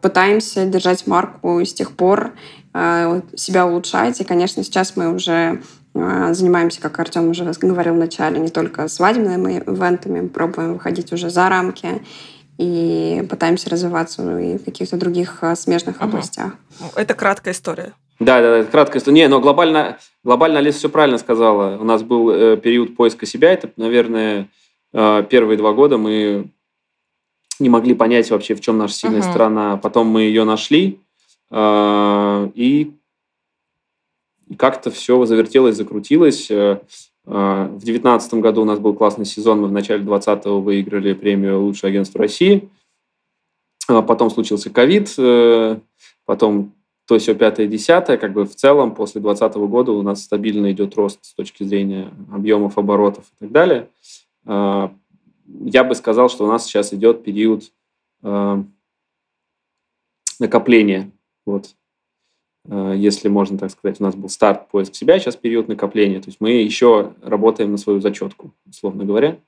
пытаемся 0.00 0.66
держать 0.66 1.06
марку 1.06 1.60
с 1.60 1.74
тех 1.74 1.96
пор, 1.96 2.32
а, 2.72 3.22
себя 3.34 3.66
улучшать. 3.66 4.20
И, 4.20 4.24
конечно, 4.24 4.62
сейчас 4.62 4.96
мы 4.96 5.12
уже 5.12 5.62
занимаемся, 5.94 6.80
как 6.80 6.98
Артем 6.98 7.28
уже 7.28 7.44
говорил 7.60 7.94
в 7.94 7.98
начале, 7.98 8.38
не 8.38 8.48
только 8.48 8.88
свадебными 8.88 9.62
ивентами, 9.66 10.26
пробуем 10.26 10.74
выходить 10.74 11.12
уже 11.12 11.28
за 11.28 11.48
рамки 11.48 12.02
и 12.58 13.26
пытаемся 13.28 13.70
развиваться 13.70 14.22
ну, 14.22 14.38
и 14.38 14.58
в 14.58 14.64
каких-то 14.64 14.96
других 14.96 15.38
а, 15.42 15.56
смежных 15.56 15.96
угу. 15.96 16.04
областях. 16.04 16.52
Ну, 16.80 16.86
это 16.96 17.14
краткая 17.14 17.54
история. 17.54 17.92
Да, 18.20 18.40
да, 18.40 18.58
это 18.58 18.70
краткая 18.70 19.00
история. 19.00 19.16
Не, 19.16 19.28
но 19.28 19.40
глобально, 19.40 19.98
глобально 20.22 20.60
Алиса 20.60 20.78
все 20.78 20.88
правильно 20.88 21.18
сказала. 21.18 21.78
У 21.78 21.84
нас 21.84 22.02
был 22.02 22.30
э, 22.30 22.56
период 22.56 22.94
поиска 22.94 23.26
себя. 23.26 23.52
Это, 23.52 23.70
наверное, 23.76 24.48
э, 24.92 25.24
первые 25.28 25.58
два 25.58 25.72
года 25.72 25.98
мы 25.98 26.50
не 27.58 27.68
могли 27.68 27.94
понять 27.94 28.30
вообще, 28.30 28.54
в 28.54 28.60
чем 28.60 28.78
наша 28.78 28.94
сильная 28.94 29.20
uh 29.20 29.30
сторона. 29.30 29.76
Потом 29.76 30.06
мы 30.06 30.22
ее 30.22 30.44
нашли. 30.44 31.00
Э, 31.50 32.48
и 32.54 32.92
и 34.52 34.54
как-то 34.54 34.90
все 34.90 35.24
завертелось, 35.24 35.76
закрутилось. 35.76 36.50
Э, 36.50 36.82
э, 37.24 37.30
в 37.72 37.78
2019 37.78 38.34
году 38.34 38.62
у 38.62 38.64
нас 38.66 38.78
был 38.78 38.92
классный 38.92 39.24
сезон. 39.24 39.62
Мы 39.62 39.68
в 39.68 39.72
начале 39.72 40.02
2020 40.02 40.44
выиграли 40.62 41.14
премию 41.14 41.62
«Лучшее 41.62 41.88
агентство 41.88 42.20
России». 42.20 42.68
А 43.88 44.02
потом 44.02 44.28
случился 44.28 44.68
ковид, 44.68 45.14
э, 45.16 45.78
потом 46.26 46.74
то 47.06 47.18
все 47.18 47.34
пятое, 47.34 47.66
десятое. 47.66 48.18
Как 48.18 48.34
бы 48.34 48.44
в 48.44 48.54
целом 48.54 48.94
после 48.94 49.22
2020 49.22 49.56
года 49.68 49.92
у 49.92 50.02
нас 50.02 50.22
стабильно 50.22 50.70
идет 50.70 50.94
рост 50.96 51.24
с 51.24 51.32
точки 51.32 51.64
зрения 51.64 52.12
объемов, 52.30 52.76
оборотов 52.76 53.24
и 53.24 53.44
так 53.44 53.52
далее. 53.52 53.88
Я 54.46 55.84
бы 55.84 55.94
сказал, 55.94 56.28
что 56.28 56.44
у 56.44 56.46
нас 56.46 56.64
сейчас 56.64 56.92
идет 56.92 57.24
период 57.24 57.72
накопления. 60.38 61.10
Вот. 61.44 61.74
Э, 62.68 62.94
если 62.96 63.28
можно 63.28 63.58
так 63.58 63.70
сказать, 63.70 64.00
у 64.00 64.04
нас 64.04 64.14
был 64.14 64.28
старт 64.28 64.68
поиск 64.68 64.94
себя, 64.94 65.18
сейчас 65.18 65.36
период 65.36 65.68
накопления. 65.68 66.20
То 66.20 66.28
есть 66.28 66.40
мы 66.40 66.50
еще 66.52 67.12
работаем 67.22 67.72
на 67.72 67.78
свою 67.78 68.00
зачетку, 68.00 68.52
условно 68.68 69.04
говоря. 69.04 69.38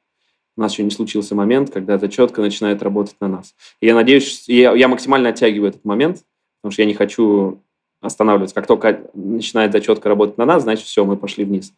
У 0.56 0.60
нас 0.60 0.72
еще 0.72 0.84
не 0.84 0.90
случился 0.90 1.34
момент, 1.34 1.70
когда 1.70 1.98
зачетка 1.98 2.40
начинает 2.40 2.82
работать 2.82 3.16
на 3.20 3.28
нас. 3.28 3.54
И 3.80 3.86
я 3.86 3.94
надеюсь, 3.94 4.48
я, 4.48 4.72
я 4.72 4.86
максимально 4.86 5.30
оттягиваю 5.30 5.70
этот 5.70 5.84
момент, 5.84 6.22
потому 6.60 6.72
что 6.72 6.82
я 6.82 6.86
не 6.86 6.94
хочу 6.94 7.60
останавливаться. 8.00 8.54
Как 8.54 8.66
только 8.66 9.10
начинает 9.14 9.72
зачетка 9.72 10.08
работать 10.08 10.38
на 10.38 10.44
нас, 10.44 10.62
значит, 10.62 10.86
все, 10.86 11.04
мы 11.04 11.16
пошли 11.16 11.44
вниз. 11.44 11.72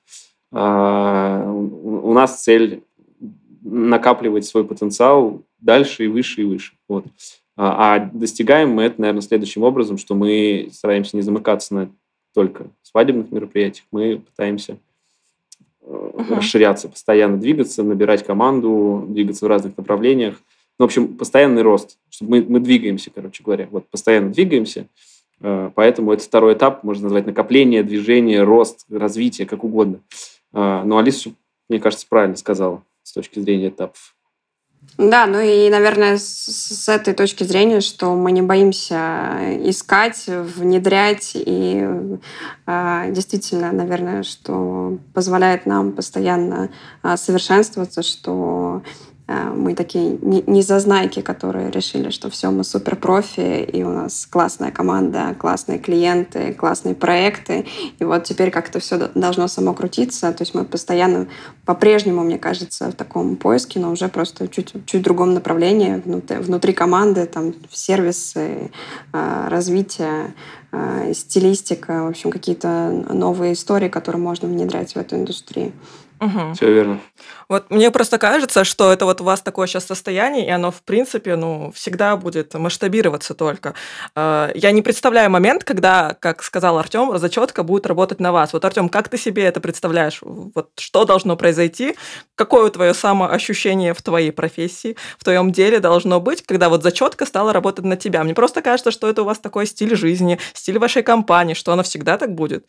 А, 0.52 1.50
у 1.50 2.12
нас 2.12 2.42
цель 2.42 2.82
накапливать 3.62 4.44
свой 4.44 4.64
потенциал 4.64 5.42
дальше 5.58 6.04
и 6.04 6.08
выше 6.08 6.42
и 6.42 6.44
выше. 6.44 6.74
Вот. 6.88 7.06
А, 7.56 7.94
а 7.94 8.10
достигаем 8.12 8.70
мы 8.70 8.84
это, 8.84 9.00
наверное, 9.00 9.22
следующим 9.22 9.62
образом, 9.62 9.98
что 9.98 10.14
мы 10.14 10.68
стараемся 10.72 11.16
не 11.16 11.22
замыкаться 11.22 11.74
на 11.74 11.90
только 12.34 12.66
свадебных 12.82 13.32
мероприятиях, 13.32 13.86
мы 13.90 14.18
пытаемся 14.18 14.76
uh-huh. 15.80 16.36
расширяться, 16.36 16.88
постоянно 16.88 17.38
двигаться, 17.38 17.82
набирать 17.82 18.26
команду, 18.26 19.06
двигаться 19.08 19.46
в 19.46 19.48
разных 19.48 19.76
направлениях. 19.76 20.36
Ну, 20.78 20.84
в 20.84 20.88
общем, 20.88 21.16
постоянный 21.16 21.62
рост, 21.62 21.98
чтобы 22.10 22.32
мы, 22.32 22.46
мы 22.46 22.60
двигаемся, 22.60 23.10
короче 23.10 23.42
говоря, 23.42 23.68
вот 23.70 23.88
постоянно 23.88 24.30
двигаемся. 24.30 24.86
Э, 25.40 25.70
поэтому 25.74 26.12
это 26.12 26.24
второй 26.24 26.54
этап, 26.54 26.84
можно 26.84 27.04
назвать 27.04 27.26
накопление, 27.26 27.82
движение, 27.82 28.42
рост, 28.42 28.84
развитие, 28.90 29.46
как 29.46 29.64
угодно. 29.64 30.00
Э, 30.52 30.82
но 30.84 30.98
Алиса, 30.98 31.30
мне 31.70 31.80
кажется, 31.80 32.06
правильно 32.08 32.36
сказала 32.36 32.82
с 33.02 33.12
точки 33.12 33.38
зрения 33.38 33.68
этапов. 33.68 34.15
Да, 34.98 35.26
ну 35.26 35.40
и, 35.40 35.68
наверное, 35.68 36.16
с, 36.16 36.24
с 36.24 36.88
этой 36.88 37.12
точки 37.12 37.44
зрения, 37.44 37.82
что 37.82 38.14
мы 38.14 38.32
не 38.32 38.40
боимся 38.40 39.38
искать, 39.68 40.24
внедрять, 40.26 41.32
и 41.34 41.86
э, 42.66 43.04
действительно, 43.10 43.72
наверное, 43.72 44.22
что 44.22 44.98
позволяет 45.12 45.66
нам 45.66 45.92
постоянно 45.92 46.70
э, 47.02 47.16
совершенствоваться, 47.18 48.02
что 48.02 48.82
мы 49.28 49.74
такие 49.74 50.18
не 50.22 50.62
зазнайки, 50.62 51.20
которые 51.20 51.70
решили, 51.70 52.10
что 52.10 52.30
все, 52.30 52.50
мы 52.50 52.62
супер 52.62 52.94
профи, 52.94 53.64
и 53.64 53.82
у 53.82 53.90
нас 53.90 54.24
классная 54.26 54.70
команда, 54.70 55.34
классные 55.36 55.80
клиенты, 55.80 56.52
классные 56.52 56.94
проекты. 56.94 57.66
И 57.98 58.04
вот 58.04 58.22
теперь 58.22 58.52
как-то 58.52 58.78
все 58.78 59.10
должно 59.14 59.48
само 59.48 59.74
крутиться. 59.74 60.32
То 60.32 60.42
есть 60.42 60.54
мы 60.54 60.64
постоянно, 60.64 61.26
по-прежнему, 61.64 62.22
мне 62.22 62.38
кажется, 62.38 62.90
в 62.90 62.94
таком 62.94 63.34
поиске, 63.34 63.80
но 63.80 63.90
уже 63.90 64.08
просто 64.08 64.46
чуть, 64.46 64.72
чуть 64.86 65.02
другом 65.02 65.34
направлении, 65.34 66.00
внутри, 66.04 66.36
внутри 66.36 66.72
команды, 66.72 67.26
там, 67.26 67.52
сервисы, 67.72 68.70
э, 69.12 69.48
развитие, 69.48 70.34
э, 70.70 71.12
стилистика, 71.14 72.04
в 72.04 72.08
общем, 72.08 72.30
какие-то 72.30 73.04
новые 73.10 73.54
истории, 73.54 73.88
которые 73.88 74.22
можно 74.22 74.46
внедрять 74.46 74.92
в 74.92 74.96
эту 74.96 75.16
индустрию. 75.16 75.72
Угу. 76.20 76.54
Все 76.54 76.72
верно. 76.72 77.00
Вот 77.48 77.70
мне 77.70 77.90
просто 77.90 78.18
кажется, 78.18 78.64
что 78.64 78.92
это 78.92 79.04
вот 79.04 79.20
у 79.20 79.24
вас 79.24 79.42
такое 79.42 79.66
сейчас 79.66 79.84
состояние, 79.84 80.46
и 80.46 80.50
оно, 80.50 80.70
в 80.70 80.82
принципе, 80.82 81.36
ну, 81.36 81.70
всегда 81.74 82.16
будет 82.16 82.54
масштабироваться 82.54 83.34
только. 83.34 83.74
А, 84.14 84.50
я 84.54 84.72
не 84.72 84.82
представляю 84.82 85.30
момент, 85.30 85.62
когда, 85.62 86.16
как 86.18 86.42
сказал 86.42 86.78
Артем, 86.78 87.16
зачетка 87.18 87.62
будет 87.62 87.86
работать 87.86 88.18
на 88.18 88.32
вас. 88.32 88.52
Вот, 88.52 88.64
Артем, 88.64 88.88
как 88.88 89.08
ты 89.08 89.18
себе 89.18 89.44
это 89.44 89.60
представляешь? 89.60 90.18
Вот 90.22 90.70
что 90.78 91.04
должно 91.04 91.36
произойти? 91.36 91.96
Какое 92.34 92.70
твое 92.70 92.94
самоощущение 92.94 93.94
в 93.94 94.02
твоей 94.02 94.32
профессии, 94.32 94.96
в 95.18 95.24
твоем 95.24 95.52
деле 95.52 95.80
должно 95.80 96.20
быть, 96.20 96.42
когда 96.42 96.68
вот 96.68 96.82
зачетка 96.82 97.26
стала 97.26 97.52
работать 97.52 97.84
на 97.84 97.96
тебя? 97.96 98.24
Мне 98.24 98.34
просто 98.34 98.62
кажется, 98.62 98.90
что 98.90 99.08
это 99.08 99.22
у 99.22 99.24
вас 99.26 99.38
такой 99.38 99.66
стиль 99.66 99.94
жизни, 99.94 100.38
стиль 100.54 100.78
вашей 100.78 101.02
компании, 101.02 101.54
что 101.54 101.72
оно 101.72 101.82
всегда 101.82 102.16
так 102.16 102.34
будет. 102.34 102.66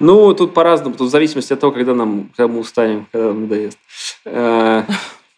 Ну, 0.00 0.32
тут 0.34 0.54
по-разному, 0.54 0.94
тут 0.94 1.08
в 1.08 1.10
зависимости 1.10 1.52
от 1.52 1.60
того, 1.60 1.72
когда 1.72 1.94
нам, 1.94 2.30
когда 2.36 2.52
мы 2.52 2.60
устанем, 2.60 3.06
когда 3.10 3.28
нам 3.28 3.42
надоест. 3.42 3.78
Э, 4.24 4.84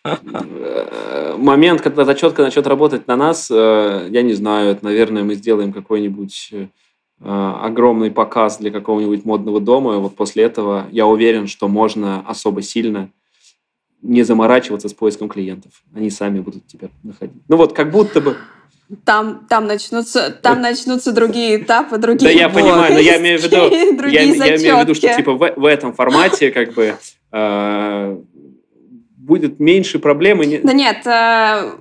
э, 0.05 1.37
момент, 1.39 1.81
когда 1.81 2.05
зачетка 2.05 2.43
начнет 2.43 2.67
работать 2.67 3.07
на 3.07 3.17
нас, 3.17 3.51
э, 3.51 4.09
я 4.11 4.23
не 4.23 4.35
знаю, 4.35 4.73
это, 4.73 4.85
наверное, 4.85 5.25
мы 5.25 5.35
сделаем 5.35 5.73
какой-нибудь 5.73 6.53
огромный 7.23 8.11
показ 8.11 8.57
для 8.57 8.71
какого-нибудь 8.71 9.27
модного 9.27 9.61
дома. 9.61 9.99
Вот 9.99 10.17
после 10.17 10.45
этого 10.45 10.87
я 10.91 11.07
уверен, 11.07 11.49
что 11.49 11.69
можно 11.69 12.25
особо 12.27 12.63
сильно 12.63 13.11
не 14.01 14.23
заморачиваться 14.23 14.89
с 14.89 14.95
поиском 14.95 15.29
клиентов. 15.29 15.73
Они 15.95 16.09
сами 16.09 16.41
будут 16.41 16.67
тебя 16.67 16.89
находить. 17.03 17.43
Ну 17.47 17.59
вот, 17.59 17.75
как 17.75 17.91
будто 17.91 18.23
бы 18.23 18.39
там, 19.05 19.47
там, 19.49 19.67
начнутся, 19.67 20.31
там 20.31 20.61
начнутся 20.61 21.13
другие 21.13 21.63
этапы, 21.63 21.99
другие 21.99 22.33
Да, 22.33 22.41
я 22.41 22.49
понимаю, 22.49 22.95
но 22.95 22.99
я 22.99 23.19
имею 23.19 23.39
в 23.39 23.45
виду, 23.45 24.07
я, 24.09 24.23
я 24.23 24.57
имею 24.57 24.77
в 24.77 24.81
виду, 24.81 24.95
что 24.95 25.15
типа 25.15 25.33
в, 25.33 25.53
в 25.57 25.65
этом 25.65 25.93
формате 25.93 26.51
как 26.51 26.75
бы 26.75 26.95
э, 27.33 28.17
будет 29.17 29.61
меньше 29.61 29.99
проблем. 29.99 30.43
И 30.43 30.47
не... 30.47 30.59
Да 30.59 30.73
нет, 30.73 31.07
э, 31.07 31.73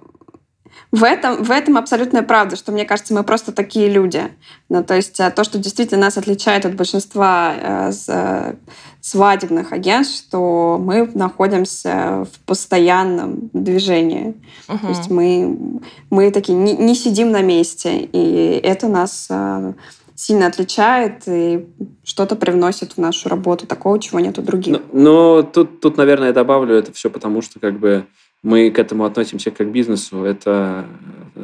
в 0.91 1.03
этом, 1.03 1.43
в 1.43 1.51
этом 1.51 1.77
абсолютная 1.77 2.23
правда, 2.23 2.55
что 2.55 2.71
мне 2.71 2.83
кажется, 2.83 3.13
мы 3.13 3.23
просто 3.23 3.51
такие 3.51 3.89
люди. 3.89 4.23
Ну, 4.69 4.83
то 4.83 4.95
есть 4.95 5.19
э, 5.19 5.29
то, 5.29 5.43
что 5.43 5.59
действительно 5.59 6.01
нас 6.01 6.17
отличает 6.17 6.65
от 6.65 6.75
большинства 6.75 7.53
э, 7.55 7.91
с, 7.91 8.55
свадебных 9.01 9.71
агентств, 9.71 10.27
что 10.27 10.77
мы 10.81 11.09
находимся 11.13 12.25
в 12.31 12.39
постоянном 12.45 13.49
движении. 13.53 14.35
Uh-huh. 14.67 14.81
То 14.81 14.87
есть 14.87 15.09
мы, 15.09 15.79
мы 16.09 16.31
такие 16.31 16.57
не, 16.57 16.73
не 16.73 16.95
сидим 16.95 17.31
на 17.31 17.41
месте, 17.41 17.99
и 17.99 18.59
это 18.63 18.87
нас 18.87 19.27
э, 19.29 19.73
сильно 20.15 20.47
отличает 20.47 21.23
и 21.27 21.67
что-то 22.03 22.35
привносит 22.35 22.93
в 22.93 22.97
нашу 22.97 23.29
работу 23.29 23.67
такого, 23.67 23.99
чего 23.99 24.19
нет 24.19 24.37
у 24.37 24.41
других. 24.41 24.79
Но, 24.91 24.99
но 25.01 25.43
тут, 25.43 25.79
тут, 25.81 25.97
наверное, 25.97 26.27
я 26.27 26.33
добавлю 26.33 26.75
это 26.75 26.91
все 26.91 27.09
потому, 27.09 27.41
что 27.41 27.59
как 27.59 27.79
бы 27.79 28.05
мы 28.43 28.71
к 28.71 28.79
этому 28.79 29.05
относимся 29.05 29.51
как 29.51 29.67
к 29.67 29.71
бизнесу. 29.71 30.23
Это 30.23 30.85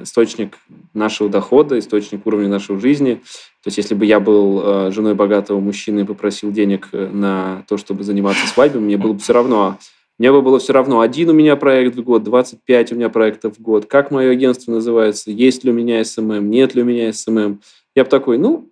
источник 0.04 0.58
нашего 0.93 1.30
дохода, 1.30 1.78
источник 1.78 2.26
уровня 2.26 2.48
нашей 2.48 2.80
жизни. 2.80 3.16
То 3.64 3.68
есть, 3.68 3.78
если 3.78 3.96
бы 3.96 4.06
я 4.06 4.20
был 4.20 4.62
э, 4.64 4.91
женой 4.91 5.16
богатого 5.16 5.60
мужчины 5.60 6.02
и 6.02 6.06
попросил 6.06 6.52
денег 6.52 6.89
э, 6.91 7.08
на 7.08 7.64
то, 7.68 7.78
чтобы 7.78 8.04
заниматься 8.04 8.48
свадьбой, 8.48 8.82
мне 8.82 8.98
было 8.98 9.14
бы 9.14 9.20
все 9.20 9.34
равно. 9.34 9.78
Мне 10.18 10.32
бы 10.32 10.41
было 10.41 10.60
все 10.60 10.72
равно, 10.72 11.02
один 11.02 11.30
у 11.30 11.34
меня 11.34 11.58
проект 11.58 11.98
в 11.98 12.04
год, 12.04 12.24
25 12.24 12.93
у 12.93 12.96
меня 12.96 13.10
проектов 13.10 13.58
в 13.58 13.62
год, 13.62 13.86
как 13.86 14.12
мое 14.12 14.32
агентство 14.32 14.72
называется, 14.72 15.30
есть 15.30 15.66
ли 15.66 15.72
у 15.72 15.74
меня 15.74 16.02
SMM, 16.06 16.49
нет 16.50 16.74
ли 16.74 16.84
у 16.84 16.86
меня 16.86 17.12
SMM. 17.12 17.60
Я 17.96 18.04
бы 18.06 18.10
такой, 18.10 18.38
ну, 18.38 18.70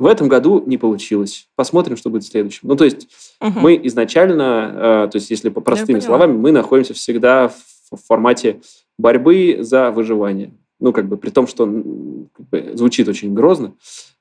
в 0.00 0.06
этом 0.06 0.28
году 0.28 0.62
не 0.66 0.78
получилось. 0.78 1.46
Посмотрим, 1.56 1.96
что 1.96 2.08
будет 2.08 2.24
в 2.24 2.30
следующем. 2.30 2.68
Ну, 2.68 2.74
то 2.74 2.84
есть 2.84 3.08
угу. 3.38 3.60
мы 3.60 3.78
изначально, 3.84 5.04
э, 5.06 5.08
то 5.12 5.16
есть 5.16 5.30
если 5.30 5.50
по 5.50 5.60
простыми 5.60 6.00
словами, 6.00 6.32
мы 6.32 6.52
находимся 6.52 6.94
всегда 6.94 7.48
в, 7.48 7.54
в 7.92 8.06
формате 8.06 8.62
борьбы 8.98 9.58
за 9.60 9.90
выживание. 9.90 10.52
Ну, 10.80 10.94
как 10.94 11.06
бы 11.06 11.18
при 11.18 11.28
том, 11.28 11.46
что 11.46 11.66
как 11.66 12.48
бы, 12.48 12.70
звучит 12.74 13.08
очень 13.08 13.34
грозно, 13.34 13.74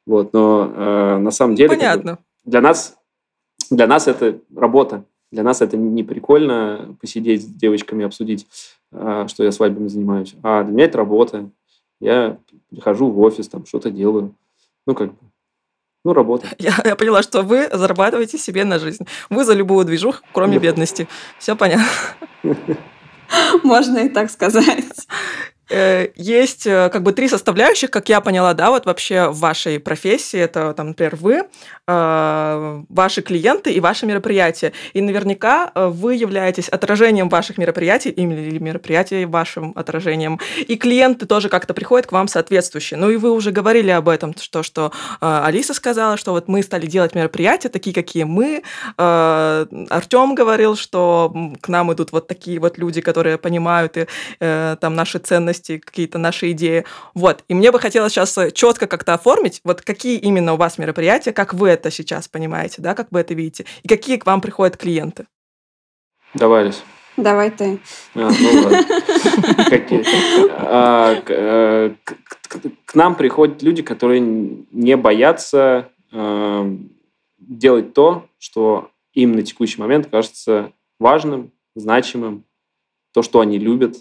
вот, 0.06 0.34
но 0.34 0.70
э, 0.76 1.18
на 1.20 1.32
самом 1.32 1.56
деле 1.56 1.70
Понятно. 1.70 2.12
Как 2.12 2.20
бы, 2.20 2.26
для 2.52 2.62
нас 2.62 2.98
для 3.72 3.88
нас 3.88 4.10
это 4.10 4.40
работа. 4.54 5.06
Для 5.32 5.44
нас 5.44 5.62
это 5.62 5.78
не 5.78 6.04
прикольно 6.04 6.98
посидеть 7.00 7.44
с 7.44 7.46
девочками, 7.46 8.04
обсудить, 8.04 8.48
э, 8.92 9.28
что 9.30 9.46
я 9.46 9.54
свадьбами 9.54 9.88
занимаюсь. 9.88 10.36
А 10.44 10.66
для 10.66 10.74
меня 10.74 10.86
это 10.86 10.98
работа. 10.98 11.50
Я 12.02 12.38
прихожу 12.70 13.10
в 13.10 13.20
офис, 13.22 13.48
там 13.48 13.66
что-то 13.66 13.92
делаю. 13.92 14.36
Ну, 14.86 14.94
как 14.94 15.12
бы 15.12 15.30
ну, 16.06 16.14
работа. 16.14 16.48
Я, 16.60 16.74
я 16.86 16.96
поняла, 16.96 17.22
что 17.22 17.42
вы 17.42 17.70
зарабатываете 17.72 18.38
себе 18.38 18.64
на 18.64 18.80
жизнь. 18.80 19.06
Вы 19.30 19.44
за 19.44 19.54
любую 19.54 19.86
движуху, 19.86 20.20
кроме 20.32 20.58
бедности. 20.58 21.08
Все 21.38 21.56
понятно. 21.56 21.86
Можно 23.64 24.00
и 24.00 24.10
так 24.10 24.32
сказать. 24.32 25.08
Э, 25.70 26.08
есть 26.16 26.66
э, 26.66 26.90
как 26.90 27.04
бы 27.04 27.14
три 27.14 27.28
составляющих, 27.28 27.92
как 27.92 28.10
я 28.10 28.22
поняла, 28.22 28.54
да, 28.54 28.70
вот 28.70 28.86
вообще 28.86 29.30
в 29.30 29.40
вашей 29.40 29.80
профессии. 29.80 30.40
Это, 30.40 30.74
там, 30.74 30.90
например, 30.90 31.16
вы, 31.16 31.44
э, 31.88 32.84
ваши 32.90 33.22
клиенты 33.22 33.72
и 33.72 33.80
ваши 33.80 34.06
мероприятия. 34.06 34.74
И 34.94 35.02
наверняка 35.02 35.72
вы 35.76 36.16
являетесь 36.16 36.70
отражением 36.70 37.30
ваших 37.30 37.58
мероприятий 37.58 38.10
или 38.10 38.58
мероприятий 38.58 39.26
вашим 39.26 39.74
отражением. 39.76 40.40
И 40.58 40.76
клиенты 40.76 41.26
тоже 41.26 41.50
как-то 41.50 41.74
приходят 41.74 42.08
к 42.08 42.12
вам 42.12 42.28
соответствующие. 42.28 43.00
Ну 43.00 43.10
и 43.10 43.18
вы 43.18 43.32
уже 43.32 43.52
говорили 43.52 43.92
об 43.92 44.10
этом, 44.10 44.36
что, 44.40 44.64
что 44.64 44.92
Алиса 45.20 45.74
сказала, 45.74 46.18
что 46.18 46.32
вот 46.32 46.48
мы 46.48 46.64
стали 46.64 46.88
делать 46.88 47.16
мероприятия 47.16 47.70
такие, 47.70 47.94
какие 47.94 48.24
мы. 48.24 48.64
Артем 48.98 50.36
говорил, 50.36 50.76
что 50.76 51.34
к 51.62 51.68
нам 51.68 51.94
идут 51.94 52.12
вот 52.12 52.28
такие 52.28 52.60
вот 52.60 52.78
люди, 52.78 53.02
которые 53.02 53.38
понимают 53.38 53.98
и, 53.98 54.08
там 54.40 54.96
наши 54.96 55.20
ценности 55.20 55.59
ценности, 55.60 55.78
какие-то 55.78 56.18
наши 56.18 56.52
идеи. 56.52 56.86
Вот. 57.14 57.44
И 57.48 57.54
мне 57.54 57.72
бы 57.72 57.80
хотелось 57.80 58.14
сейчас 58.14 58.38
э, 58.38 58.52
четко 58.52 58.88
как-то 58.88 59.14
оформить, 59.14 59.62
вот 59.64 59.82
какие 59.82 60.18
именно 60.18 60.54
у 60.54 60.58
вас 60.58 60.78
мероприятия, 60.78 61.34
как 61.34 61.54
вы 61.54 61.70
это 61.70 61.92
сейчас 61.92 62.28
понимаете, 62.28 62.82
да, 62.82 62.96
как 62.96 63.08
вы 63.12 63.20
это 63.20 63.34
видите, 63.34 63.66
и 63.84 63.88
какие 63.88 64.18
к 64.18 64.26
вам 64.26 64.42
приходят 64.42 64.78
клиенты. 64.78 65.26
Давай, 66.34 66.66
Лиз. 66.66 66.84
Давай 67.18 67.52
ты. 67.52 67.80
А, 68.16 68.30
ну 68.30 68.62
ладно. 68.64 68.86
А, 70.72 71.16
э, 71.28 71.92
к 72.86 72.96
нам 72.96 73.16
приходят 73.16 73.62
люди, 73.62 73.82
которые 73.82 74.20
не 74.20 74.96
боятся 74.98 75.90
э, 76.12 76.78
делать 77.40 77.94
то, 77.94 78.26
что 78.38 78.92
им 79.14 79.34
на 79.34 79.44
текущий 79.44 79.82
момент 79.82 80.08
кажется 80.10 80.72
важным, 81.00 81.52
значимым, 81.76 82.46
то, 83.14 83.22
что 83.24 83.40
они 83.40 83.58
любят, 83.58 83.98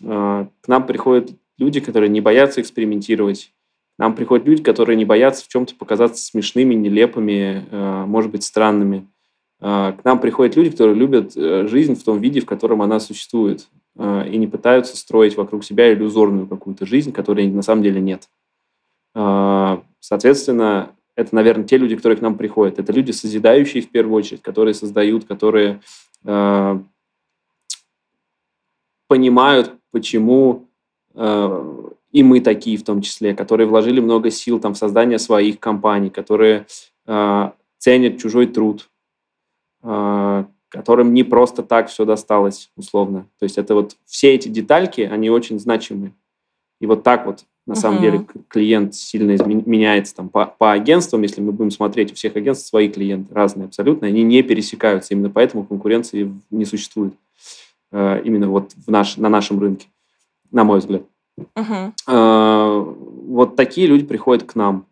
к 0.00 0.68
нам 0.68 0.86
приходят 0.86 1.30
люди, 1.58 1.80
которые 1.80 2.08
не 2.08 2.20
боятся 2.20 2.60
экспериментировать. 2.60 3.52
К 3.96 3.98
нам 3.98 4.14
приходят 4.14 4.46
люди, 4.46 4.62
которые 4.62 4.96
не 4.96 5.04
боятся 5.04 5.44
в 5.44 5.48
чем-то 5.48 5.74
показаться 5.74 6.24
смешными, 6.24 6.74
нелепыми, 6.74 7.66
а, 7.70 8.06
может 8.06 8.30
быть, 8.30 8.44
странными. 8.44 9.08
А, 9.60 9.92
к 9.92 10.04
нам 10.04 10.20
приходят 10.20 10.56
люди, 10.56 10.70
которые 10.70 10.94
любят 10.94 11.36
э, 11.36 11.66
жизнь 11.66 11.96
в 11.96 12.04
том 12.04 12.20
виде, 12.20 12.40
в 12.40 12.46
котором 12.46 12.80
она 12.80 13.00
существует, 13.00 13.68
и 14.00 14.36
не 14.36 14.46
пытаются 14.46 14.96
строить 14.96 15.36
вокруг 15.36 15.64
себя 15.64 15.92
иллюзорную 15.92 16.46
какую-то 16.46 16.86
жизнь, 16.86 17.10
которой 17.10 17.48
на 17.48 17.62
самом 17.62 17.82
деле 17.82 18.00
нет. 18.00 18.28
Соответственно, 19.98 20.92
это, 21.16 21.34
наверное, 21.34 21.64
те 21.64 21.78
люди, 21.78 21.96
которые 21.96 22.16
к 22.16 22.22
нам 22.22 22.36
приходят. 22.38 22.78
Это 22.78 22.92
люди, 22.92 23.10
созидающие 23.10 23.82
в 23.82 23.90
первую 23.90 24.14
очередь, 24.14 24.40
которые 24.40 24.74
создают, 24.74 25.24
которые 25.24 25.80
понимают, 29.08 29.77
почему 29.90 30.68
э, 31.14 31.88
и 32.12 32.22
мы 32.22 32.40
такие 32.40 32.76
в 32.78 32.84
том 32.84 33.02
числе, 33.02 33.34
которые 33.34 33.66
вложили 33.66 34.00
много 34.00 34.30
сил 34.30 34.60
там, 34.60 34.74
в 34.74 34.78
создание 34.78 35.18
своих 35.18 35.60
компаний, 35.60 36.10
которые 36.10 36.66
э, 37.06 37.50
ценят 37.78 38.18
чужой 38.18 38.46
труд, 38.46 38.88
э, 39.82 40.44
которым 40.70 41.14
не 41.14 41.22
просто 41.22 41.62
так 41.62 41.88
все 41.88 42.04
досталось, 42.04 42.70
условно. 42.76 43.26
То 43.38 43.44
есть 43.44 43.58
это 43.58 43.74
вот 43.74 43.96
все 44.04 44.34
эти 44.34 44.48
детальки, 44.48 45.02
они 45.02 45.30
очень 45.30 45.58
значимы. 45.58 46.12
И 46.80 46.86
вот 46.86 47.02
так 47.02 47.26
вот 47.26 47.44
на 47.66 47.72
uh-huh. 47.72 47.76
самом 47.76 48.00
деле 48.00 48.26
клиент 48.48 48.94
сильно 48.94 49.34
измен... 49.34 49.62
меняется 49.66 50.14
там 50.14 50.30
по, 50.30 50.46
по 50.46 50.72
агентствам, 50.72 51.22
если 51.22 51.42
мы 51.42 51.52
будем 51.52 51.70
смотреть, 51.70 52.12
у 52.12 52.14
всех 52.14 52.36
агентств 52.36 52.68
свои 52.68 52.88
клиенты 52.88 53.34
разные 53.34 53.66
абсолютно, 53.66 54.06
они 54.06 54.22
не 54.22 54.42
пересекаются, 54.42 55.12
именно 55.12 55.28
поэтому 55.28 55.64
конкуренции 55.64 56.32
не 56.50 56.64
существует. 56.64 57.12
Э, 57.90 58.20
именно 58.24 58.48
вот 58.48 58.72
в 58.72 58.90
наш, 58.90 59.16
на 59.16 59.28
нашем 59.28 59.58
рынке, 59.58 59.88
на 60.50 60.64
мой 60.64 60.80
взгляд. 60.80 61.02
Uh-huh. 61.54 62.94
Вот 63.28 63.54
такие 63.54 63.86
люди 63.86 64.04
приходят 64.04 64.50
к 64.50 64.56
нам. 64.56 64.86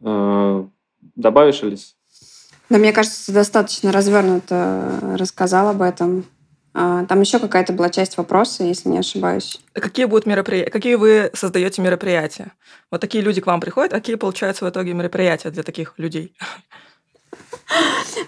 Э, 0.00 0.64
добавишь, 1.14 1.62
Алис? 1.62 1.96
Да, 2.68 2.78
мне 2.78 2.92
кажется, 2.92 3.26
ты 3.26 3.32
достаточно 3.32 3.92
развернуто 3.92 5.16
рассказал 5.18 5.68
об 5.68 5.82
этом. 5.82 6.24
А, 6.74 7.04
там 7.04 7.20
еще 7.20 7.38
какая-то 7.38 7.74
была 7.74 7.90
часть 7.90 8.16
вопроса, 8.16 8.64
если 8.64 8.88
не 8.88 8.98
ошибаюсь. 8.98 9.60
Какие 9.74 10.06
будут 10.06 10.24
мероприятия? 10.24 10.70
Какие 10.70 10.94
вы 10.94 11.30
создаете 11.34 11.82
мероприятия? 11.82 12.52
Вот 12.90 13.02
такие 13.02 13.22
люди 13.22 13.42
к 13.42 13.46
вам 13.46 13.60
приходят, 13.60 13.92
а 13.92 13.96
какие 13.96 14.16
получаются 14.16 14.64
в 14.64 14.70
итоге 14.70 14.94
мероприятия 14.94 15.50
для 15.50 15.62
таких 15.62 15.98
людей? 15.98 16.34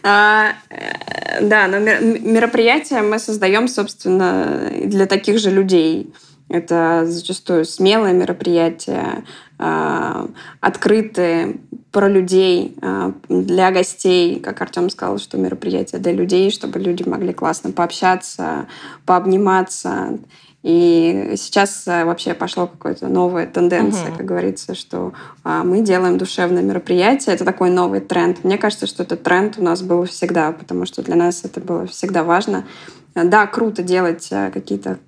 А, 0.02 0.52
э, 0.70 1.40
да, 1.40 1.66
но 1.66 1.78
мероприятия 1.78 3.02
мы 3.02 3.18
создаем, 3.18 3.68
собственно, 3.68 4.70
для 4.84 5.06
таких 5.06 5.38
же 5.38 5.50
людей. 5.50 6.12
Это 6.48 7.04
зачастую 7.06 7.64
смелые 7.64 8.12
мероприятия, 8.14 9.24
а, 9.58 10.28
открытые, 10.60 11.56
про 11.90 12.08
людей, 12.08 12.76
а, 12.82 13.12
для 13.28 13.70
гостей, 13.70 14.40
как 14.40 14.60
Артем 14.60 14.90
сказал, 14.90 15.18
что 15.18 15.38
мероприятие 15.38 16.00
для 16.00 16.12
людей, 16.12 16.50
чтобы 16.50 16.80
люди 16.80 17.08
могли 17.08 17.32
классно 17.32 17.70
пообщаться, 17.70 18.66
пообниматься. 19.06 20.18
И 20.64 21.34
сейчас 21.36 21.86
э, 21.86 22.06
вообще 22.06 22.32
пошло 22.32 22.66
какая-то 22.66 23.08
новая 23.08 23.46
тенденция, 23.46 24.08
угу. 24.08 24.16
как 24.16 24.26
говорится, 24.26 24.74
что 24.74 25.12
а, 25.42 25.62
мы 25.62 25.82
делаем 25.82 26.16
душевное 26.16 26.62
мероприятие. 26.62 27.34
Это 27.34 27.44
такой 27.44 27.68
новый 27.68 28.00
тренд. 28.00 28.42
Мне 28.44 28.56
кажется, 28.56 28.86
что 28.86 29.02
этот 29.02 29.22
тренд 29.22 29.58
у 29.58 29.62
нас 29.62 29.82
был 29.82 30.06
всегда, 30.06 30.52
потому 30.52 30.86
что 30.86 31.02
для 31.02 31.16
нас 31.16 31.44
это 31.44 31.60
было 31.60 31.86
всегда 31.86 32.24
важно. 32.24 32.64
Да, 33.14 33.46
круто 33.46 33.82
делать 33.82 34.28
э, 34.30 34.50
какие-то 34.50 34.98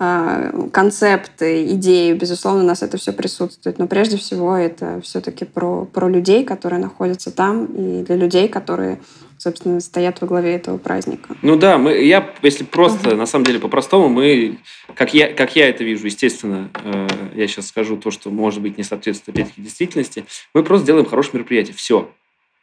а, 0.00 0.50
концепты, 0.72 1.72
идеи, 1.74 2.12
безусловно, 2.14 2.64
у 2.64 2.66
нас 2.66 2.82
это 2.82 2.96
все 2.98 3.12
присутствует. 3.12 3.78
Но 3.78 3.86
прежде 3.86 4.16
всего 4.16 4.56
это 4.56 5.00
все-таки 5.02 5.44
про, 5.44 5.84
про 5.84 6.08
людей, 6.08 6.44
которые 6.44 6.80
находятся 6.80 7.30
там, 7.30 7.66
и 7.66 8.02
для 8.02 8.16
людей, 8.16 8.48
которые 8.48 8.98
собственно, 9.38 9.80
стоят 9.80 10.20
во 10.20 10.26
главе 10.26 10.54
этого 10.54 10.78
праздника. 10.78 11.36
Ну 11.42 11.56
да, 11.56 11.78
мы, 11.78 11.96
я, 12.04 12.34
если 12.42 12.64
просто, 12.64 13.16
на 13.16 13.26
самом 13.26 13.46
деле, 13.46 13.60
по-простому, 13.60 14.08
мы, 14.08 14.58
как 14.94 15.14
я, 15.14 15.32
как 15.32 15.56
я 15.56 15.68
это 15.68 15.84
вижу, 15.84 16.06
естественно, 16.06 16.70
э, 16.84 17.08
я 17.34 17.46
сейчас 17.46 17.68
скажу 17.68 17.96
то, 17.96 18.10
что, 18.10 18.30
может 18.30 18.60
быть, 18.60 18.76
не 18.76 18.84
соответствует 18.84 19.38
опять 19.38 19.54
действительности, 19.56 20.24
мы 20.54 20.62
просто 20.64 20.88
делаем 20.88 21.06
хорошее 21.06 21.34
мероприятие, 21.34 21.74
все. 21.74 22.10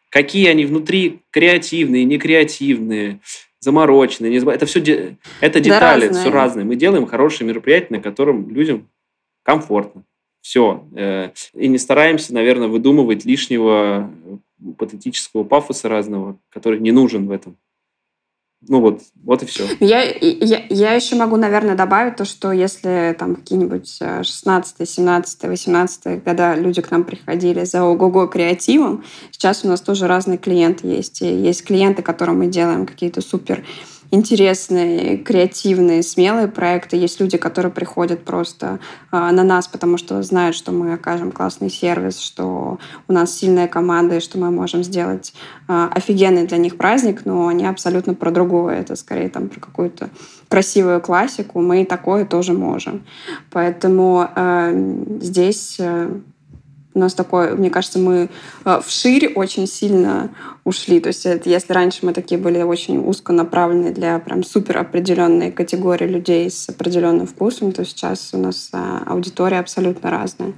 Какие 0.10 0.48
они 0.50 0.66
внутри, 0.66 1.22
креативные, 1.32 2.04
некреативные, 2.04 3.20
замороченные, 3.60 4.32
не 4.32 4.52
это 4.52 4.66
все 4.66 5.16
это 5.42 5.60
детали, 5.60 6.10
да, 6.10 6.14
все 6.14 6.30
разные. 6.30 6.66
Мы 6.66 6.76
делаем 6.76 7.08
хорошее 7.08 7.48
мероприятие, 7.48 7.98
на 7.98 8.04
котором 8.04 8.50
людям 8.50 8.88
комфортно. 9.44 10.04
Все. 10.42 10.88
Э, 10.96 11.32
и 11.54 11.68
не 11.68 11.80
стараемся, 11.80 12.34
наверное, 12.34 12.68
выдумывать 12.68 13.26
лишнего 13.26 14.12
патетического 14.78 15.44
пафоса 15.44 15.90
разного, 15.90 16.40
который 16.50 16.80
не 16.80 16.92
нужен 16.92 17.28
в 17.28 17.32
этом. 17.32 17.58
Ну 18.68 18.82
вот, 18.82 19.02
вот 19.24 19.44
и 19.44 19.46
все. 19.46 19.68
Я, 19.80 20.02
я, 20.04 20.66
я 20.70 20.94
еще 20.94 21.16
могу, 21.16 21.36
наверное, 21.36 21.76
добавить 21.76 22.16
то, 22.16 22.26
что 22.26 22.52
если 22.52 23.16
там 23.18 23.36
какие-нибудь 23.36 24.00
16, 24.24 24.90
17, 24.90 25.44
18 25.44 26.24
года 26.24 26.56
люди 26.56 26.82
к 26.82 26.90
нам 26.90 27.04
приходили 27.04 27.64
за 27.64 27.84
ого-го 27.84 28.28
креативом, 28.28 29.04
сейчас 29.30 29.64
у 29.64 29.68
нас 29.68 29.82
тоже 29.82 30.08
разные 30.08 30.40
клиенты 30.40 30.88
есть. 30.88 31.22
И 31.22 31.28
есть 31.28 31.64
клиенты, 31.64 32.02
которым 32.02 32.40
мы 32.40 32.48
делаем 32.48 32.88
какие-то 32.88 33.22
супер 33.22 33.64
интересные, 34.16 35.18
креативные, 35.18 36.02
смелые 36.02 36.48
проекты. 36.48 36.96
Есть 36.98 37.20
люди, 37.20 37.38
которые 37.38 37.72
приходят 37.72 38.24
просто 38.24 38.80
э, 39.12 39.32
на 39.32 39.44
нас, 39.44 39.68
потому 39.68 39.98
что 39.98 40.22
знают, 40.24 40.56
что 40.56 40.72
мы 40.72 40.94
окажем 40.94 41.32
классный 41.32 41.70
сервис, 41.70 42.20
что 42.20 42.80
у 43.08 43.14
нас 43.14 43.38
сильная 43.38 43.68
команда 43.68 44.18
и 44.18 44.20
что 44.20 44.40
мы 44.40 44.52
можем 44.52 44.84
сделать 44.84 45.34
э, 45.68 45.90
офигенный 45.92 46.48
для 46.48 46.58
них 46.58 46.78
праздник, 46.78 47.26
но 47.26 47.48
они 47.48 47.66
абсолютно 47.66 48.14
про 48.14 48.32
другое. 48.32 48.80
Это 48.80 48.96
скорее 48.96 49.30
там 49.30 49.50
про 49.50 49.60
какую-то 49.60 50.10
красивую 50.50 51.02
классику. 51.02 51.62
Мы 51.62 51.82
и 51.82 51.86
такое 51.86 52.26
тоже 52.26 52.54
можем. 52.54 53.04
Поэтому 53.52 54.28
э, 54.36 55.06
здесь 55.22 55.80
у 56.96 57.00
нас 57.00 57.14
такое, 57.14 57.56
мне 57.56 57.70
кажется, 57.70 58.00
мы 58.00 58.30
э, 58.64 58.82
вширь 58.84 59.34
очень 59.36 59.68
сильно 59.68 60.30
ушли. 60.64 61.00
То 61.00 61.08
есть 61.08 61.26
это, 61.26 61.50
если 61.50 61.74
раньше 61.74 62.06
мы 62.06 62.14
такие 62.14 62.40
были 62.40 62.62
очень 62.62 62.98
узко 62.98 63.34
направлены 63.34 63.92
для 63.92 64.18
прям 64.20 64.44
супер 64.44 64.78
определенной 64.78 65.52
категории 65.52 66.08
людей 66.08 66.50
с 66.50 66.70
определенным 66.70 67.28
вкусом, 67.28 67.74
то 67.74 67.84
сейчас 67.84 68.34
у 68.34 68.38
нас 68.38 68.70
э, 68.72 69.00
аудитория 69.06 69.60
абсолютно 69.60 70.10
разная. 70.10 70.54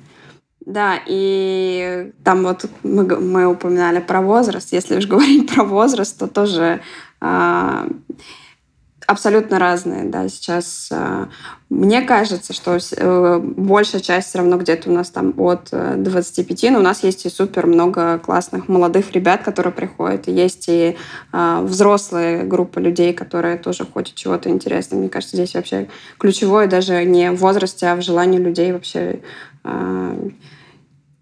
Да, 0.61 0.99
и 1.07 2.11
там 2.23 2.43
вот 2.43 2.69
мы, 2.83 3.03
мы 3.03 3.47
упоминали 3.47 3.99
про 3.99 4.21
возраст. 4.21 4.71
Если 4.71 4.97
уж 4.97 5.05
говорить 5.07 5.51
про 5.53 5.63
возраст, 5.63 6.19
то 6.19 6.27
тоже 6.27 6.81
э, 7.19 7.89
абсолютно 9.07 9.57
разные, 9.57 10.03
да, 10.03 10.27
сейчас 10.27 10.89
э, 10.91 11.25
мне 11.69 12.01
кажется, 12.01 12.51
что 12.51 12.77
э, 12.77 13.39
большая 13.41 14.01
часть 14.01 14.27
все 14.27 14.39
равно 14.39 14.57
где-то 14.57 14.89
у 14.89 14.93
нас 14.93 15.09
там 15.09 15.33
от 15.39 15.69
25, 15.71 16.63
э, 16.65 16.71
но 16.71 16.79
у 16.79 16.81
нас 16.81 17.03
есть 17.03 17.25
и 17.25 17.29
супер 17.29 17.67
много 17.67 18.19
классных 18.19 18.67
молодых 18.67 19.13
ребят, 19.13 19.43
которые 19.43 19.71
приходят, 19.71 20.27
и 20.27 20.33
есть 20.33 20.65
и 20.67 20.97
взрослые 21.31 22.43
группы 22.43 22.81
людей, 22.81 23.13
которые 23.13 23.57
тоже 23.57 23.85
хотят 23.91 24.15
чего-то 24.15 24.49
интересного. 24.49 24.99
Мне 24.99 25.09
кажется, 25.09 25.37
здесь 25.37 25.53
вообще 25.53 25.87
ключевое 26.19 26.67
даже 26.67 27.05
не 27.05 27.31
в 27.31 27.37
возрасте, 27.37 27.87
а 27.87 27.95
в 27.95 28.01
желании 28.01 28.39
людей 28.39 28.73
вообще 28.73 29.21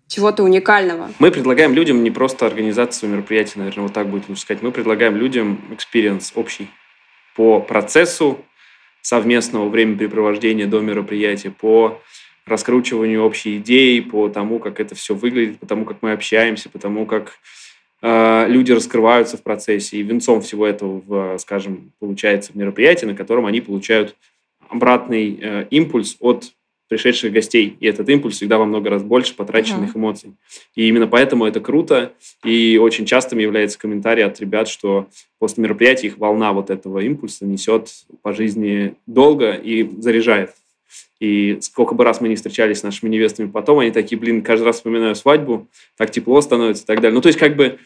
чего-то 0.08 0.44
уникального. 0.44 1.10
Мы 1.20 1.30
предлагаем 1.30 1.74
людям 1.74 2.04
не 2.04 2.10
просто 2.10 2.48
организацию 2.48 3.12
мероприятия, 3.12 3.60
наверное, 3.60 3.84
вот 3.84 3.94
так 3.94 4.10
будет 4.10 4.28
лучше 4.28 4.42
сказать. 4.42 4.64
Мы 4.64 4.72
предлагаем 4.72 5.16
людям 5.16 5.60
experience 5.72 6.32
общий 6.36 6.70
по 7.36 7.60
процессу 7.60 8.40
совместного 9.02 9.70
времяпрепровождения 9.70 10.66
до 10.66 10.80
мероприятия, 10.80 11.52
по 11.52 12.02
раскручиванию 12.46 13.24
общей 13.24 13.58
идеи, 13.58 14.00
по 14.00 14.30
тому, 14.30 14.60
как 14.60 14.80
это 14.80 14.96
все 14.96 15.14
выглядит, 15.14 15.60
по 15.60 15.66
тому, 15.66 15.86
как 15.86 15.98
мы 16.02 16.12
общаемся, 16.12 16.70
по 16.70 16.80
тому, 16.80 17.06
как 17.06 17.34
э, 18.02 18.46
люди 18.48 18.72
раскрываются 18.72 19.38
в 19.38 19.44
процессе. 19.44 19.98
И 19.98 20.04
венцом 20.04 20.42
всего 20.42 20.66
этого, 20.66 21.02
в, 21.06 21.38
скажем, 21.40 21.92
получается 22.00 22.52
мероприятие, 22.56 23.10
на 23.10 23.16
котором 23.16 23.46
они 23.46 23.62
получают 23.62 24.16
обратный 24.70 25.40
э, 25.42 25.68
импульс 25.70 26.18
от 26.20 26.54
пришедших 26.88 27.32
гостей. 27.32 27.78
И 27.80 27.88
этот 27.88 28.08
импульс 28.10 28.36
всегда 28.36 28.58
во 28.58 28.66
много 28.66 28.90
раз 28.90 29.04
больше 29.04 29.36
потраченных 29.36 29.96
uh-huh. 29.96 30.00
эмоций. 30.00 30.34
И 30.76 30.88
именно 30.88 31.08
поэтому 31.08 31.46
это 31.46 31.60
круто. 31.60 32.14
И 32.44 32.80
очень 32.82 33.06
частым 33.06 33.40
является 33.40 33.80
комментарий 33.80 34.24
от 34.24 34.40
ребят, 34.40 34.68
что 34.68 35.08
после 35.40 35.64
мероприятия 35.64 36.08
их 36.08 36.18
волна 36.18 36.54
вот 36.54 36.70
этого 36.70 37.00
импульса 37.00 37.46
несет 37.46 37.90
по 38.22 38.34
жизни 38.34 38.96
долго 39.08 39.54
и 39.54 39.90
заряжает. 40.00 40.52
И 41.20 41.58
сколько 41.62 41.96
бы 41.96 42.04
раз 42.04 42.22
мы 42.22 42.28
не 42.28 42.36
встречались 42.36 42.80
с 42.80 42.84
нашими 42.84 43.10
невестами 43.10 43.50
потом, 43.50 43.80
они 43.80 43.92
такие, 43.92 44.20
блин, 44.20 44.42
каждый 44.42 44.66
раз 44.66 44.78
вспоминаю 44.78 45.16
свадьбу, 45.16 45.68
так 45.98 46.12
тепло 46.12 46.42
становится 46.42 46.84
и 46.84 46.86
так 46.86 46.98
далее. 46.98 47.16
Ну, 47.16 47.22
то 47.22 47.30
есть, 47.30 47.40
как 47.40 47.56
бы, 47.56 47.80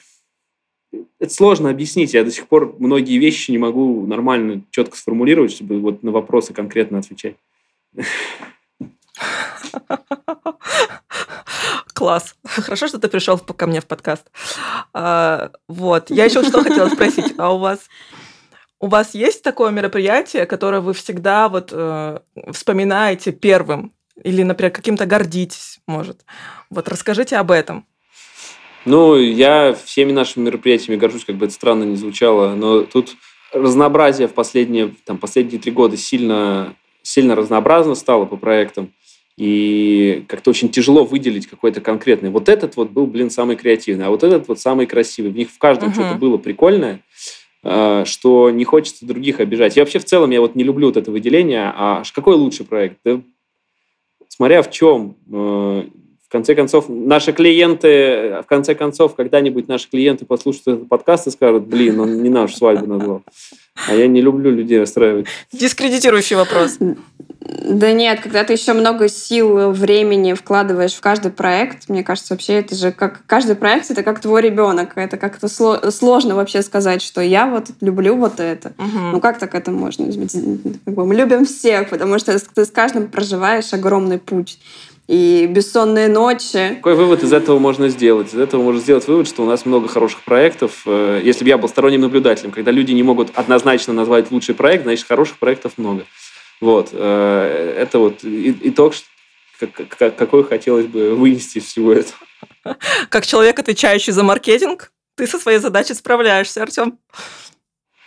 это 1.19 1.33
сложно 1.33 1.69
объяснить. 1.69 2.13
Я 2.13 2.23
до 2.23 2.31
сих 2.31 2.47
пор 2.47 2.75
многие 2.79 3.17
вещи 3.17 3.51
не 3.51 3.57
могу 3.57 4.05
нормально, 4.05 4.63
четко 4.71 4.97
сформулировать, 4.97 5.51
чтобы 5.51 5.79
вот 5.79 6.01
на 6.01 6.11
вопросы 6.11 6.53
конкретно 6.53 6.99
отвечать. 6.99 7.35
Класс. 11.93 12.35
Хорошо, 12.45 12.87
что 12.87 12.99
ты 12.99 13.07
пришел 13.09 13.37
ко 13.37 13.67
мне 13.67 13.81
в 13.81 13.85
подкаст. 13.85 14.31
А, 14.93 15.51
вот. 15.67 16.09
Я 16.09 16.25
еще 16.25 16.43
что 16.43 16.63
хотела 16.63 16.89
спросить. 16.89 17.33
А 17.37 17.53
у 17.53 17.57
вас 17.57 17.79
у 18.79 18.87
вас 18.87 19.13
есть 19.13 19.43
такое 19.43 19.71
мероприятие, 19.71 20.45
которое 20.45 20.79
вы 20.79 20.93
всегда 20.93 21.49
вот 21.49 21.69
э, 21.73 22.19
вспоминаете 22.51 23.33
первым? 23.33 23.91
Или, 24.23 24.43
например, 24.43 24.71
каким-то 24.71 25.05
гордитесь, 25.05 25.79
может? 25.85 26.21
Вот 26.69 26.87
расскажите 26.87 27.37
об 27.37 27.51
этом. 27.51 27.85
Ну, 28.85 29.17
я 29.17 29.73
всеми 29.85 30.13
нашими 30.13 30.45
мероприятиями 30.45 30.97
горжусь, 30.97 31.25
как 31.25 31.35
бы 31.35 31.45
это 31.45 31.53
странно 31.53 31.83
не 31.83 31.97
звучало, 31.97 32.55
но 32.55 32.83
тут 32.83 33.15
разнообразие 33.51 34.27
в 34.27 34.33
последние, 34.33 34.95
там, 35.05 35.17
последние 35.17 35.59
три 35.59 35.71
года 35.71 35.97
сильно, 35.97 36.75
сильно 37.09 37.35
разнообразно 37.35 37.95
стало 37.95 38.25
по 38.25 38.37
проектам. 38.37 38.93
И 39.35 40.25
как-то 40.27 40.49
очень 40.49 40.69
тяжело 40.69 41.05
выделить 41.05 41.47
какой-то 41.47 41.81
конкретный. 41.81 42.29
Вот 42.29 42.49
этот 42.49 42.75
вот 42.75 42.89
был, 42.91 43.07
блин, 43.07 43.29
самый 43.29 43.55
креативный, 43.55 44.05
а 44.05 44.09
вот 44.09 44.23
этот 44.23 44.47
вот 44.47 44.59
самый 44.59 44.85
красивый. 44.85 45.31
В 45.31 45.35
них 45.35 45.49
в 45.49 45.57
каждом 45.57 45.89
uh-huh. 45.89 45.93
что-то 45.93 46.15
было 46.15 46.37
прикольное, 46.37 46.99
э, 47.63 48.03
что 48.05 48.49
не 48.49 48.65
хочется 48.65 49.05
других 49.05 49.39
обижать. 49.39 49.77
Я 49.77 49.83
вообще 49.83 49.99
в 49.99 50.05
целом, 50.05 50.29
я 50.31 50.41
вот 50.41 50.55
не 50.55 50.63
люблю 50.63 50.87
вот 50.87 50.97
это 50.97 51.09
выделение. 51.09 51.71
А 51.73 52.03
какой 52.13 52.35
лучший 52.35 52.65
проект? 52.65 52.97
Да, 53.05 53.21
смотря 54.27 54.61
в 54.61 54.69
чем. 54.69 55.15
В 56.29 56.31
конце 56.31 56.53
концов, 56.53 56.85
наши 56.89 57.33
клиенты, 57.33 58.43
в 58.43 58.45
конце 58.47 58.75
концов, 58.75 59.15
когда-нибудь 59.15 59.67
наши 59.67 59.89
клиенты 59.89 60.25
послушают 60.25 60.67
этот 60.67 60.87
подкаст 60.87 61.25
и 61.25 61.31
скажут, 61.31 61.65
блин, 61.65 61.99
он 61.99 62.21
не 62.21 62.29
нашу 62.29 62.55
свадьбу 62.55 62.85
назвал. 62.85 63.23
А 63.87 63.95
я 63.95 64.05
не 64.05 64.21
люблю 64.21 64.51
людей 64.51 64.79
расстраивать. 64.79 65.25
Дискредитирующий 65.51 66.35
вопрос. 66.35 66.77
Да 67.39 67.93
нет, 67.93 68.19
когда 68.19 68.43
ты 68.43 68.53
еще 68.53 68.73
много 68.73 69.09
сил, 69.09 69.71
времени 69.71 70.33
вкладываешь 70.33 70.93
в 70.93 71.01
каждый 71.01 71.31
проект, 71.31 71.89
мне 71.89 72.03
кажется, 72.03 72.35
вообще 72.35 72.59
это 72.59 72.75
же 72.75 72.91
как 72.91 73.21
каждый 73.25 73.55
проект 73.55 73.89
это 73.89 74.03
как 74.03 74.19
твой 74.19 74.43
ребенок. 74.43 74.91
Это 74.97 75.17
как-то 75.17 75.47
сло, 75.47 75.89
сложно 75.89 76.35
вообще 76.35 76.61
сказать, 76.61 77.01
что 77.01 77.21
я 77.21 77.47
вот 77.47 77.67
люблю 77.81 78.15
вот 78.15 78.39
это. 78.39 78.73
Угу. 78.77 78.99
Ну 79.13 79.19
как 79.19 79.39
так 79.39 79.55
это 79.55 79.71
можно? 79.71 80.05
Мы 80.85 81.15
любим 81.15 81.45
всех, 81.45 81.89
потому 81.89 82.19
что 82.19 82.37
ты 82.37 82.65
с 82.65 82.69
каждым 82.69 83.07
проживаешь 83.07 83.73
огромный 83.73 84.19
путь. 84.19 84.59
И 85.09 85.47
бессонные 85.47 86.07
ночи. 86.07 86.75
Какой 86.75 86.93
вывод 86.93 87.23
из 87.23 87.33
этого 87.33 87.57
можно 87.57 87.89
сделать? 87.89 88.31
Из 88.31 88.37
этого 88.37 88.61
можно 88.61 88.79
сделать 88.79 89.07
вывод, 89.07 89.27
что 89.27 89.41
у 89.41 89.47
нас 89.47 89.65
много 89.65 89.87
хороших 89.87 90.21
проектов. 90.21 90.83
Э, 90.85 91.19
если 91.23 91.43
бы 91.43 91.49
я 91.49 91.57
был 91.57 91.67
сторонним 91.67 92.01
наблюдателем, 92.01 92.51
когда 92.51 92.69
люди 92.69 92.91
не 92.91 93.01
могут 93.01 93.31
однозначно 93.35 93.91
назвать 93.91 94.29
лучший 94.29 94.53
проект, 94.53 94.83
значит, 94.83 95.07
хороших 95.07 95.39
проектов 95.39 95.73
много. 95.77 96.05
Вот. 96.61 96.89
Э, 96.91 97.75
это 97.79 97.97
вот 97.97 98.19
итог, 98.23 98.93
какой 99.97 100.43
хотелось 100.43 100.85
бы 100.85 101.15
вынести 101.15 101.57
из 101.57 101.63
всего 101.63 101.91
этого. 101.91 102.77
Как 103.09 103.25
человек, 103.25 103.57
отвечающий 103.57 104.13
за 104.13 104.21
маркетинг, 104.21 104.91
ты 105.15 105.25
со 105.25 105.39
своей 105.39 105.57
задачей 105.57 105.95
справляешься, 105.95 106.61
Артем. 106.61 106.99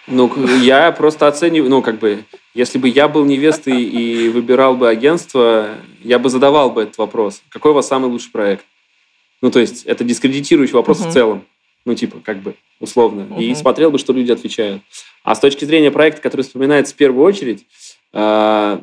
Ну, 0.06 0.32
я 0.62 0.90
просто 0.92 1.28
оцениваю, 1.28 1.70
ну, 1.70 1.82
как 1.82 1.98
бы, 1.98 2.24
если 2.54 2.78
бы 2.78 2.88
я 2.88 3.08
был 3.08 3.24
невестой 3.24 3.82
и 3.82 4.28
выбирал 4.28 4.76
бы 4.76 4.88
агентство, 4.88 5.76
я 6.02 6.18
бы 6.18 6.28
задавал 6.28 6.70
бы 6.70 6.82
этот 6.82 6.98
вопрос. 6.98 7.42
Какой 7.48 7.70
у 7.70 7.74
вас 7.74 7.86
самый 7.86 8.10
лучший 8.10 8.32
проект? 8.32 8.64
Ну, 9.40 9.50
то 9.50 9.60
есть, 9.60 9.84
это 9.84 10.02
дискредитирующий 10.02 10.74
вопрос 10.74 11.00
uh-huh. 11.00 11.10
в 11.10 11.12
целом. 11.12 11.44
Ну, 11.84 11.94
типа, 11.94 12.18
как 12.22 12.38
бы, 12.42 12.54
условно. 12.80 13.22
Uh-huh. 13.22 13.42
И 13.42 13.54
смотрел 13.54 13.90
бы, 13.90 13.98
что 13.98 14.12
люди 14.12 14.32
отвечают. 14.32 14.82
А 15.24 15.34
с 15.34 15.40
точки 15.40 15.64
зрения 15.64 15.90
проекта, 15.90 16.20
который 16.20 16.42
вспоминается 16.42 16.94
в 16.94 16.96
первую 16.96 17.24
очередь, 17.24 17.66
э- 18.12 18.78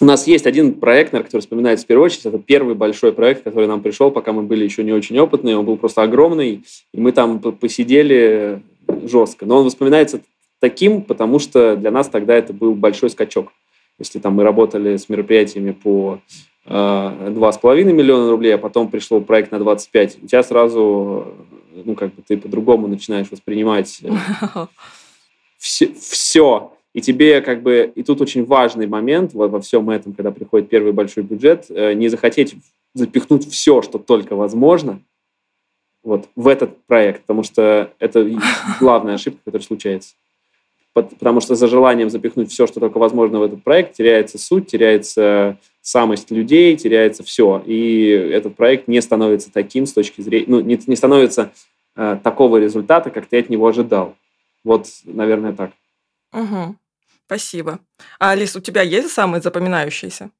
у 0.00 0.04
нас 0.04 0.28
есть 0.28 0.46
один 0.46 0.74
проект, 0.74 1.12
наверное, 1.12 1.26
который 1.26 1.40
вспоминается 1.40 1.84
в 1.84 1.88
первую 1.88 2.06
очередь. 2.06 2.24
Это 2.24 2.38
первый 2.38 2.76
большой 2.76 3.12
проект, 3.12 3.42
который 3.42 3.66
нам 3.66 3.82
пришел, 3.82 4.12
пока 4.12 4.32
мы 4.32 4.42
были 4.42 4.62
еще 4.62 4.84
не 4.84 4.92
очень 4.92 5.18
опытные. 5.18 5.58
Он 5.58 5.64
был 5.64 5.76
просто 5.76 6.02
огромный. 6.02 6.62
И 6.94 7.00
мы 7.00 7.10
там 7.10 7.40
посидели 7.40 8.62
жестко. 9.04 9.46
Но 9.46 9.58
он 9.58 9.64
воспоминается 9.64 10.20
таким, 10.60 11.02
потому 11.02 11.38
что 11.38 11.76
для 11.76 11.90
нас 11.90 12.08
тогда 12.08 12.34
это 12.34 12.52
был 12.52 12.74
большой 12.74 13.10
скачок. 13.10 13.52
Если 13.98 14.18
там 14.18 14.34
мы 14.34 14.44
работали 14.44 14.96
с 14.96 15.08
мероприятиями 15.08 15.72
по 15.72 16.20
э, 16.66 16.70
2,5 16.70 17.84
миллиона 17.84 18.30
рублей, 18.30 18.54
а 18.54 18.58
потом 18.58 18.88
пришел 18.88 19.20
проект 19.20 19.50
на 19.50 19.58
25, 19.58 20.18
у 20.22 20.26
тебя 20.26 20.42
сразу, 20.42 21.34
ну, 21.84 21.94
как 21.94 22.14
бы 22.14 22.22
ты 22.26 22.36
по-другому 22.36 22.86
начинаешь 22.86 23.30
воспринимать 23.30 23.88
все, 25.58 25.86
э, 25.86 25.94
все. 25.98 26.72
И 26.94 27.00
тебе 27.00 27.40
как 27.42 27.62
бы, 27.62 27.92
и 27.94 28.02
тут 28.02 28.20
очень 28.20 28.44
важный 28.44 28.86
момент 28.86 29.34
во, 29.34 29.48
во 29.48 29.60
всем 29.60 29.90
этом, 29.90 30.14
когда 30.14 30.30
приходит 30.30 30.68
первый 30.68 30.92
большой 30.92 31.22
бюджет, 31.22 31.66
э, 31.68 31.92
не 31.94 32.08
захотеть 32.08 32.54
запихнуть 32.94 33.48
все, 33.50 33.82
что 33.82 33.98
только 33.98 34.34
возможно, 34.34 35.00
вот 36.08 36.28
в 36.34 36.48
этот 36.48 36.82
проект, 36.86 37.20
потому 37.22 37.42
что 37.42 37.92
это 37.98 38.28
главная 38.80 39.14
ошибка, 39.14 39.40
которая 39.44 39.66
случается. 39.66 40.14
Потому 40.94 41.40
что 41.40 41.54
за 41.54 41.68
желанием 41.68 42.10
запихнуть 42.10 42.50
все, 42.50 42.66
что 42.66 42.80
только 42.80 42.98
возможно 42.98 43.38
в 43.38 43.42
этот 43.42 43.62
проект, 43.62 43.94
теряется 43.94 44.38
суть, 44.38 44.66
теряется 44.66 45.58
самость 45.80 46.30
людей, 46.30 46.76
теряется 46.76 47.22
все. 47.22 47.62
И 47.64 48.08
этот 48.08 48.56
проект 48.56 48.88
не 48.88 49.00
становится 49.00 49.52
таким 49.52 49.86
с 49.86 49.92
точки 49.92 50.22
зрения, 50.22 50.46
ну, 50.48 50.60
не, 50.60 50.80
не 50.86 50.96
становится 50.96 51.52
э, 51.94 52.18
такого 52.24 52.56
результата, 52.56 53.10
как 53.10 53.26
ты 53.26 53.38
от 53.38 53.48
него 53.48 53.68
ожидал. 53.68 54.16
Вот, 54.64 54.88
наверное, 55.04 55.52
так. 55.52 55.70
Угу. 56.32 56.74
Спасибо. 57.26 57.78
А, 58.18 58.30
Алис, 58.30 58.56
у 58.56 58.60
тебя 58.60 58.82
есть 58.82 59.10
самые 59.10 59.40
запоминающиеся? 59.40 60.30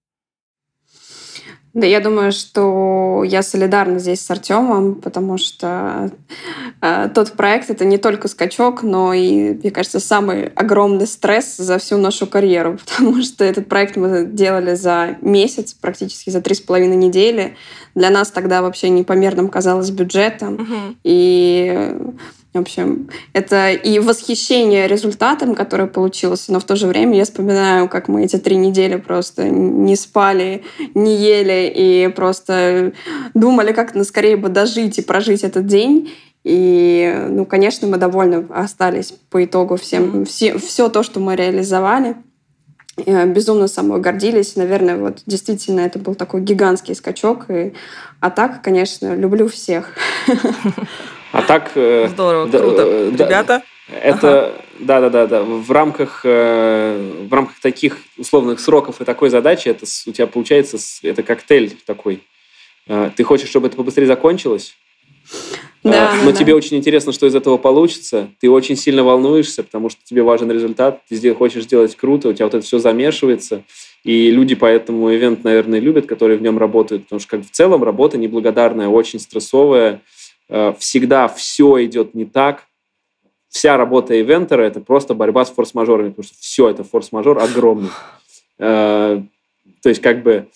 Да, 1.74 1.86
я 1.86 2.00
думаю, 2.00 2.32
что 2.32 3.22
я 3.26 3.42
солидарна 3.42 3.98
здесь 3.98 4.20
с 4.20 4.30
Артемом, 4.30 4.94
потому 4.96 5.36
что 5.38 6.10
э, 6.80 7.10
тот 7.14 7.32
проект 7.32 7.70
это 7.70 7.84
не 7.84 7.98
только 7.98 8.28
скачок, 8.28 8.82
но 8.82 9.12
и, 9.12 9.52
мне 9.52 9.70
кажется, 9.70 10.00
самый 10.00 10.46
огромный 10.46 11.06
стресс 11.06 11.56
за 11.56 11.78
всю 11.78 11.98
нашу 11.98 12.26
карьеру, 12.26 12.78
потому 12.86 13.22
что 13.22 13.44
этот 13.44 13.68
проект 13.68 13.96
мы 13.96 14.24
делали 14.24 14.74
за 14.74 15.16
месяц, 15.20 15.74
практически 15.74 16.30
за 16.30 16.40
три 16.40 16.54
с 16.54 16.60
половиной 16.60 16.96
недели. 16.96 17.56
Для 17.94 18.10
нас 18.10 18.30
тогда 18.30 18.62
вообще 18.62 18.88
непомерным 18.88 19.48
казалось 19.48 19.90
бюджетом. 19.90 20.54
Угу. 20.54 20.96
И 21.04 21.96
в 22.58 22.62
общем, 22.62 23.08
это 23.32 23.70
и 23.70 23.98
восхищение 24.00 24.88
результатом, 24.88 25.54
который 25.54 25.86
получился, 25.86 26.52
но 26.52 26.58
в 26.58 26.64
то 26.64 26.74
же 26.74 26.86
время 26.88 27.16
я 27.16 27.24
вспоминаю, 27.24 27.88
как 27.88 28.08
мы 28.08 28.24
эти 28.24 28.36
три 28.36 28.56
недели 28.56 28.96
просто 28.96 29.48
не 29.48 29.94
спали, 29.94 30.64
не 30.94 31.16
ели 31.16 31.72
и 31.74 32.08
просто 32.08 32.92
думали, 33.34 33.72
как 33.72 33.94
на 33.94 34.02
скорее 34.02 34.36
бы 34.36 34.48
дожить 34.48 34.98
и 34.98 35.02
прожить 35.02 35.44
этот 35.44 35.66
день. 35.66 36.12
И, 36.42 37.26
ну, 37.28 37.44
конечно, 37.44 37.86
мы 37.86 37.96
довольны 37.96 38.46
остались 38.50 39.12
по 39.30 39.44
итогу 39.44 39.76
всем, 39.76 40.24
все, 40.24 40.58
все 40.58 40.88
то, 40.88 41.02
что 41.02 41.20
мы 41.20 41.36
реализовали. 41.36 42.16
Безумно 42.96 43.68
собой 43.68 44.00
гордились. 44.00 44.56
Наверное, 44.56 44.96
вот 44.96 45.22
действительно 45.26 45.80
это 45.80 46.00
был 46.00 46.16
такой 46.16 46.40
гигантский 46.40 46.96
скачок. 46.96 47.48
И, 47.50 47.74
а 48.18 48.30
так, 48.30 48.62
конечно, 48.62 49.14
люблю 49.14 49.46
всех. 49.46 49.94
А 51.32 51.42
так... 51.42 51.72
Э, 51.74 52.08
Здорово, 52.08 52.48
да, 52.48 52.58
круто. 52.58 52.82
Э, 52.86 53.10
да, 53.12 53.26
Ребята? 53.26 53.62
Это, 54.02 54.54
да, 54.78 55.00
да, 55.00 55.10
да, 55.10 55.26
да. 55.26 55.42
В 55.42 55.70
рамках, 55.70 56.22
э, 56.24 57.26
в 57.28 57.32
рамках 57.32 57.58
таких 57.60 57.98
условных 58.16 58.60
сроков 58.60 59.00
и 59.00 59.04
такой 59.04 59.30
задачи 59.30 59.68
это 59.68 59.86
у 60.06 60.12
тебя 60.12 60.26
получается 60.26 60.78
это 61.02 61.22
коктейль 61.22 61.76
такой. 61.86 62.22
Ты 63.16 63.22
хочешь, 63.22 63.50
чтобы 63.50 63.66
это 63.66 63.76
побыстрее 63.76 64.06
закончилось, 64.06 64.74
да, 65.84 66.14
но 66.24 66.32
да, 66.32 66.36
тебе 66.36 66.52
да. 66.52 66.56
очень 66.56 66.76
интересно, 66.76 67.12
что 67.12 67.26
из 67.26 67.34
этого 67.34 67.56
получится. 67.56 68.28
Ты 68.40 68.50
очень 68.50 68.76
сильно 68.76 69.04
волнуешься, 69.04 69.62
потому 69.62 69.90
что 69.90 70.00
тебе 70.04 70.22
важен 70.22 70.50
результат. 70.50 71.00
Ты 71.08 71.34
хочешь 71.34 71.64
сделать 71.64 71.94
круто, 71.96 72.28
у 72.28 72.32
тебя 72.32 72.46
вот 72.46 72.54
это 72.54 72.64
все 72.64 72.78
замешивается. 72.78 73.62
И 74.04 74.30
люди 74.30 74.54
поэтому 74.54 75.14
ивент, 75.14 75.44
наверное, 75.44 75.78
любят, 75.78 76.06
которые 76.06 76.38
в 76.38 76.42
нем 76.42 76.58
работают, 76.58 77.04
потому 77.04 77.20
что 77.20 77.30
как 77.30 77.46
в 77.46 77.50
целом 77.50 77.84
работа 77.84 78.18
неблагодарная, 78.18 78.88
очень 78.88 79.20
стрессовая, 79.20 80.00
всегда 80.48 81.28
все 81.28 81.84
идет 81.84 82.14
не 82.14 82.24
так. 82.24 82.64
Вся 83.48 83.76
работа 83.76 84.18
ивентера– 84.20 84.62
это 84.64 84.80
просто 84.80 85.14
борьба 85.14 85.44
с 85.44 85.50
форс-мажорами, 85.50 86.10
потому 86.10 86.24
что 86.24 86.36
все 86.38 86.68
это 86.68 86.84
форс-мажор 86.84 87.38
огромный. 87.38 87.90
Э, 88.60 89.22
то 89.82 89.88
есть 89.88 90.02
как 90.02 90.24
бы 90.24 90.48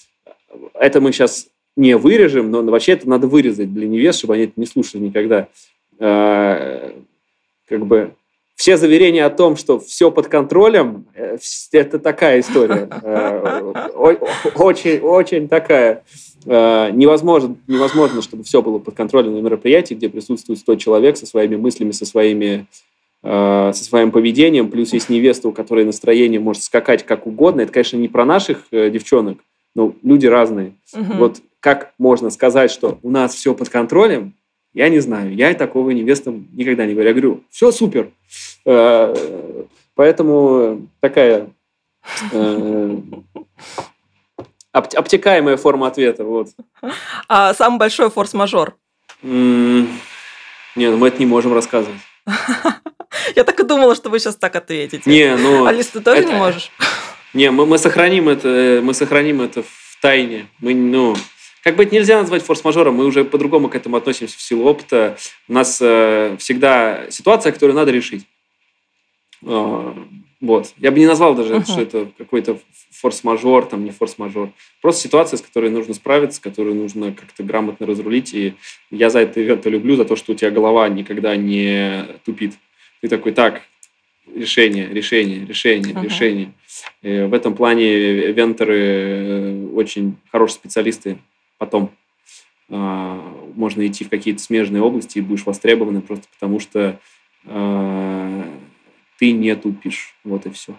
это 0.75 1.01
мы 1.01 1.13
сейчас 1.13 1.47
не 1.77 1.97
вырежем, 1.97 2.51
но 2.51 2.61
вообще 2.65 2.95
это 2.95 3.09
надо 3.09 3.29
вырезать 3.29 3.73
для 3.73 3.87
невест, 3.87 4.19
чтобы 4.19 4.35
они 4.35 4.43
это 4.43 4.55
не 4.57 4.67
слушали 4.67 5.03
никогда. 5.03 5.47
Э, 6.01 6.99
как 7.69 7.87
бы 7.87 8.17
все 8.63 8.77
заверения 8.77 9.25
о 9.25 9.31
том, 9.31 9.57
что 9.57 9.81
все 9.81 10.13
под 10.13 10.29
контролем, 10.29 11.07
это 11.73 11.99
такая 11.99 12.39
история. 12.39 12.89
Очень, 14.55 15.01
очень 15.01 15.49
такая 15.49 16.05
Э, 16.47 16.91
невозможно, 16.93 17.57
невозможно, 17.69 18.23
чтобы 18.23 18.45
все 18.45 18.63
было 18.63 18.79
под 18.79 18.95
контролем 18.95 19.35
на 19.35 19.41
мероприятии, 19.41 19.95
где 19.95 20.09
присутствует 20.09 20.59
100 20.59 20.77
человек 20.77 21.17
со 21.17 21.27
своими 21.27 21.57
мыслями, 21.57 21.93
со, 21.93 22.05
своими, 22.05 22.67
э, 23.23 23.71
со 23.73 23.85
своим 23.85 24.11
поведением, 24.11 24.71
плюс 24.71 24.93
есть 24.93 25.09
невеста, 25.09 25.49
у 25.49 25.53
которой 25.53 25.85
настроение 25.85 26.41
может 26.41 26.63
скакать 26.65 27.05
как 27.05 27.27
угодно. 27.27 27.61
Это, 27.61 27.73
конечно, 27.73 27.97
не 27.97 28.09
про 28.09 28.25
наших 28.25 28.67
э, 28.73 28.91
девчонок, 28.91 29.39
но 29.75 29.95
люди 30.03 30.27
разные. 30.27 30.75
Угу. 30.95 31.15
Вот 31.15 31.41
как 31.61 31.93
можно 31.99 32.31
сказать, 32.31 32.71
что 32.71 32.99
у 33.03 33.11
нас 33.11 33.35
все 33.35 33.55
под 33.55 33.69
контролем, 33.69 34.35
я 34.75 34.89
не 34.89 35.01
знаю. 35.01 35.35
Я 35.35 35.53
такого 35.55 35.91
невестам 35.91 36.49
никогда 36.55 36.87
не 36.87 36.95
говорю. 36.95 37.09
Я 37.09 37.15
говорю, 37.15 37.41
все 37.51 37.71
супер. 37.71 38.11
Поэтому 39.95 40.89
такая 41.01 41.49
обтекаемая 44.73 45.57
форма 45.57 45.89
ответа. 45.89 46.25
Вот. 46.25 46.49
А 47.29 47.55
самый 47.55 47.79
большой 47.79 48.11
форс-мажор? 48.11 48.77
Не, 49.23 49.89
ну 50.77 50.97
мы 50.97 51.09
это 51.09 51.19
не 51.19 51.27
можем 51.27 51.53
рассказывать. 51.53 52.01
Я 53.37 53.45
так 53.45 53.61
и 53.61 53.65
думала, 53.65 53.95
что 53.95 54.09
вы 54.11 54.19
сейчас 54.19 54.37
так 54.37 54.57
ответите. 54.57 55.03
Не, 55.09 55.37
ну... 55.37 55.67
Алис, 55.67 55.89
ты 55.89 56.01
тоже 56.01 56.25
не 56.25 56.35
можешь? 56.35 56.71
Не, 57.35 57.51
мы, 57.51 57.65
мы 57.65 57.79
сохраним 57.79 58.29
это, 58.29 58.81
мы 58.83 58.93
сохраним 58.93 59.41
это 59.41 59.63
в 59.63 59.99
тайне. 60.03 60.49
Мы, 60.59 60.75
ну, 60.75 61.17
как 61.63 61.77
бы 61.77 61.85
это 61.85 61.95
нельзя 61.95 62.21
назвать 62.21 62.43
форс-мажором, 62.43 62.95
мы 62.95 63.07
уже 63.07 63.25
по-другому 63.25 63.71
к 63.71 63.75
этому 63.75 63.97
относимся 63.97 64.37
в 64.37 64.43
силу 64.43 64.65
опыта. 64.65 65.17
У 65.49 65.55
нас 65.55 65.79
э, 65.81 66.37
всегда 66.39 67.11
ситуация, 67.11 67.53
которую 67.53 67.75
надо 67.75 67.91
решить. 67.91 68.27
Э, 69.43 69.95
вот. 70.41 70.75
Я 70.79 70.91
бы 70.91 70.99
не 70.99 71.07
назвал 71.07 71.35
даже, 71.35 71.55
uh-huh. 71.55 71.65
что 71.65 71.81
это 71.81 72.09
какой-то 72.19 72.59
форс-мажор, 72.91 73.67
там 73.67 73.85
не 73.85 73.91
форс-мажор. 73.91 74.51
Просто 74.81 75.03
ситуация, 75.03 75.37
с 75.37 75.43
которой 75.43 75.71
нужно 75.71 75.95
справиться, 75.95 76.43
которую 76.43 76.75
нужно 76.75 77.13
как-то 77.13 77.45
грамотно 77.45 77.87
разрулить. 77.87 78.35
И 78.35 78.55
я 78.91 79.09
за 79.09 79.21
это 79.21 79.43
ивент 79.43 79.65
люблю, 79.67 79.97
за 79.97 80.05
то, 80.05 80.17
что 80.17 80.33
у 80.33 80.35
тебя 80.35 80.51
голова 80.51 80.89
никогда 80.89 81.37
не 81.37 82.07
тупит. 82.25 82.55
Ты 83.01 83.09
такой, 83.09 83.33
так, 83.33 83.63
решение, 84.35 84.89
решение, 84.89 85.47
решение, 85.47 85.95
uh-huh. 85.95 86.05
решение. 86.05 86.53
И 87.03 87.23
в 87.23 87.35
этом 87.35 87.55
плане 87.55 88.33
вентеры 88.33 88.79
э, 88.79 89.67
очень 89.75 90.17
хорошие 90.31 90.57
специалисты 90.57 91.19
потом. 91.59 91.93
А, 92.69 93.21
можно 93.55 93.87
идти 93.87 94.05
в 94.05 94.09
какие-то 94.09 94.43
смежные 94.43 94.83
области 94.83 95.19
и 95.19 95.21
будешь 95.21 95.45
востребованы 95.45 96.01
просто 96.01 96.25
потому, 96.35 96.59
что 96.59 96.99
а, 97.45 98.45
ты 99.19 99.33
не 99.33 99.55
тупишь. 99.57 100.15
Вот 100.25 100.47
и 100.47 100.51
все. 100.51 100.75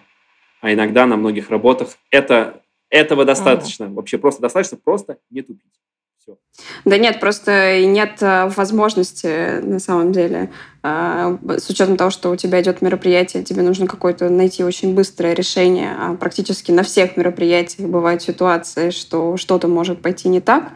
А 0.60 0.72
иногда 0.72 1.06
на 1.06 1.16
многих 1.16 1.50
работах 1.50 1.90
это, 2.10 2.62
этого 2.88 3.24
достаточно. 3.24 3.86
Ага. 3.86 3.94
Вообще 3.96 4.18
просто 4.18 4.40
достаточно 4.42 4.78
просто 4.82 5.18
не 5.30 5.42
тупить. 5.42 5.72
Все. 6.18 6.38
Да 6.86 6.96
нет, 6.96 7.20
просто 7.20 7.84
нет 7.84 8.22
э, 8.22 8.46
возможности 8.46 9.60
на 9.60 9.78
самом 9.78 10.12
деле. 10.12 10.50
А, 10.82 11.38
с 11.58 11.68
учетом 11.68 11.98
того, 11.98 12.10
что 12.10 12.30
у 12.30 12.36
тебя 12.36 12.62
идет 12.62 12.80
мероприятие, 12.80 13.42
тебе 13.42 13.62
нужно 13.62 13.86
какое-то 13.86 14.30
найти 14.30 14.64
очень 14.64 14.94
быстрое 14.94 15.34
решение. 15.34 15.94
А 15.98 16.14
практически 16.14 16.70
на 16.70 16.82
всех 16.82 17.18
мероприятиях 17.18 17.90
бывают 17.90 18.22
ситуации, 18.22 18.88
что 18.88 19.36
что-то 19.36 19.68
может 19.68 20.00
пойти 20.00 20.28
не 20.28 20.40
так. 20.40 20.72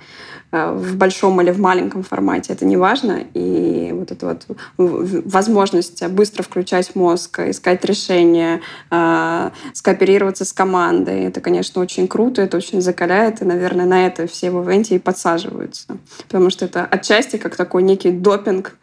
Э, 0.50 0.72
в 0.72 0.96
большом 0.96 1.40
или 1.42 1.50
в 1.50 1.60
маленьком 1.60 2.02
формате, 2.02 2.54
это 2.54 2.64
не 2.64 2.78
важно. 2.78 3.24
И 3.34 3.90
вот 3.92 4.10
эта 4.10 4.26
вот 4.26 4.46
возможность 4.78 6.06
быстро 6.08 6.42
включать 6.42 6.94
мозг, 6.94 7.40
искать 7.40 7.84
решения, 7.84 8.62
э, 8.90 9.50
скооперироваться 9.74 10.46
с 10.46 10.52
командой, 10.54 11.24
это, 11.24 11.42
конечно, 11.42 11.82
очень 11.82 12.08
круто, 12.08 12.40
это 12.40 12.56
очень 12.56 12.80
закаляет, 12.80 13.42
и, 13.42 13.44
наверное, 13.44 13.84
на 13.84 14.06
это 14.06 14.26
все 14.26 14.50
в 14.50 14.64
ивенте 14.64 14.96
и 14.96 14.98
подсаживаются. 14.98 15.98
Потому 16.26 16.48
что 16.48 16.64
это 16.64 16.86
отчасти 16.86 17.36
как 17.36 17.54
такой 17.54 17.82
некий 17.82 18.10
допинг 18.10 18.76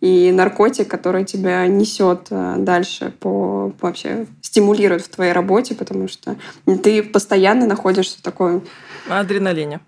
и 0.00 0.32
наркотик, 0.32 0.88
который 0.88 1.24
тебя 1.24 1.68
несет 1.68 2.26
э, 2.30 2.56
дальше 2.58 3.14
по 3.20 3.72
вообще 3.80 4.26
стимулирует 4.40 5.02
в 5.02 5.08
твоей 5.08 5.32
работе, 5.32 5.76
потому 5.76 6.08
что 6.08 6.36
ты 6.82 7.02
постоянно 7.04 7.66
находишься 7.66 8.18
в 8.18 8.22
такой 8.22 8.60
адреналине 9.08 9.80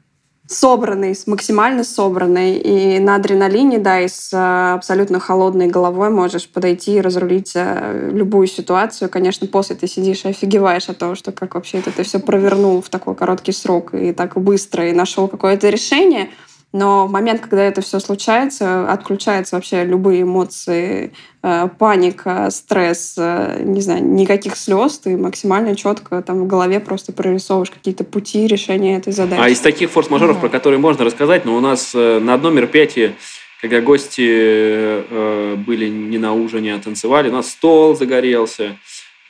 собранный, 0.47 1.17
максимально 1.27 1.85
собранный. 1.85 2.59
И 2.59 2.99
на 2.99 3.17
адреналине, 3.17 3.79
да, 3.79 4.01
и 4.01 4.09
с 4.09 4.33
э, 4.33 4.75
абсолютно 4.75 5.21
холодной 5.21 5.69
головой 5.69 6.11
можешь 6.11 6.49
подойти 6.49 6.97
и 6.97 7.01
разрулить 7.01 7.53
э, 7.55 8.11
любую 8.13 8.47
ситуацию. 8.47 9.09
Конечно, 9.09 9.47
после 9.47 9.77
ты 9.77 9.87
сидишь 9.87 10.25
и 10.25 10.29
офигеваешь 10.29 10.89
от 10.89 10.99
того, 10.99 11.15
что 11.15 11.33
как 11.33 11.55
вообще 11.55 11.79
это 11.79 11.91
ты 11.91 12.03
все 12.03 12.19
провернул 12.19 12.83
в 12.83 12.89
такой 12.89 13.15
короткий 13.15 13.53
срок 13.53 13.95
и 13.95 14.13
так 14.13 14.37
быстро, 14.37 14.89
и 14.89 14.93
нашел 14.93 15.29
какое-то 15.29 15.69
решение— 15.69 16.31
но 16.75 17.07
в 17.07 17.11
момент, 17.12 17.41
когда 17.41 17.62
это 17.62 17.83
все 17.83 18.01
случается, 18.01 18.91
отключаются 18.91 19.55
вообще 19.55 19.85
любые 19.85 20.22
эмоции, 20.22 21.12
э, 21.45 21.68
паника, 21.79 22.51
стресс, 22.51 23.14
э, 23.16 23.62
не 23.62 23.81
знаю, 23.81 24.05
никаких 24.05 24.57
слез, 24.57 24.99
ты 24.99 25.16
максимально 25.16 25.77
четко 25.77 26.20
там 26.20 26.41
в 26.41 26.49
голове 26.49 26.81
просто 26.81 27.12
прорисовываешь 27.12 27.70
какие-то 27.70 28.03
пути 28.03 28.49
решения 28.49 28.97
этой 28.97 29.12
задачи. 29.12 29.41
А 29.41 29.49
из 29.49 29.61
таких 29.61 29.89
форс-мажоров, 29.89 30.39
mm-hmm. 30.39 30.41
про 30.41 30.49
которые 30.49 30.81
можно 30.81 31.05
рассказать, 31.05 31.45
но 31.45 31.57
у 31.57 31.61
нас 31.61 31.93
э, 31.95 32.18
на 32.18 32.35
одном 32.35 32.57
мероприятии 32.57 33.14
когда 33.61 33.81
гости 33.81 35.57
были 35.64 35.89
не 35.89 36.18
на 36.18 36.35
ужине, 36.35 36.75
а 36.75 36.79
танцевали, 36.79 37.31
у 37.31 37.33
нас 37.33 37.51
стол 37.51 37.97
загорелся, 37.97 38.77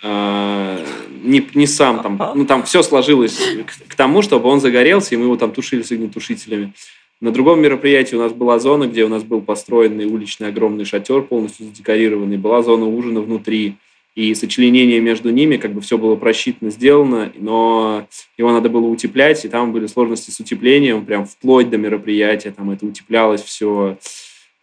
не, 0.03 1.49
не 1.55 1.67
сам 1.69 2.03
там, 2.03 2.21
ну 2.35 2.45
там 2.45 2.65
все 2.65 2.83
сложилось 2.83 3.39
к, 3.39 3.93
к 3.93 3.95
тому, 3.95 4.23
чтобы 4.23 4.49
он 4.49 4.61
загорелся, 4.61 5.15
и 5.15 5.19
мы 5.19 5.27
его 5.27 5.37
там 5.37 5.53
тушили 5.53 5.83
с 5.83 5.93
огнетушителями. 5.93 6.73
На 7.21 7.31
другом 7.31 7.61
мероприятии 7.61 8.17
у 8.17 8.19
нас 8.19 8.33
была 8.33 8.59
зона, 8.59 8.87
где 8.87 9.05
у 9.05 9.09
нас 9.09 9.23
был 9.23 9.41
построенный 9.41 10.07
уличный 10.07 10.49
огромный 10.49 10.85
шатер, 10.85 11.23
полностью 11.23 11.67
задекорированный. 11.67 12.37
Была 12.37 12.63
зона 12.63 12.87
ужина 12.87 13.21
внутри. 13.21 13.77
И 14.15 14.33
сочленение 14.35 15.01
между 15.01 15.31
ними, 15.31 15.57
как 15.57 15.73
бы 15.73 15.81
все 15.81 15.99
было 15.99 16.15
просчитано, 16.15 16.71
сделано, 16.71 17.33
но 17.37 18.07
его 18.39 18.53
надо 18.53 18.69
было 18.69 18.87
утеплять, 18.87 19.45
и 19.45 19.49
там 19.49 19.73
были 19.73 19.89
сложности 19.89 20.31
с 20.31 20.39
утеплением, 20.39 21.05
прям 21.05 21.27
вплоть 21.27 21.69
до 21.69 21.79
мероприятия, 21.79 22.53
там 22.53 22.71
это 22.71 22.87
утеплялось 22.87 23.43
все. 23.43 23.99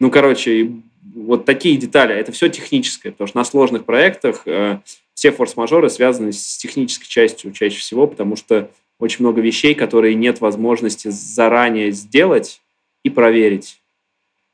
Ну, 0.00 0.10
короче, 0.10 0.72
вот 1.14 1.44
такие 1.44 1.76
детали. 1.76 2.14
Это 2.14 2.32
все 2.32 2.48
техническое, 2.48 3.10
потому 3.12 3.28
что 3.28 3.38
на 3.38 3.44
сложных 3.44 3.84
проектах 3.84 4.42
э, 4.46 4.78
все 5.14 5.32
форс-мажоры 5.32 5.90
связаны 5.90 6.32
с 6.32 6.56
технической 6.56 7.06
частью 7.08 7.52
чаще 7.52 7.78
всего, 7.78 8.06
потому 8.06 8.36
что 8.36 8.70
очень 9.02 9.24
много 9.24 9.40
вещей, 9.40 9.74
которые 9.74 10.14
нет 10.14 10.40
возможности 10.40 11.08
заранее 11.08 11.90
сделать 11.90 12.60
и 13.02 13.10
проверить. 13.10 13.82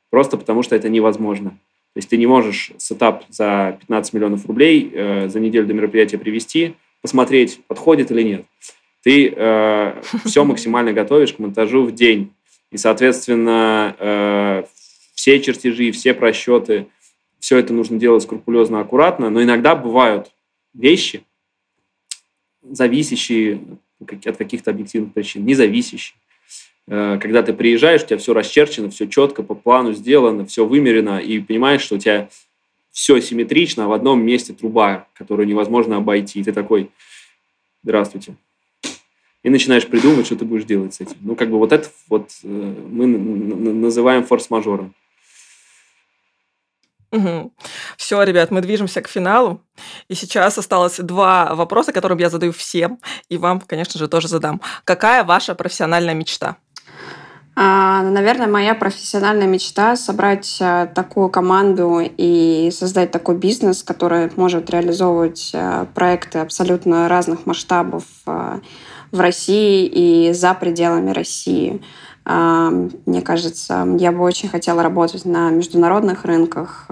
Просто 0.09 0.37
потому 0.37 0.63
что 0.63 0.75
это 0.75 0.89
невозможно. 0.89 1.51
То 1.51 1.97
есть 1.97 2.09
ты 2.09 2.17
не 2.17 2.25
можешь 2.25 2.71
сетап 2.79 3.25
за 3.29 3.77
15 3.79 4.13
миллионов 4.13 4.47
рублей 4.47 4.91
э, 4.91 5.29
за 5.29 5.39
неделю 5.39 5.67
до 5.67 5.75
мероприятия 5.75 6.17
привести, 6.17 6.73
посмотреть, 7.03 7.61
подходит 7.67 8.09
или 8.09 8.23
нет. 8.23 8.45
Ты 9.03 9.31
э, 9.35 10.01
все 10.25 10.43
максимально 10.43 10.93
готовишь 10.93 11.33
к 11.33 11.39
монтажу 11.39 11.83
в 11.83 11.93
день. 11.93 12.33
И, 12.71 12.77
соответственно, 12.77 13.95
э, 13.99 14.63
все 15.13 15.39
чертежи, 15.41 15.91
все 15.91 16.15
просчеты, 16.15 16.87
все 17.39 17.59
это 17.59 17.71
нужно 17.71 17.99
делать 17.99 18.23
скрупулезно, 18.23 18.79
аккуратно. 18.79 19.29
Но 19.29 19.43
иногда 19.43 19.75
бывают 19.75 20.31
вещи, 20.73 21.23
зависящие 22.63 23.61
от 24.01 24.37
каких-то 24.37 24.71
объективных 24.71 25.13
причин, 25.13 25.45
независящий. 25.45 26.15
Э, 26.87 27.19
когда 27.21 27.43
ты 27.43 27.53
приезжаешь, 27.53 28.03
у 28.03 28.05
тебя 28.07 28.17
все 28.17 28.33
расчерчено, 28.33 28.89
все 28.89 29.07
четко, 29.07 29.43
по 29.43 29.55
плану 29.55 29.93
сделано, 29.93 30.45
все 30.45 30.65
вымерено, 30.65 31.19
и 31.19 31.39
понимаешь, 31.39 31.81
что 31.81 31.95
у 31.95 31.99
тебя 31.99 32.29
все 32.91 33.19
симметрично, 33.21 33.85
а 33.85 33.87
в 33.87 33.93
одном 33.93 34.23
месте 34.23 34.53
труба, 34.53 35.07
которую 35.13 35.47
невозможно 35.47 35.97
обойти. 35.97 36.39
И 36.39 36.43
ты 36.43 36.51
такой, 36.51 36.89
здравствуйте. 37.83 38.35
И 39.41 39.49
начинаешь 39.49 39.87
придумывать, 39.87 40.25
что 40.25 40.35
ты 40.35 40.43
будешь 40.43 40.65
делать 40.65 40.93
с 40.93 41.01
этим. 41.01 41.15
Ну, 41.21 41.35
как 41.35 41.49
бы 41.49 41.57
вот 41.59 41.71
это 41.71 41.87
вот 42.09 42.31
э, 42.43 42.47
мы 42.47 43.07
называем 43.07 44.23
форс-мажором. 44.23 44.93
Угу. 47.11 47.53
Все, 47.97 48.23
ребят, 48.23 48.51
мы 48.51 48.61
движемся 48.61 49.01
к 49.01 49.07
финалу. 49.07 49.61
И 50.07 50.15
сейчас 50.15 50.57
осталось 50.57 50.97
два 50.99 51.55
вопроса, 51.55 51.91
которые 51.91 52.19
я 52.19 52.29
задаю 52.29 52.51
всем, 52.51 52.99
и 53.29 53.37
вам, 53.37 53.61
конечно 53.61 53.99
же, 53.99 54.07
тоже 54.07 54.27
задам. 54.27 54.61
Какая 54.83 55.23
ваша 55.23 55.55
профессиональная 55.55 56.13
мечта? 56.13 56.57
А, 57.55 58.03
наверное, 58.03 58.47
моя 58.47 58.73
профессиональная 58.73 59.47
мечта 59.47 59.97
собрать 59.97 60.59
а, 60.61 60.85
такую 60.85 61.29
команду 61.29 61.99
и 62.01 62.69
создать 62.71 63.11
такой 63.11 63.35
бизнес, 63.35 63.83
который 63.83 64.31
может 64.37 64.69
реализовывать 64.69 65.51
а, 65.53 65.85
проекты 65.93 66.39
абсолютно 66.39 67.09
разных 67.09 67.45
масштабов 67.45 68.03
в 68.25 69.19
России 69.19 69.85
и 69.87 70.33
за 70.33 70.53
пределами 70.53 71.11
России. 71.11 71.81
Мне 72.29 73.21
кажется, 73.23 73.87
я 73.97 74.11
бы 74.11 74.19
очень 74.19 74.49
хотела 74.49 74.83
работать 74.83 75.25
на 75.25 75.49
международных 75.49 76.25
рынках, 76.25 76.85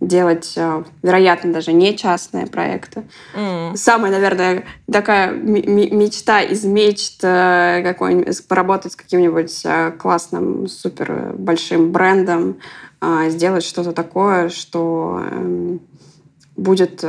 делать, 0.00 0.56
вероятно, 1.02 1.52
даже 1.52 1.72
не 1.72 1.96
частные 1.96 2.46
проекты. 2.46 3.02
Mm. 3.34 3.76
Самая, 3.76 4.12
наверное, 4.12 4.64
такая 4.90 5.32
мечта 5.32 6.40
из 6.40 6.64
мечт 6.64 7.18
э, 7.22 7.82
какой-нибудь 7.82 8.46
поработать 8.46 8.92
с 8.92 8.96
каким-нибудь 8.96 9.60
э, 9.64 9.90
классным, 9.98 10.68
супер 10.68 11.34
большим 11.36 11.90
брендом, 11.90 12.58
э, 13.00 13.30
сделать 13.30 13.64
что-то 13.64 13.90
такое, 13.92 14.50
что 14.50 15.20
эм, 15.32 15.80
будет 16.56 17.04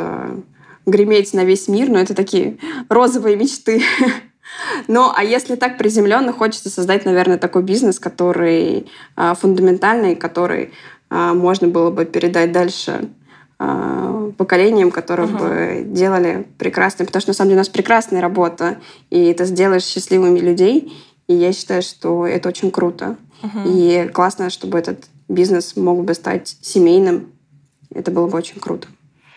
греметь 0.88 1.34
на 1.34 1.44
весь 1.44 1.68
мир, 1.68 1.90
но 1.90 2.00
это 2.00 2.16
такие 2.16 2.58
розовые 2.90 3.36
мечты. 3.36 3.84
Ну, 4.88 5.12
а 5.14 5.24
если 5.24 5.56
так 5.56 5.78
приземленно, 5.78 6.34
хочется 6.34 6.70
создать, 6.70 7.06
наверное, 7.06 7.38
такой 7.38 7.64
бизнес, 7.64 8.00
который 8.00 8.88
э, 9.16 9.34
фундаментальный, 9.40 10.16
который 10.16 10.72
э, 11.10 11.34
можно 11.34 11.68
было 11.68 11.92
бы 11.92 12.06
передать 12.06 12.52
дальше 12.52 13.10
э, 13.60 14.32
поколениям, 14.38 14.92
которые 14.92 15.30
uh-huh. 15.30 15.84
бы 15.84 15.84
делали 15.86 16.48
прекрасные, 16.58 17.06
потому 17.06 17.22
что 17.22 17.30
на 17.32 17.36
самом 17.36 17.50
деле 17.50 17.60
у 17.60 17.62
нас 17.62 17.70
прекрасная 17.70 18.22
работа, 18.22 18.78
и 19.10 19.26
это 19.26 19.46
сделаешь 19.46 19.84
счастливыми 19.84 20.40
людей, 20.40 20.94
и 21.28 21.34
я 21.34 21.54
считаю, 21.54 21.82
что 21.82 22.26
это 22.26 22.50
очень 22.50 22.72
круто. 22.72 23.18
Uh-huh. 23.42 23.64
И 23.66 24.10
классно, 24.10 24.50
чтобы 24.50 24.80
этот 24.80 25.06
бизнес 25.28 25.76
мог 25.76 26.04
бы 26.04 26.14
стать 26.14 26.58
семейным. 26.62 27.32
Это 27.94 28.12
было 28.12 28.28
бы 28.28 28.38
очень 28.38 28.60
круто. 28.60 28.88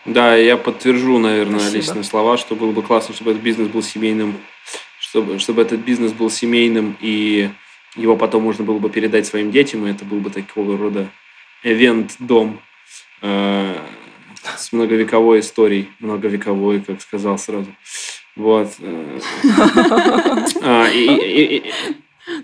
Да, 0.04 0.34
я 0.34 0.56
подтвержу, 0.56 1.18
наверное, 1.18 1.60
Спасибо. 1.60 1.78
личные 1.78 2.04
слова, 2.04 2.36
что 2.36 2.56
было 2.56 2.72
бы 2.72 2.82
классно, 2.82 3.14
чтобы 3.14 3.30
этот 3.30 3.42
бизнес 3.42 3.68
был 3.68 3.82
семейным 3.82 4.36
чтобы, 5.12 5.38
чтобы 5.38 5.60
этот 5.60 5.80
бизнес 5.80 6.12
был 6.12 6.30
семейным, 6.30 6.96
и 7.02 7.50
его 7.96 8.16
потом 8.16 8.44
можно 8.44 8.64
было 8.64 8.78
бы 8.78 8.88
передать 8.88 9.26
своим 9.26 9.50
детям, 9.50 9.86
и 9.86 9.90
это 9.90 10.06
был 10.06 10.20
бы 10.20 10.30
такого 10.30 10.78
рода 10.78 11.10
эвент-дом 11.62 12.62
э, 13.20 13.76
с 14.56 14.72
многовековой 14.72 15.40
историей, 15.40 15.90
многовековой, 16.00 16.80
как 16.80 17.02
сказал 17.02 17.36
сразу. 17.36 17.68
Вот. 18.36 18.72
Э. 18.80 19.20
А, 20.64 20.86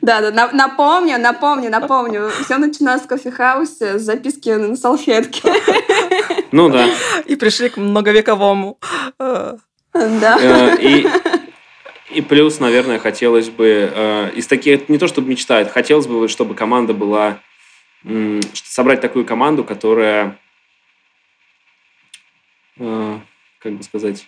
да, 0.03 0.31
да, 0.33 0.51
напомню, 0.53 1.19
напомню, 1.19 1.71
напомню. 1.71 2.31
Все 2.45 2.59
начиналось 2.59 3.03
в 3.03 3.07
кофехаусе 3.07 3.99
с 3.99 4.03
записки 4.03 4.51
на 4.51 4.77
салфетке. 4.77 5.53
Ну 6.51 6.69
да. 6.69 6.89
И 7.27 7.37
пришли 7.37 7.69
к 7.69 7.77
многовековому. 7.77 8.79
Э. 9.21 9.57
Да. 10.21 10.39
Э, 10.41 10.77
и, 10.81 11.07
и 12.11 12.23
плюс, 12.23 12.59
наверное, 12.61 12.99
хотелось 12.99 13.51
бы 13.51 13.91
э, 13.93 14.31
из 14.35 14.47
таких, 14.47 14.89
не 14.89 14.99
то 14.99 15.07
чтобы 15.07 15.29
мечтает, 15.29 15.71
хотелось 15.71 16.07
бы, 16.07 16.29
чтобы 16.29 16.55
команда 16.55 16.95
была, 16.95 17.41
э, 18.05 18.41
собрать 18.53 19.01
такую 19.01 19.25
команду, 19.25 19.65
которая, 19.65 20.39
э, 22.79 23.19
как 23.59 23.73
бы 23.73 23.83
сказать, 23.83 24.27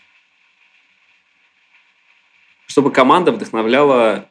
чтобы 2.67 2.93
команда 2.93 3.33
вдохновляла 3.33 4.29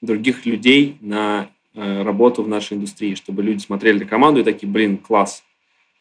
других 0.00 0.46
людей 0.46 0.96
на 1.00 1.48
э, 1.74 2.02
работу 2.02 2.42
в 2.42 2.48
нашей 2.48 2.76
индустрии, 2.76 3.14
чтобы 3.14 3.42
люди 3.42 3.60
смотрели 3.60 4.00
на 4.00 4.06
команду 4.06 4.40
и 4.40 4.44
такие, 4.44 4.68
блин, 4.68 4.98
класс, 4.98 5.44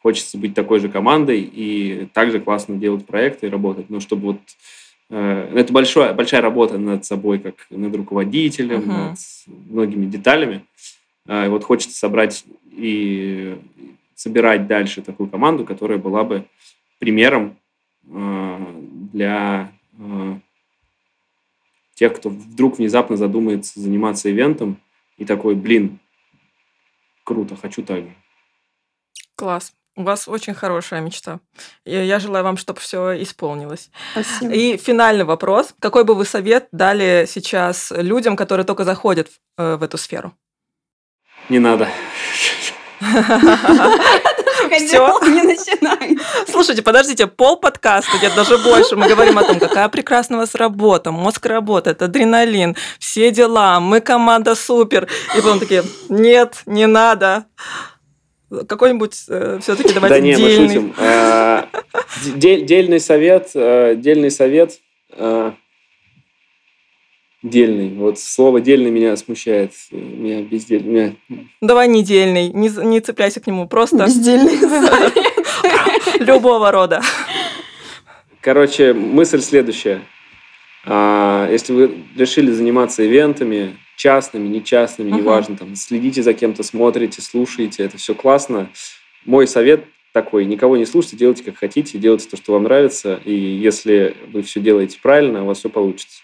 хочется 0.01 0.37
быть 0.37 0.53
такой 0.53 0.79
же 0.79 0.89
командой 0.89 1.41
и 1.41 2.07
также 2.13 2.39
классно 2.39 2.75
делать 2.75 3.05
проекты 3.05 3.47
и 3.47 3.49
работать. 3.49 3.89
Но 3.89 3.99
чтобы 3.99 4.33
вот 4.33 4.39
это 5.09 5.71
большая, 5.71 6.13
большая 6.13 6.41
работа 6.41 6.77
над 6.77 7.05
собой, 7.05 7.39
как 7.39 7.67
над 7.69 7.95
руководителем, 7.95 8.81
uh-huh. 8.81 9.09
над 9.09 9.17
многими 9.69 10.05
деталями. 10.05 10.65
Э, 11.27 11.49
вот 11.49 11.63
хочется 11.63 11.97
собрать 11.97 12.45
и 12.71 13.59
собирать 14.15 14.67
дальше 14.67 15.01
такую 15.01 15.29
команду, 15.29 15.65
которая 15.65 15.97
была 15.97 16.23
бы 16.23 16.47
примером 16.99 17.57
э, 18.05 18.81
для 19.13 19.71
э, 19.97 20.39
тех, 21.95 22.15
кто 22.15 22.29
вдруг 22.29 22.77
внезапно 22.77 23.17
задумается 23.17 23.79
заниматься 23.79 24.29
ивентом 24.29 24.77
и 25.17 25.25
такой, 25.25 25.55
блин, 25.55 25.99
круто, 27.23 27.55
хочу 27.55 27.83
так 27.83 28.03
же. 28.03 28.15
Класс. 29.35 29.73
У 29.95 30.03
вас 30.03 30.27
очень 30.27 30.55
хорошая 30.55 31.01
мечта. 31.01 31.39
И 31.85 31.91
я 31.95 32.19
желаю 32.19 32.43
вам, 32.43 32.57
чтобы 32.57 32.79
все 32.79 33.21
исполнилось. 33.21 33.91
Спасибо. 34.13 34.51
И 34.51 34.77
финальный 34.77 35.23
вопрос. 35.23 35.75
Какой 35.79 36.03
бы 36.03 36.15
вы 36.15 36.25
совет 36.25 36.67
дали 36.71 37.27
сейчас 37.29 37.91
людям, 37.95 38.35
которые 38.35 38.65
только 38.65 38.85
заходят 38.85 39.27
в, 39.27 39.61
э, 39.61 39.75
в 39.75 39.83
эту 39.83 39.99
сферу? 39.99 40.33
Не 41.49 41.59
надо. 41.59 41.87
Все. 44.71 45.19
Не 45.27 45.43
начинай. 45.43 46.17
Слушайте, 46.49 46.81
подождите, 46.81 47.27
пол 47.27 47.57
подкаста, 47.57 48.17
где 48.17 48.29
даже 48.29 48.57
больше, 48.57 48.95
мы 48.95 49.07
говорим 49.07 49.37
о 49.37 49.43
том, 49.43 49.59
какая 49.59 49.87
прекрасная 49.89 50.37
у 50.37 50.41
вас 50.41 50.55
работа, 50.55 51.11
мозг 51.11 51.45
работает, 51.45 52.01
адреналин, 52.01 52.75
все 52.97 53.29
дела, 53.29 53.79
мы 53.79 54.01
команда 54.01 54.55
супер. 54.55 55.07
И 55.35 55.41
потом 55.41 55.59
такие, 55.59 55.83
нет, 56.09 56.63
не 56.65 56.87
надо. 56.87 57.45
Какой-нибудь 58.67 59.15
э, 59.29 59.59
все-таки 59.61 59.93
давайте 59.93 60.15
Да 60.15 60.21
не, 60.21 60.37
мы 60.37 60.55
шутим. 60.55 60.93
Э, 60.97 61.63
дельный 62.35 62.99
совет, 62.99 63.51
э, 63.55 63.95
дельный 63.97 64.31
совет 64.31 64.79
Дельный. 67.43 67.89
Вот 67.97 68.19
слово 68.19 68.61
дельный 68.61 68.89
меня 68.89 69.17
смущает. 69.17 69.73
Меня 69.91 70.41
бездельный. 70.43 71.17
Меня... 71.27 71.43
Давай 71.59 71.89
недельный. 71.89 72.47
Не, 72.47 72.69
не 72.69 73.01
цепляйся 73.01 73.41
к 73.41 73.47
нему. 73.47 73.67
Просто... 73.67 74.05
Бездельный. 74.05 74.57
Любого 76.19 76.71
рода. 76.71 77.01
Короче, 78.39 78.93
мысль 78.93 79.41
следующая. 79.41 80.01
А, 80.85 81.47
если 81.49 81.73
вы 81.73 81.95
решили 82.15 82.51
заниматься 82.51 83.05
ивентами, 83.05 83.77
частными, 83.95 84.47
нечастными, 84.47 85.11
uh-huh. 85.11 85.17
неважно, 85.17 85.57
там, 85.57 85.75
следите 85.75 86.21
за 86.21 86.33
кем-то, 86.33 86.63
смотрите, 86.63 87.21
слушаете, 87.21 87.83
это 87.83 87.97
все 87.97 88.15
классно. 88.15 88.69
Мой 89.25 89.47
совет 89.47 89.85
такой, 90.11 90.45
никого 90.45 90.77
не 90.77 90.85
слушайте, 90.85 91.17
делайте 91.17 91.43
как 91.43 91.57
хотите, 91.57 91.97
делайте 91.97 92.27
то, 92.29 92.37
что 92.37 92.53
вам 92.53 92.63
нравится, 92.63 93.19
и 93.23 93.33
если 93.33 94.15
вы 94.31 94.43
все 94.43 94.59
делаете 94.59 94.99
правильно, 95.01 95.43
у 95.43 95.47
вас 95.47 95.59
все 95.59 95.69
получится. 95.69 96.21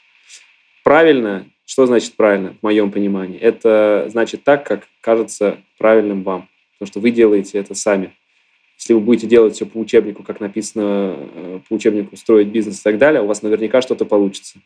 Правильно, 0.83 1.45
что 1.65 1.85
значит 1.85 2.15
правильно, 2.15 2.55
в 2.59 2.63
моем 2.63 2.91
понимании? 2.91 3.39
Это 3.39 4.07
значит 4.09 4.43
так, 4.43 4.65
как 4.65 4.87
кажется 5.01 5.59
правильным 5.77 6.23
вам. 6.23 6.49
Потому 6.73 6.91
что 6.91 6.99
вы 6.99 7.11
делаете 7.11 7.59
это 7.59 7.75
сами. 7.75 8.15
Если 8.79 8.93
вы 8.93 9.01
будете 9.01 9.27
делать 9.27 9.55
все 9.55 9.65
по 9.65 9.77
учебнику, 9.77 10.23
как 10.23 10.39
написано 10.39 11.17
э, 11.17 11.59
по 11.67 11.73
учебнику 11.73 12.15
«Строить 12.15 12.47
бизнес» 12.47 12.79
и 12.79 12.83
так 12.83 12.97
далее, 12.97 13.21
у 13.21 13.25
вас 13.25 13.41
наверняка 13.41 13.81
что-то 13.81 14.05
получится. 14.05 14.59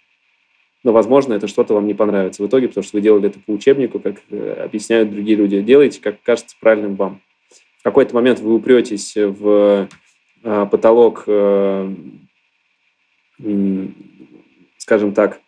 Но, 0.84 0.92
возможно, 0.92 1.34
это 1.34 1.48
что-то 1.48 1.74
вам 1.74 1.88
не 1.88 1.96
понравится 1.96 2.44
в 2.44 2.48
итоге, 2.48 2.68
потому 2.68 2.84
что 2.84 2.98
вы 2.98 3.02
делали 3.02 3.30
это 3.30 3.40
по 3.40 3.50
учебнику, 3.50 4.00
как 4.00 4.22
э, 4.30 4.66
объясняют 4.66 5.10
другие 5.10 5.36
люди. 5.36 5.62
Делайте, 5.62 6.00
как 6.00 6.22
кажется 6.22 6.56
правильным 6.60 6.96
вам. 6.96 7.22
В 7.80 7.84
какой-то 7.84 8.14
момент 8.14 8.40
вы 8.40 8.54
упретесь 8.54 9.16
в 9.16 9.90
э, 10.44 10.68
потолок, 10.68 11.22
скажем 14.78 15.14
так, 15.14 15.42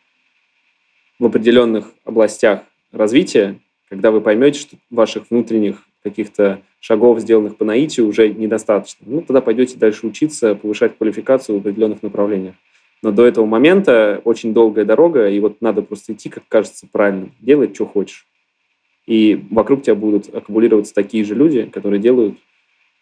в 1.20 1.26
определенных 1.26 1.93
областях 2.03 2.63
развития, 2.91 3.59
когда 3.89 4.09
вы 4.09 4.22
поймете, 4.22 4.59
что 4.59 4.78
ваших 4.89 5.30
внутренних 5.30 5.84
каких-то 6.06 6.62
шагов, 6.80 7.20
сделанных 7.20 7.58
по 7.58 7.66
наитию, 7.66 8.08
уже 8.08 8.30
недостаточно. 8.30 9.06
Ну, 9.10 9.22
тогда 9.22 9.41
пойдете 9.41 9.78
дальше 9.78 10.06
учиться, 10.06 10.53
повышать 10.53 10.97
квалификацию 10.97 11.58
в 11.58 11.62
определенных 11.62 12.03
направлениях. 12.03 12.53
Но 13.01 13.12
до 13.12 13.26
этого 13.26 13.45
момента 13.45 14.22
очень 14.24 14.53
долгая 14.53 14.86
дорога, 14.86 15.28
и 15.28 15.39
вот 15.39 15.62
надо 15.62 15.82
просто 15.82 16.14
идти, 16.14 16.30
как 16.30 16.43
кажется 16.47 16.88
правильным. 16.91 17.34
Делать, 17.39 17.76
что 17.76 17.88
хочешь. 17.88 18.28
И 19.08 19.43
вокруг 19.49 19.82
тебя 19.82 19.95
будут 19.95 20.34
аккумулироваться 20.34 20.93
такие 20.93 21.26
же 21.26 21.34
люди, 21.34 21.64
которые 21.64 21.99
делают 21.99 22.38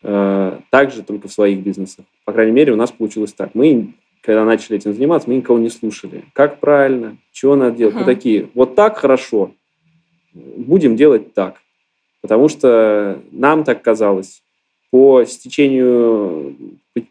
э, 0.01 0.59
так 0.69 0.91
же, 0.91 1.03
только 1.03 1.27
в 1.27 1.33
своих 1.33 1.59
бизнесах. 1.59 2.05
По 2.23 2.31
крайней 2.31 2.53
мере, 2.53 2.71
у 2.71 2.77
нас 2.77 2.91
получилось 2.91 3.33
так. 3.33 3.51
Мы 3.53 3.93
когда 4.23 4.45
начали 4.45 4.77
этим 4.77 4.93
заниматься, 4.93 5.29
мы 5.29 5.35
никого 5.35 5.59
не 5.59 5.69
слушали. 5.69 6.23
Как 6.31 6.61
правильно, 6.61 7.17
чего 7.33 7.57
надо 7.57 7.75
делать. 7.75 7.95
Мы 7.95 8.05
такие, 8.05 8.49
вот 8.53 8.73
так 8.73 8.97
хорошо, 8.97 9.51
будем 10.33 10.95
делать 10.95 11.33
так. 11.33 11.61
Потому 12.23 12.49
что 12.49 13.21
нам 13.31 13.63
так 13.63 13.83
казалось. 13.83 14.41
По 14.89 15.23
стечению, 15.25 16.55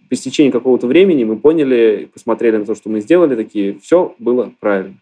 по 0.09 0.17
стечению 0.17 0.53
какого-то 0.53 0.89
времени 0.89 1.23
мы 1.23 1.37
поняли, 1.37 2.11
посмотрели 2.13 2.57
на 2.57 2.65
то, 2.65 2.75
что 2.75 2.89
мы 2.89 3.01
сделали, 3.01 3.37
такие, 3.37 3.79
все 3.79 4.15
было 4.19 4.53
правильно. 4.59 4.97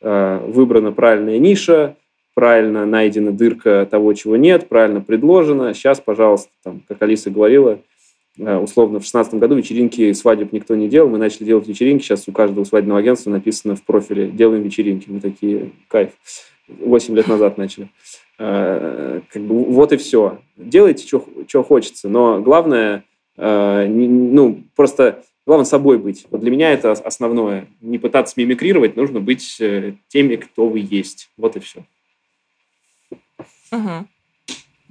А, 0.00 0.44
выбрана 0.44 0.90
правильная 0.90 1.38
ниша, 1.38 1.96
правильно 2.34 2.84
найдена 2.86 3.30
дырка 3.30 3.86
того, 3.88 4.14
чего 4.14 4.36
нет, 4.36 4.68
правильно 4.68 5.00
предложено. 5.00 5.74
Сейчас, 5.74 6.00
пожалуйста, 6.00 6.50
там, 6.64 6.82
как 6.88 7.00
Алиса 7.02 7.30
говорила, 7.30 7.78
Э, 8.38 8.56
условно, 8.56 8.98
в 8.98 9.02
2016 9.02 9.34
году 9.34 9.56
вечеринки 9.56 10.12
свадеб 10.12 10.52
никто 10.52 10.74
не 10.74 10.88
делал, 10.88 11.08
мы 11.08 11.18
начали 11.18 11.44
делать 11.44 11.68
вечеринки, 11.68 12.02
сейчас 12.02 12.28
у 12.28 12.32
каждого 12.32 12.64
свадебного 12.64 13.00
агентства 13.00 13.30
написано 13.30 13.76
в 13.76 13.82
профиле 13.82 14.28
«делаем 14.28 14.62
вечеринки». 14.62 15.08
Мы 15.08 15.20
такие, 15.20 15.70
кайф. 15.88 16.10
Восемь 16.68 17.14
лет 17.14 17.28
назад 17.28 17.58
начали. 17.58 17.88
Э, 18.44 19.20
как 19.30 19.42
бы 19.42 19.64
вот 19.66 19.92
и 19.92 19.96
все. 19.96 20.40
Делайте, 20.56 21.06
что, 21.06 21.62
хочется, 21.62 22.08
но 22.08 22.40
главное, 22.40 23.04
э, 23.36 23.86
ну, 23.86 24.64
просто 24.74 25.22
главное 25.46 25.64
собой 25.64 25.98
быть. 25.98 26.26
Вот 26.28 26.40
для 26.40 26.50
меня 26.50 26.72
это 26.72 26.90
основное. 26.90 27.68
Не 27.80 27.98
пытаться 27.98 28.34
мимикрировать, 28.36 28.96
нужно 28.96 29.20
быть 29.20 29.62
теми, 30.08 30.36
кто 30.36 30.68
вы 30.68 30.84
есть. 30.90 31.30
Вот 31.36 31.54
и 31.54 31.60
все. 31.60 31.84
Угу. 33.70 34.06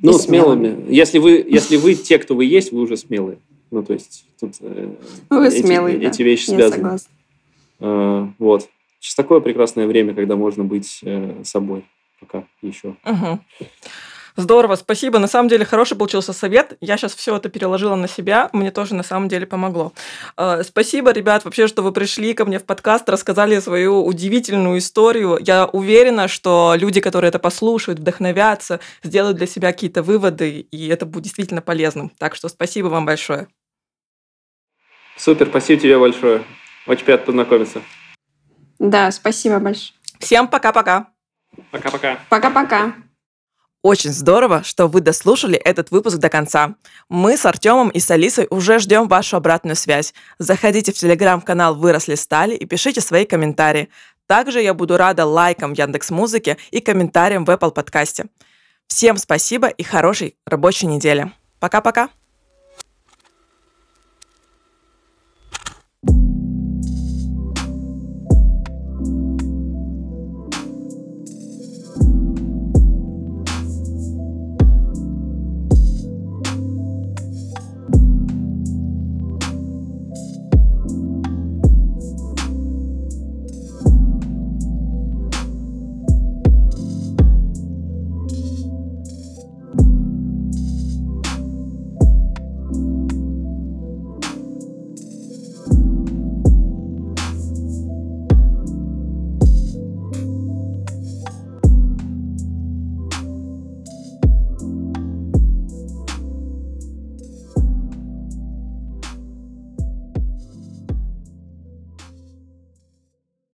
Ну, 0.01 0.13
смелыми. 0.13 0.85
Если 0.89 1.19
вы, 1.19 1.45
если 1.45 1.75
вы 1.75 1.95
те, 1.95 2.19
кто 2.19 2.35
вы 2.35 2.45
есть, 2.45 2.71
вы 2.71 2.79
уже 2.79 2.95
смелые. 2.95 3.37
Ну, 3.69 3.83
то 3.83 3.91
есть 3.91 4.25
тут 4.39 4.53
э, 4.61 4.95
вы 5.29 5.47
эти, 5.47 5.61
смелые, 5.61 5.97
эти 5.97 6.19
да. 6.19 6.23
вещи 6.23 6.51
Я 6.51 6.55
связаны. 6.55 6.75
Согласна. 6.75 7.11
Э, 7.81 8.27
вот. 8.39 8.69
Сейчас 9.01 9.15
такое 9.15 9.41
прекрасное 9.41 9.87
время, 9.87 10.13
когда 10.13 10.37
можно 10.37 10.63
быть 10.63 10.99
э, 11.03 11.41
собой. 11.43 11.83
Пока 12.21 12.45
еще. 12.61 12.95
Угу. 13.03 13.39
Здорово, 14.37 14.75
спасибо. 14.75 15.19
На 15.19 15.27
самом 15.27 15.49
деле 15.49 15.65
хороший 15.65 15.97
получился 15.97 16.33
совет. 16.33 16.77
Я 16.79 16.97
сейчас 16.97 17.13
все 17.13 17.35
это 17.35 17.49
переложила 17.49 17.95
на 17.95 18.07
себя. 18.07 18.49
Мне 18.53 18.71
тоже 18.71 18.95
на 18.95 19.03
самом 19.03 19.27
деле 19.27 19.45
помогло. 19.45 19.91
А, 20.37 20.63
спасибо, 20.63 21.11
ребят, 21.11 21.43
вообще, 21.43 21.67
что 21.67 21.81
вы 21.81 21.91
пришли 21.91 22.33
ко 22.33 22.45
мне 22.45 22.59
в 22.59 22.63
подкаст, 22.63 23.09
рассказали 23.09 23.59
свою 23.59 24.05
удивительную 24.05 24.77
историю. 24.77 25.37
Я 25.41 25.65
уверена, 25.65 26.27
что 26.27 26.75
люди, 26.77 27.01
которые 27.01 27.29
это 27.29 27.39
послушают, 27.39 27.99
вдохновятся, 27.99 28.79
сделают 29.03 29.37
для 29.37 29.47
себя 29.47 29.71
какие-то 29.73 30.01
выводы, 30.01 30.61
и 30.71 30.87
это 30.87 31.05
будет 31.05 31.23
действительно 31.25 31.61
полезным. 31.61 32.09
Так 32.17 32.35
что 32.35 32.47
спасибо 32.47 32.87
вам 32.87 33.05
большое. 33.05 33.47
Супер, 35.17 35.47
спасибо 35.47 35.81
тебе 35.81 35.99
большое. 35.99 36.43
Очень 36.87 37.05
приятно 37.05 37.25
познакомиться. 37.27 37.81
Да, 38.79 39.11
спасибо 39.11 39.59
большое. 39.59 39.93
Всем 40.19 40.47
пока-пока. 40.47 41.10
Пока-пока. 41.71 42.19
Пока-пока. 42.29 42.93
Очень 43.83 44.11
здорово, 44.11 44.63
что 44.63 44.87
вы 44.87 45.01
дослушали 45.01 45.57
этот 45.57 45.89
выпуск 45.89 46.17
до 46.17 46.29
конца. 46.29 46.75
Мы 47.09 47.35
с 47.35 47.45
Артемом 47.47 47.89
и 47.89 47.99
с 47.99 48.11
Алисой 48.11 48.45
уже 48.51 48.77
ждем 48.77 49.07
вашу 49.07 49.37
обратную 49.37 49.75
связь. 49.75 50.13
Заходите 50.37 50.91
в 50.91 50.95
телеграм-канал 50.95 51.75
«Выросли 51.75 52.13
стали» 52.13 52.55
и 52.55 52.65
пишите 52.65 53.01
свои 53.01 53.25
комментарии. 53.25 53.89
Также 54.27 54.61
я 54.61 54.75
буду 54.75 54.97
рада 54.97 55.25
лайкам 55.25 55.73
Яндекс 55.73 56.11
Музыки 56.11 56.57
и 56.69 56.79
комментариям 56.79 57.43
в 57.43 57.49
Apple 57.49 57.71
подкасте. 57.71 58.25
Всем 58.85 59.17
спасибо 59.17 59.67
и 59.67 59.81
хорошей 59.83 60.35
рабочей 60.45 60.85
недели. 60.85 61.31
Пока-пока. 61.59 62.09